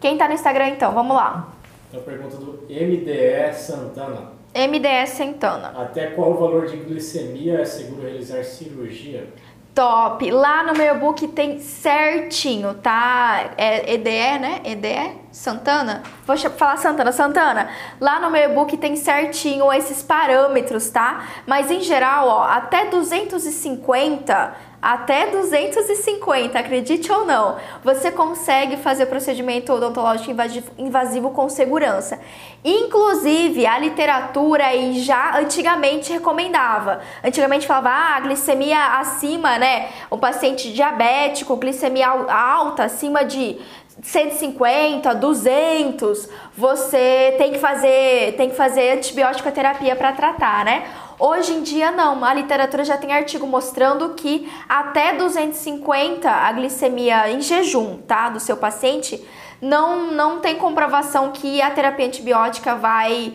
Quem 0.00 0.16
tá 0.16 0.28
no 0.28 0.34
Instagram 0.34 0.68
então? 0.68 0.92
Vamos 0.92 1.16
lá. 1.16 1.48
A 1.92 1.98
pergunta 1.98 2.36
do 2.36 2.66
MDE 2.68 3.52
Santana. 3.52 4.32
MDE 4.54 5.06
Santana. 5.08 5.72
Até 5.76 6.06
qual 6.08 6.30
o 6.30 6.34
valor 6.34 6.66
de 6.66 6.76
glicemia 6.76 7.60
é 7.60 7.64
seguro 7.64 8.02
realizar 8.02 8.44
cirurgia? 8.44 9.28
Top! 9.74 10.28
Lá 10.30 10.62
no 10.64 10.72
meu 10.72 10.98
book 10.98 11.26
tem 11.28 11.58
certinho, 11.58 12.74
tá? 12.74 13.54
É 13.56 13.94
EDE, 13.94 14.38
né? 14.40 14.60
EDE? 14.64 15.18
Santana? 15.32 16.02
Vou 16.26 16.36
falar 16.36 16.76
Santana, 16.76 17.12
Santana. 17.12 17.68
Lá 18.00 18.20
no 18.20 18.30
meu 18.30 18.50
e-book 18.50 18.76
tem 18.76 18.96
certinho 18.96 19.72
esses 19.72 20.02
parâmetros, 20.02 20.90
tá? 20.90 21.24
Mas 21.46 21.70
em 21.70 21.80
geral, 21.80 22.28
ó, 22.28 22.42
até 22.42 22.86
250 22.86 24.54
até 24.82 25.26
250, 25.26 26.58
acredite 26.58 27.12
ou 27.12 27.26
não, 27.26 27.56
você 27.84 28.10
consegue 28.10 28.78
fazer 28.78 29.06
procedimento 29.06 29.72
odontológico 29.72 30.34
invasivo 30.78 31.30
com 31.30 31.48
segurança. 31.48 32.18
Inclusive, 32.64 33.66
a 33.66 33.78
literatura 33.78 34.66
aí 34.66 35.00
já 35.00 35.38
antigamente 35.38 36.12
recomendava. 36.12 37.00
Antigamente 37.22 37.66
falava, 37.66 37.90
ah, 37.90 38.20
glicemia 38.20 38.98
acima, 38.98 39.58
né? 39.58 39.88
O 40.08 40.16
paciente 40.16 40.72
diabético, 40.72 41.56
glicemia 41.56 42.08
alta, 42.08 42.84
acima 42.84 43.24
de 43.24 43.58
150, 44.02 45.14
200, 45.14 46.28
você 46.56 47.34
tem 47.36 47.52
que 47.52 47.58
fazer, 47.58 48.34
tem 48.36 48.48
que 48.48 48.56
fazer 48.56 48.96
antibiótico 48.96 49.50
terapia 49.52 49.94
para 49.94 50.12
tratar, 50.12 50.64
né? 50.64 50.84
Hoje 51.22 51.52
em 51.52 51.62
dia 51.62 51.90
não, 51.90 52.24
a 52.24 52.32
literatura 52.32 52.82
já 52.82 52.96
tem 52.96 53.12
artigo 53.12 53.46
mostrando 53.46 54.14
que 54.14 54.50
até 54.66 55.14
250 55.14 56.30
a 56.30 56.50
glicemia 56.50 57.30
em 57.30 57.42
jejum, 57.42 57.98
tá, 57.98 58.30
do 58.30 58.40
seu 58.40 58.56
paciente, 58.56 59.22
não 59.60 60.12
não 60.12 60.40
tem 60.40 60.56
comprovação 60.56 61.30
que 61.30 61.60
a 61.60 61.70
terapia 61.70 62.06
antibiótica 62.06 62.74
vai 62.74 63.34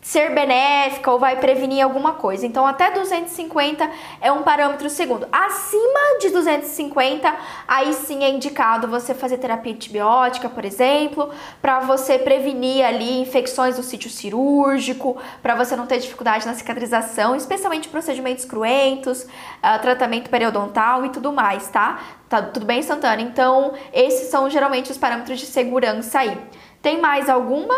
ser 0.00 0.34
benéfica 0.34 1.10
ou 1.10 1.18
vai 1.18 1.36
prevenir 1.36 1.84
alguma 1.84 2.14
coisa. 2.14 2.46
Então, 2.46 2.66
até 2.66 2.90
250 2.90 3.88
é 4.20 4.32
um 4.32 4.42
parâmetro 4.42 4.88
segundo. 4.88 5.28
Acima 5.30 6.18
de 6.20 6.30
250, 6.30 7.34
aí 7.68 7.92
sim 7.92 8.24
é 8.24 8.30
indicado 8.30 8.88
você 8.88 9.12
fazer 9.12 9.38
terapia 9.38 9.72
antibiótica, 9.72 10.48
por 10.48 10.64
exemplo, 10.64 11.30
para 11.60 11.80
você 11.80 12.18
prevenir 12.18 12.84
ali 12.84 13.20
infecções 13.20 13.76
do 13.76 13.82
sítio 13.82 14.08
cirúrgico, 14.08 15.18
para 15.42 15.54
você 15.54 15.76
não 15.76 15.86
ter 15.86 15.98
dificuldade 15.98 16.46
na 16.46 16.54
cicatrização, 16.54 17.36
especialmente 17.36 17.88
procedimentos 17.88 18.44
cruentos, 18.46 19.24
uh, 19.24 19.80
tratamento 19.82 20.30
periodontal 20.30 21.04
e 21.04 21.10
tudo 21.10 21.30
mais, 21.32 21.68
tá? 21.68 22.00
Tá 22.28 22.40
tudo 22.40 22.64
bem, 22.64 22.80
Santana? 22.80 23.20
Então, 23.20 23.74
esses 23.92 24.28
são 24.30 24.48
geralmente 24.48 24.90
os 24.90 24.96
parâmetros 24.96 25.38
de 25.38 25.46
segurança 25.46 26.20
aí. 26.20 26.38
Tem 26.80 26.98
mais 27.00 27.28
alguma? 27.28 27.74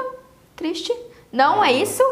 Triste? 0.54 0.92
Não 1.32 1.64
é 1.64 1.72
isso? 1.72 2.02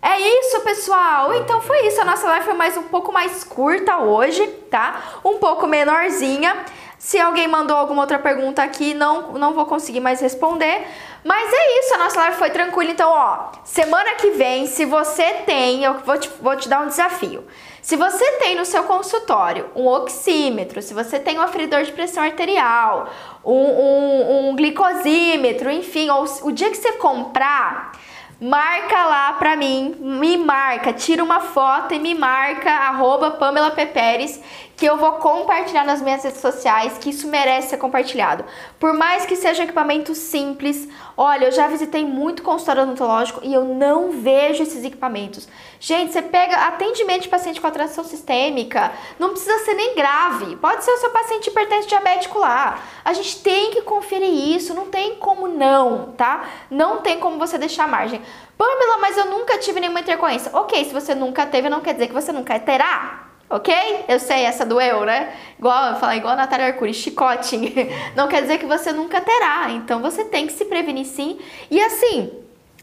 É 0.00 0.18
isso, 0.18 0.60
pessoal. 0.60 1.34
Então 1.34 1.60
foi 1.60 1.86
isso. 1.86 2.00
A 2.00 2.04
nossa 2.04 2.26
live 2.28 2.44
foi 2.44 2.54
mais 2.54 2.76
um 2.76 2.84
pouco 2.84 3.12
mais 3.12 3.42
curta 3.42 3.98
hoje, 3.98 4.46
tá? 4.70 5.20
Um 5.24 5.38
pouco 5.38 5.66
menorzinha. 5.66 6.64
Se 6.96 7.18
alguém 7.18 7.48
mandou 7.48 7.76
alguma 7.76 8.02
outra 8.02 8.18
pergunta 8.18 8.62
aqui, 8.62 8.94
não, 8.94 9.32
não 9.32 9.54
vou 9.54 9.66
conseguir 9.66 10.00
mais 10.00 10.20
responder. 10.20 10.86
Mas 11.24 11.52
é 11.52 11.78
isso, 11.80 11.94
a 11.94 11.98
nossa 11.98 12.20
live 12.20 12.36
foi 12.36 12.50
tranquila. 12.50 12.90
Então, 12.90 13.10
ó, 13.10 13.52
semana 13.64 14.14
que 14.14 14.30
vem, 14.30 14.66
se 14.66 14.84
você 14.84 15.24
tem, 15.46 15.82
eu 15.82 15.94
vou 15.98 16.18
te, 16.18 16.30
vou 16.40 16.56
te 16.56 16.68
dar 16.68 16.82
um 16.82 16.86
desafio. 16.86 17.44
Se 17.82 17.96
você 17.96 18.32
tem 18.32 18.54
no 18.54 18.64
seu 18.64 18.84
consultório 18.84 19.70
um 19.74 19.86
oxímetro, 19.86 20.80
se 20.82 20.94
você 20.94 21.18
tem 21.18 21.38
um 21.38 21.42
aferidor 21.42 21.82
de 21.82 21.92
pressão 21.92 22.22
arterial, 22.22 23.08
um, 23.44 23.52
um, 23.54 24.48
um 24.50 24.56
glicosímetro, 24.56 25.70
enfim, 25.70 26.10
ou 26.10 26.24
o 26.42 26.52
dia 26.52 26.70
que 26.70 26.76
você 26.76 26.92
comprar, 26.92 27.92
marca 28.40 29.04
lá 29.04 29.34
pra 29.34 29.54
mim, 29.54 29.94
me 29.98 30.36
marca, 30.38 30.92
tira 30.92 31.22
uma 31.22 31.40
foto 31.40 31.92
e 31.92 31.98
me 31.98 32.14
marca, 32.14 32.70
arroba 32.70 33.32
Pamela 33.32 33.70
Peperes, 33.70 34.40
que 34.80 34.86
eu 34.86 34.96
vou 34.96 35.12
compartilhar 35.12 35.84
nas 35.84 36.00
minhas 36.00 36.24
redes 36.24 36.40
sociais, 36.40 36.96
que 36.96 37.10
isso 37.10 37.28
merece 37.28 37.68
ser 37.68 37.76
compartilhado. 37.76 38.46
Por 38.78 38.94
mais 38.94 39.26
que 39.26 39.36
seja 39.36 39.60
um 39.60 39.64
equipamento 39.64 40.14
simples, 40.14 40.88
olha, 41.14 41.44
eu 41.44 41.52
já 41.52 41.66
visitei 41.66 42.02
muito 42.02 42.42
consultório 42.42 42.84
odontológico 42.84 43.40
e 43.42 43.52
eu 43.52 43.62
não 43.62 44.10
vejo 44.10 44.62
esses 44.62 44.82
equipamentos. 44.82 45.46
Gente, 45.78 46.14
você 46.14 46.22
pega 46.22 46.56
atendimento 46.56 47.24
de 47.24 47.28
paciente 47.28 47.60
com 47.60 47.66
atração 47.66 48.02
sistêmica, 48.02 48.90
não 49.18 49.32
precisa 49.32 49.58
ser 49.66 49.74
nem 49.74 49.94
grave, 49.94 50.56
pode 50.56 50.82
ser 50.82 50.92
o 50.92 50.96
seu 50.96 51.10
paciente 51.10 51.50
hipertenso 51.50 51.86
diabético 51.86 52.38
lá. 52.38 52.82
A 53.04 53.12
gente 53.12 53.42
tem 53.42 53.72
que 53.72 53.82
conferir 53.82 54.32
isso, 54.32 54.72
não 54.72 54.86
tem 54.86 55.16
como 55.16 55.46
não, 55.46 56.12
tá? 56.12 56.48
Não 56.70 57.02
tem 57.02 57.20
como 57.20 57.38
você 57.38 57.58
deixar 57.58 57.86
margem. 57.86 58.22
Pamela, 58.56 58.96
mas 58.96 59.18
eu 59.18 59.26
nunca 59.26 59.58
tive 59.58 59.78
nenhuma 59.78 60.00
intercorrência. 60.00 60.50
Ok, 60.54 60.82
se 60.86 60.94
você 60.94 61.14
nunca 61.14 61.44
teve, 61.44 61.68
não 61.68 61.82
quer 61.82 61.92
dizer 61.92 62.06
que 62.06 62.14
você 62.14 62.32
nunca 62.32 62.58
terá. 62.58 63.29
Ok? 63.50 63.74
Eu 64.06 64.20
sei, 64.20 64.44
essa 64.44 64.64
doeu, 64.64 65.04
né? 65.04 65.34
Igual, 65.58 65.98
falar 65.98 66.16
igual 66.16 66.34
a 66.34 66.36
Natália 66.36 66.68
Arcuri, 66.68 66.94
chicote. 66.94 67.58
Não 68.14 68.28
quer 68.28 68.42
dizer 68.42 68.58
que 68.58 68.64
você 68.64 68.92
nunca 68.92 69.20
terá. 69.20 69.72
Então 69.72 70.00
você 70.00 70.24
tem 70.24 70.46
que 70.46 70.52
se 70.52 70.64
prevenir 70.66 71.04
sim. 71.04 71.36
E 71.68 71.82
assim, 71.82 72.30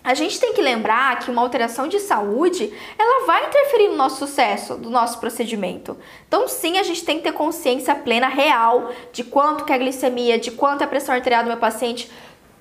a 0.04 0.14
gente 0.14 0.40
tem 0.40 0.54
que 0.54 0.62
lembrar 0.62 1.20
que 1.20 1.32
uma 1.32 1.42
alteração 1.42 1.88
de 1.88 2.00
saúde, 2.00 2.72
ela 2.98 3.26
vai 3.26 3.46
interferir 3.46 3.90
no 3.90 3.96
nosso 3.96 4.26
sucesso 4.26 4.76
do 4.76 4.90
nosso 4.90 5.20
procedimento. 5.20 5.98
Então, 6.28 6.48
sim, 6.48 6.78
a 6.78 6.84
gente 6.84 7.04
tem 7.04 7.18
que 7.18 7.24
ter 7.24 7.34
consciência 7.34 7.96
plena, 7.96 8.28
real, 8.28 8.92
de 9.12 9.24
quanto 9.24 9.66
que 9.66 9.72
é 9.72 9.76
a 9.76 9.78
glicemia, 9.78 10.38
de 10.40 10.52
quanto 10.52 10.82
é 10.82 10.86
a 10.86 10.88
pressão 10.88 11.16
arterial 11.16 11.44
do 11.44 11.50
meu 11.50 11.58
paciente, 11.58 12.10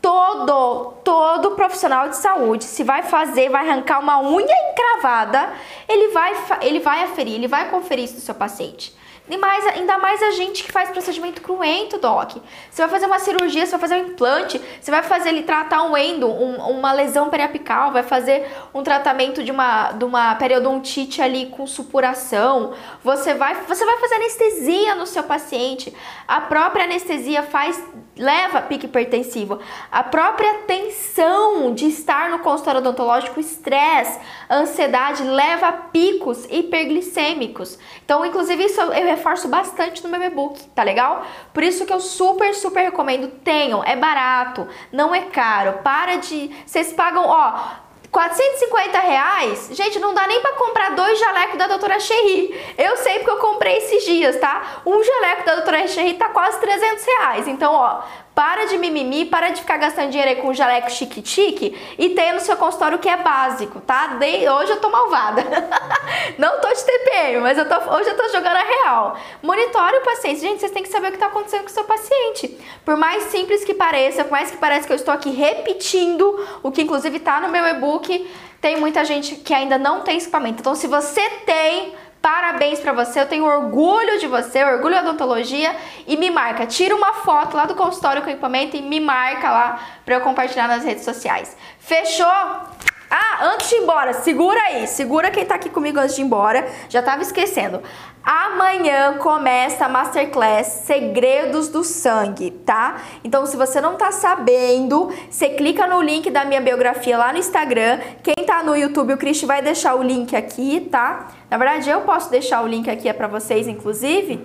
todo, 0.07 0.93
todo 1.03 1.57
profissional 1.57 2.09
de 2.09 2.17
saúde, 2.17 2.63
se 2.63 2.85
vai 2.85 3.03
fazer, 3.03 3.49
vai 3.49 3.69
arrancar 3.69 3.99
uma 3.99 4.21
unha 4.21 4.55
encravada, 4.71 5.53
ele 5.89 6.13
vai, 6.13 6.33
ele 6.61 6.79
vai 6.79 7.03
aferir, 7.03 7.35
ele 7.35 7.49
vai 7.49 7.69
conferir 7.71 8.05
isso 8.05 8.15
do 8.15 8.21
seu 8.21 8.37
paciente. 8.37 8.95
E 9.29 9.37
mais, 9.37 9.67
ainda 9.67 9.99
mais 9.99 10.23
a 10.23 10.31
gente 10.33 10.63
que 10.63 10.71
faz 10.71 10.91
procedimento 10.91 11.43
cruento, 11.43 11.99
Doc. 11.99 12.37
Você 12.71 12.83
vai 12.83 12.89
fazer 12.89 13.07
uma 13.07 13.19
cirurgia, 13.19 13.67
você 13.67 13.73
vai 13.73 13.81
fazer 13.81 13.95
um 13.97 14.07
implante, 14.09 14.61
você 14.81 14.91
vai 14.91 15.03
fazer 15.03 15.31
ele 15.31 15.43
tratar 15.43 15.83
um 15.83 15.97
endo, 15.97 16.29
um, 16.29 16.57
uma 16.71 16.93
lesão 16.93 17.29
periapical, 17.29 17.91
vai 17.91 18.05
fazer 18.05 18.47
um 18.73 18.85
tratamento 18.85 19.43
de 19.43 19.51
uma, 19.51 19.93
de 19.93 20.05
uma 20.05 20.35
periodontite 20.37 21.21
ali 21.21 21.47
com 21.47 21.67
supuração. 21.67 22.75
Você 23.03 23.35
vai, 23.35 23.55
você 23.67 23.85
vai 23.85 23.99
fazer 23.99 24.15
anestesia 24.15 24.95
no 24.95 25.07
seu 25.07 25.25
paciente. 25.25 25.93
A 26.29 26.41
própria 26.41 26.85
anestesia 26.85 27.43
faz 27.43 27.83
leva 28.17 28.63
pique 28.63 28.87
hipertensivo. 28.87 29.59
A 29.93 30.03
própria 30.03 30.55
tensão 30.67 31.75
de 31.75 31.87
estar 31.87 32.31
no 32.31 32.39
consultório 32.39 32.81
odontológico, 32.81 33.39
estresse, 33.39 34.19
ansiedade 34.51 35.23
leva 35.23 35.71
picos 35.73 36.47
hiperglicêmicos. 36.51 37.79
Então, 38.05 38.25
inclusive, 38.25 38.65
isso 38.65 38.81
eu 38.81 39.16
reforço 39.17 39.49
bastante 39.49 40.03
no 40.03 40.09
meu 40.09 40.23
e-book, 40.23 40.63
tá 40.69 40.83
legal? 40.83 41.27
Por 41.53 41.63
isso 41.63 41.85
que 41.85 41.93
eu 41.93 42.01
super, 42.01 42.55
super 42.55 42.83
recomendo, 42.83 43.29
tenham, 43.43 43.83
é 43.83 43.97
barato, 43.97 44.69
não 44.93 45.15
é 45.15 45.23
caro. 45.23 45.81
Para 45.83 46.17
de. 46.17 46.55
Vocês 46.65 46.93
pagam, 46.93 47.25
ó, 47.27 47.87
450 48.11 48.99
reais, 48.99 49.69
gente, 49.73 49.99
não 49.99 50.15
dá 50.15 50.27
nem 50.27 50.41
para 50.41 50.53
comprar 50.55 50.95
dois 50.95 51.19
jalecos 51.19 51.59
da 51.59 51.67
doutora 51.67 52.01
Cherry. 52.01 52.75
Eu 52.79 52.97
sei 52.97 53.19
porque 53.19 53.31
eu 53.31 53.37
comprei 53.37 53.77
esses 53.79 54.05
dias, 54.05 54.39
tá? 54.39 54.83
Um 54.87 55.03
jaleco 55.03 55.45
da 55.45 55.55
doutora 55.57 55.87
Cherry 55.87 56.15
tá 56.15 56.29
quase 56.29 56.59
300 56.61 57.05
reais. 57.05 57.49
Então, 57.49 57.75
ó, 57.75 58.03
para 58.37 58.67
de 58.67 58.77
mimimi, 58.77 59.25
para 59.25 59.49
de 59.49 59.63
ficar 59.63 59.79
gastando 59.79 60.11
dinheiro 60.11 60.31
aí 60.31 60.37
com 60.37 60.53
jaleco 60.53 60.91
chique-chique 60.91 61.75
e 61.99 62.11
tenha 62.11 62.35
no 62.35 62.41
seu 62.41 62.55
consultório 62.55 62.99
o 62.99 63.01
que 63.01 63.09
é 63.09 63.17
básico, 63.17 63.81
tá? 63.81 64.09
De, 64.09 64.47
hoje 64.47 64.73
eu 64.73 64.77
tô 64.79 64.91
malvada. 64.91 65.43
Não 66.37 66.61
tô 66.61 66.69
de 66.69 66.85
TPM, 66.85 67.41
mas 67.41 67.57
eu 67.57 67.67
tô, 67.67 67.75
hoje 67.95 68.11
eu 68.11 68.15
tô 68.15 68.29
jogando 68.29 68.57
a 68.57 68.63
real. 68.63 69.17
Monitore 69.43 69.97
o 69.97 70.01
paciente. 70.03 70.41
Gente, 70.41 70.61
vocês 70.61 70.71
têm 70.71 70.83
que 70.83 70.91
saber 70.91 71.09
o 71.09 71.13
que 71.13 71.19
tá 71.19 71.29
acontecendo 71.29 71.63
com 71.63 71.69
o 71.69 71.73
seu 71.73 71.85
paciente. 71.85 72.59
Por 72.85 72.95
mais 72.95 73.23
simples 73.25 73.65
que 73.65 73.73
pareça, 73.73 74.23
por 74.23 74.33
mais 74.33 74.51
que 74.51 74.59
pareça 74.59 74.87
que 74.87 74.93
eu 74.93 74.97
estou 74.97 75.15
aqui 75.15 75.31
repetindo 75.31 76.47
o 76.63 76.71
que 76.71 76.83
inclusive 76.83 77.19
tá 77.21 77.41
no 77.41 77.49
meu 77.49 77.67
e-book, 77.67 78.31
tem 78.61 78.77
muita 78.77 79.03
gente 79.03 79.37
que 79.37 79.55
ainda 79.55 79.79
não 79.79 80.03
tem 80.03 80.19
equipamento. 80.19 80.61
Então, 80.61 80.75
se 80.75 80.87
você 80.87 81.27
tem 81.47 81.95
Parabéns 82.27 82.81
para 82.81 82.93
você, 82.93 83.21
eu 83.21 83.27
tenho 83.27 83.45
orgulho 83.45 84.19
de 84.19 84.27
você, 84.27 84.65
orgulho 84.65 84.97
da 84.97 85.03
odontologia 85.03 85.77
e 86.09 86.17
me 86.17 86.29
marca. 86.29 86.67
Tira 86.67 86.93
uma 86.93 87.15
foto 87.15 87.57
lá 87.57 87.67
do 87.67 87.77
consultório 87.77 88.21
com 88.21 88.29
equipamento 88.29 88.77
e 88.77 88.83
me 88.83 88.99
marca 88.99 89.49
lá 89.49 89.81
para 90.05 90.17
eu 90.17 90.21
compartilhar 90.21 90.67
nas 90.67 90.83
redes 90.83 91.05
sociais. 91.05 91.57
Fechou? 91.79 92.27
Ah, 92.27 93.39
antes 93.43 93.69
de 93.69 93.77
ir 93.77 93.79
embora, 93.79 94.13
segura 94.13 94.61
aí, 94.61 94.89
segura 94.89 95.31
quem 95.31 95.47
tá 95.47 95.55
aqui 95.55 95.71
comigo 95.71 96.01
antes 96.01 96.17
de 96.17 96.23
ir 96.23 96.25
embora, 96.25 96.69
já 96.89 97.01
tava 97.01 97.23
esquecendo. 97.23 97.81
Amanhã 98.27 99.19
começa 99.19 99.85
a 99.85 99.89
Masterclass 99.89 100.67
Segredos 100.85 101.69
do 101.69 101.85
Sangue, 101.85 102.51
tá? 102.51 102.97
Então, 103.23 103.47
se 103.47 103.57
você 103.57 103.81
não 103.81 103.95
tá 103.95 104.11
sabendo, 104.11 105.13
você 105.31 105.51
clica 105.51 105.87
no 105.87 106.03
link 106.03 106.29
da 106.29 106.45
minha 106.45 106.61
biografia 106.61 107.17
lá 107.17 107.33
no 107.33 107.39
Instagram. 107.39 108.01
Quem 108.25 108.45
tá 108.45 108.65
no 108.65 108.75
YouTube, 108.75 109.13
o 109.13 109.17
Cristi 109.17 109.47
vai 109.47 109.63
deixar 109.63 109.95
o 109.95 110.03
link 110.03 110.35
aqui, 110.35 110.89
tá? 110.91 111.29
Na 111.49 111.57
verdade, 111.57 111.89
eu 111.89 112.01
posso 112.01 112.29
deixar 112.29 112.65
o 112.65 112.67
link 112.67 112.91
aqui 112.91 113.09
é 113.09 113.13
para 113.13 113.29
vocês, 113.29 113.69
inclusive. 113.69 114.45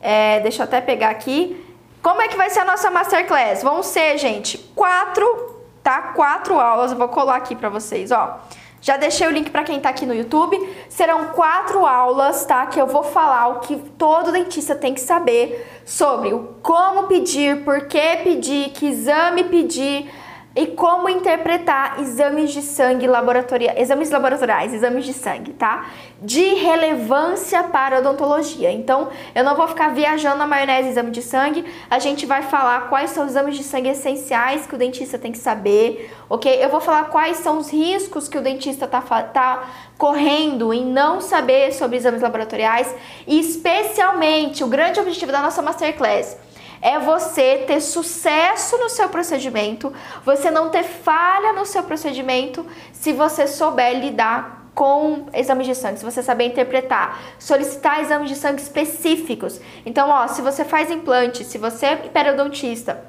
É, 0.00 0.38
deixa 0.38 0.62
eu 0.62 0.64
até 0.64 0.80
pegar 0.80 1.10
aqui. 1.10 1.60
Como 2.00 2.22
é 2.22 2.28
que 2.28 2.36
vai 2.36 2.48
ser 2.48 2.60
a 2.60 2.64
nossa 2.64 2.92
Masterclass? 2.92 3.60
Vão 3.60 3.82
ser, 3.82 4.18
gente, 4.18 4.56
quatro 4.72 5.56
tá? 5.86 6.02
Quatro 6.02 6.58
aulas, 6.58 6.90
eu 6.90 6.98
vou 6.98 7.06
colar 7.06 7.36
aqui 7.36 7.54
para 7.54 7.68
vocês, 7.68 8.10
ó. 8.10 8.40
Já 8.80 8.96
deixei 8.96 9.26
o 9.26 9.30
link 9.30 9.50
para 9.50 9.64
quem 9.64 9.80
tá 9.80 9.88
aqui 9.88 10.06
no 10.06 10.14
YouTube. 10.14 10.58
Serão 10.88 11.26
quatro 11.28 11.84
aulas, 11.86 12.44
tá? 12.44 12.66
Que 12.66 12.80
eu 12.80 12.86
vou 12.86 13.02
falar 13.02 13.48
o 13.48 13.60
que 13.60 13.76
todo 13.98 14.32
dentista 14.32 14.74
tem 14.74 14.94
que 14.94 15.00
saber 15.00 15.66
sobre 15.84 16.32
o 16.32 16.56
como 16.62 17.04
pedir, 17.04 17.64
por 17.64 17.86
que 17.86 18.16
pedir, 18.22 18.70
que 18.70 18.86
exame 18.86 19.44
pedir, 19.44 20.10
e 20.56 20.68
como 20.68 21.06
interpretar 21.06 22.00
exames 22.00 22.50
de 22.50 22.62
sangue 22.62 23.06
laboratoriais, 23.06 23.78
exames 23.78 24.10
laboratoriais, 24.10 24.72
exames 24.72 25.04
de 25.04 25.12
sangue, 25.12 25.52
tá? 25.52 25.90
De 26.22 26.54
relevância 26.54 27.62
para 27.64 27.98
odontologia. 27.98 28.72
Então, 28.72 29.10
eu 29.34 29.44
não 29.44 29.54
vou 29.54 29.68
ficar 29.68 29.90
viajando 29.90 30.38
na 30.38 30.46
maionese 30.46 30.88
exame 30.88 31.10
de 31.10 31.20
sangue, 31.20 31.62
a 31.90 31.98
gente 31.98 32.24
vai 32.24 32.40
falar 32.40 32.88
quais 32.88 33.10
são 33.10 33.24
os 33.24 33.32
exames 33.32 33.54
de 33.54 33.62
sangue 33.62 33.90
essenciais 33.90 34.66
que 34.66 34.74
o 34.74 34.78
dentista 34.78 35.18
tem 35.18 35.30
que 35.30 35.38
saber, 35.38 36.10
ok? 36.30 36.64
Eu 36.64 36.70
vou 36.70 36.80
falar 36.80 37.04
quais 37.04 37.36
são 37.36 37.58
os 37.58 37.70
riscos 37.70 38.26
que 38.26 38.38
o 38.38 38.42
dentista 38.42 38.86
tá, 38.86 39.02
tá 39.02 39.68
correndo 39.98 40.72
em 40.72 40.86
não 40.86 41.20
saber 41.20 41.74
sobre 41.74 41.98
exames 41.98 42.22
laboratoriais 42.22 42.94
e 43.26 43.38
especialmente 43.38 44.64
o 44.64 44.68
grande 44.68 44.98
objetivo 44.98 45.30
da 45.30 45.42
nossa 45.42 45.60
masterclass 45.60 46.45
é 46.86 47.00
você 47.00 47.64
ter 47.66 47.80
sucesso 47.80 48.78
no 48.78 48.88
seu 48.88 49.08
procedimento, 49.08 49.92
você 50.24 50.52
não 50.52 50.70
ter 50.70 50.84
falha 50.84 51.52
no 51.52 51.66
seu 51.66 51.82
procedimento 51.82 52.64
se 52.92 53.12
você 53.12 53.48
souber 53.48 53.98
lidar 53.98 54.68
com 54.72 55.26
exames 55.34 55.66
de 55.66 55.74
sangue, 55.74 55.98
se 55.98 56.04
você 56.04 56.22
saber 56.22 56.44
interpretar, 56.44 57.18
solicitar 57.40 58.02
exames 58.02 58.28
de 58.28 58.36
sangue 58.36 58.62
específicos. 58.62 59.60
Então, 59.84 60.08
ó, 60.08 60.28
se 60.28 60.40
você 60.42 60.64
faz 60.64 60.88
implante, 60.88 61.42
se 61.42 61.58
você 61.58 61.86
é 61.86 61.96
periodontista, 61.96 63.02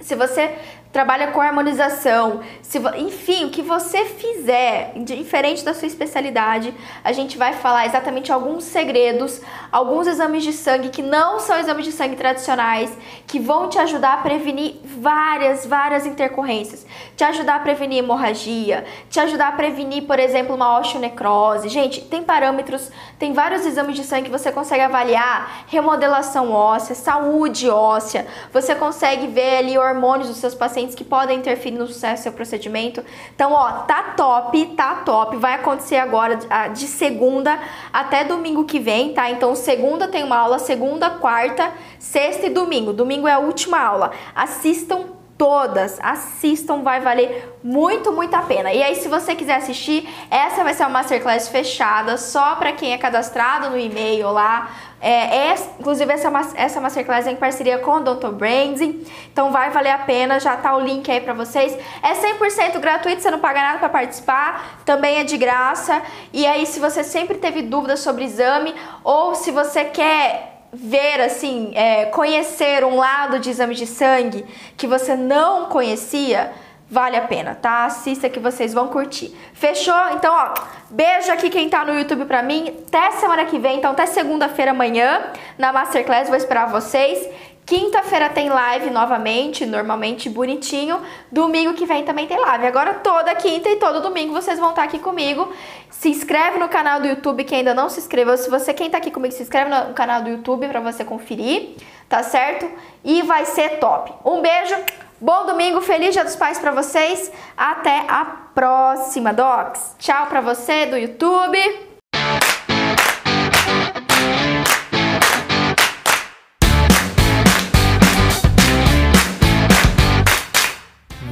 se 0.00 0.14
você 0.14 0.54
trabalha 0.96 1.26
com 1.26 1.42
harmonização, 1.42 2.40
se, 2.62 2.78
enfim, 2.96 3.44
o 3.44 3.50
que 3.50 3.60
você 3.60 4.06
fizer, 4.06 4.94
diferente 4.96 5.62
da 5.62 5.74
sua 5.74 5.86
especialidade, 5.86 6.72
a 7.04 7.12
gente 7.12 7.36
vai 7.36 7.52
falar 7.52 7.84
exatamente 7.84 8.32
alguns 8.32 8.64
segredos, 8.64 9.42
alguns 9.70 10.06
exames 10.06 10.42
de 10.42 10.54
sangue 10.54 10.88
que 10.88 11.02
não 11.02 11.38
são 11.38 11.58
exames 11.58 11.84
de 11.84 11.92
sangue 11.92 12.16
tradicionais, 12.16 12.96
que 13.26 13.38
vão 13.38 13.68
te 13.68 13.78
ajudar 13.78 14.14
a 14.14 14.16
prevenir 14.22 14.76
várias, 14.84 15.66
várias 15.66 16.06
intercorrências, 16.06 16.86
te 17.14 17.24
ajudar 17.24 17.56
a 17.56 17.60
prevenir 17.60 17.98
hemorragia, 17.98 18.86
te 19.10 19.20
ajudar 19.20 19.48
a 19.48 19.52
prevenir, 19.52 20.04
por 20.04 20.18
exemplo, 20.18 20.54
uma 20.54 20.78
osteonecrose. 20.78 21.68
Gente, 21.68 22.00
tem 22.00 22.22
parâmetros, 22.22 22.90
tem 23.18 23.34
vários 23.34 23.66
exames 23.66 23.96
de 23.96 24.02
sangue 24.02 24.30
que 24.30 24.38
você 24.38 24.50
consegue 24.50 24.80
avaliar, 24.80 25.66
remodelação 25.66 26.52
óssea, 26.52 26.94
saúde 26.94 27.68
óssea, 27.68 28.26
você 28.50 28.74
consegue 28.74 29.26
ver 29.26 29.58
ali 29.58 29.76
hormônios 29.76 30.28
dos 30.28 30.38
seus 30.38 30.54
pacientes 30.54 30.85
que 30.94 31.04
podem 31.04 31.38
interferir 31.38 31.76
no 31.76 31.86
sucesso 31.86 32.20
do 32.20 32.24
seu 32.24 32.32
procedimento. 32.32 33.04
Então, 33.34 33.52
ó, 33.52 33.70
tá 33.82 34.14
top, 34.16 34.66
tá 34.76 34.96
top. 34.96 35.36
Vai 35.36 35.54
acontecer 35.54 35.96
agora 35.96 36.38
de 36.72 36.86
segunda 36.86 37.58
até 37.92 38.24
domingo 38.24 38.64
que 38.64 38.78
vem, 38.78 39.12
tá? 39.12 39.30
Então, 39.30 39.54
segunda 39.54 40.08
tem 40.08 40.22
uma 40.22 40.36
aula, 40.36 40.58
segunda, 40.58 41.10
quarta, 41.10 41.72
sexta 41.98 42.46
e 42.46 42.50
domingo. 42.50 42.92
Domingo 42.92 43.26
é 43.26 43.32
a 43.32 43.38
última 43.38 43.80
aula. 43.80 44.12
Assistam 44.34 45.15
todas, 45.38 45.98
assistam, 46.02 46.82
vai 46.82 47.00
valer 47.00 47.56
muito, 47.62 48.12
muito 48.12 48.34
a 48.34 48.42
pena. 48.42 48.72
E 48.72 48.82
aí, 48.82 48.94
se 48.96 49.08
você 49.08 49.34
quiser 49.34 49.56
assistir, 49.56 50.08
essa 50.30 50.64
vai 50.64 50.72
ser 50.72 50.84
uma 50.84 50.90
masterclass 50.90 51.48
fechada, 51.48 52.16
só 52.16 52.54
para 52.56 52.72
quem 52.72 52.92
é 52.92 52.98
cadastrado 52.98 53.70
no 53.70 53.78
e-mail 53.78 54.30
lá. 54.30 54.70
É, 54.98 55.50
é, 55.50 55.54
inclusive, 55.78 56.10
essa, 56.10 56.32
essa 56.54 56.80
masterclass 56.80 57.26
é 57.26 57.32
em 57.32 57.36
parceria 57.36 57.78
com 57.78 57.90
o 57.92 58.00
Dr. 58.00 58.28
Branding, 58.28 59.04
então 59.30 59.52
vai 59.52 59.70
valer 59.70 59.90
a 59.90 59.98
pena, 59.98 60.40
já 60.40 60.56
tá 60.56 60.74
o 60.74 60.80
link 60.80 61.10
aí 61.10 61.20
para 61.20 61.34
vocês. 61.34 61.76
É 62.02 62.14
100% 62.14 62.80
gratuito, 62.80 63.20
você 63.20 63.30
não 63.30 63.38
paga 63.38 63.60
nada 63.60 63.78
para 63.78 63.90
participar, 63.90 64.80
também 64.86 65.18
é 65.18 65.24
de 65.24 65.36
graça. 65.36 66.00
E 66.32 66.46
aí, 66.46 66.64
se 66.64 66.80
você 66.80 67.04
sempre 67.04 67.36
teve 67.36 67.60
dúvidas 67.60 68.00
sobre 68.00 68.24
exame, 68.24 68.74
ou 69.04 69.34
se 69.34 69.50
você 69.50 69.84
quer 69.84 70.55
ver, 70.72 71.20
assim, 71.20 71.72
é, 71.74 72.06
conhecer 72.06 72.84
um 72.84 72.96
lado 72.96 73.38
de 73.38 73.50
exame 73.50 73.74
de 73.74 73.86
sangue 73.86 74.44
que 74.76 74.86
você 74.86 75.16
não 75.16 75.66
conhecia, 75.66 76.52
vale 76.90 77.16
a 77.16 77.22
pena, 77.22 77.54
tá? 77.54 77.84
Assista 77.84 78.28
que 78.28 78.38
vocês 78.38 78.72
vão 78.72 78.88
curtir. 78.88 79.34
Fechou? 79.52 80.10
Então, 80.12 80.34
ó, 80.34 80.54
beijo 80.90 81.32
aqui 81.32 81.50
quem 81.50 81.68
tá 81.68 81.84
no 81.84 81.98
YouTube 81.98 82.24
pra 82.26 82.42
mim. 82.42 82.74
Até 82.86 83.12
semana 83.12 83.44
que 83.44 83.58
vem, 83.58 83.78
então 83.78 83.92
até 83.92 84.06
segunda-feira 84.06 84.70
amanhã 84.70 85.32
na 85.58 85.72
Masterclass, 85.72 86.28
vou 86.28 86.36
esperar 86.36 86.70
vocês. 86.70 87.28
Quinta-feira 87.66 88.30
tem 88.30 88.48
live 88.48 88.90
novamente, 88.90 89.66
normalmente 89.66 90.30
bonitinho. 90.30 91.02
Domingo 91.32 91.74
que 91.74 91.84
vem 91.84 92.04
também 92.04 92.28
tem 92.28 92.38
live. 92.38 92.64
Agora 92.64 92.94
toda 92.94 93.34
quinta 93.34 93.68
e 93.68 93.74
todo 93.74 94.00
domingo 94.00 94.32
vocês 94.32 94.56
vão 94.56 94.70
estar 94.70 94.84
aqui 94.84 95.00
comigo. 95.00 95.52
Se 95.90 96.08
inscreve 96.08 96.60
no 96.60 96.68
canal 96.68 97.00
do 97.00 97.08
YouTube 97.08 97.42
quem 97.42 97.58
ainda 97.58 97.74
não 97.74 97.88
se 97.88 97.98
inscreveu. 97.98 98.36
Se 98.38 98.48
você 98.48 98.72
quem 98.72 98.88
tá 98.88 98.98
aqui 98.98 99.10
comigo 99.10 99.34
se 99.34 99.42
inscreve 99.42 99.68
no 99.68 99.92
canal 99.94 100.22
do 100.22 100.30
YouTube 100.30 100.68
para 100.68 100.78
você 100.78 101.04
conferir, 101.04 101.74
tá 102.08 102.22
certo? 102.22 102.70
E 103.02 103.22
vai 103.22 103.44
ser 103.44 103.80
top. 103.80 104.12
Um 104.24 104.40
beijo. 104.40 104.76
Bom 105.20 105.44
domingo, 105.44 105.80
feliz 105.80 106.12
Dia 106.12 106.22
dos 106.22 106.36
Pais 106.36 106.60
para 106.60 106.70
vocês. 106.70 107.32
Até 107.56 108.04
a 108.06 108.24
próxima, 108.54 109.32
docs. 109.32 109.96
Tchau 109.98 110.26
para 110.28 110.40
você 110.40 110.86
do 110.86 110.96
YouTube. 110.96 111.58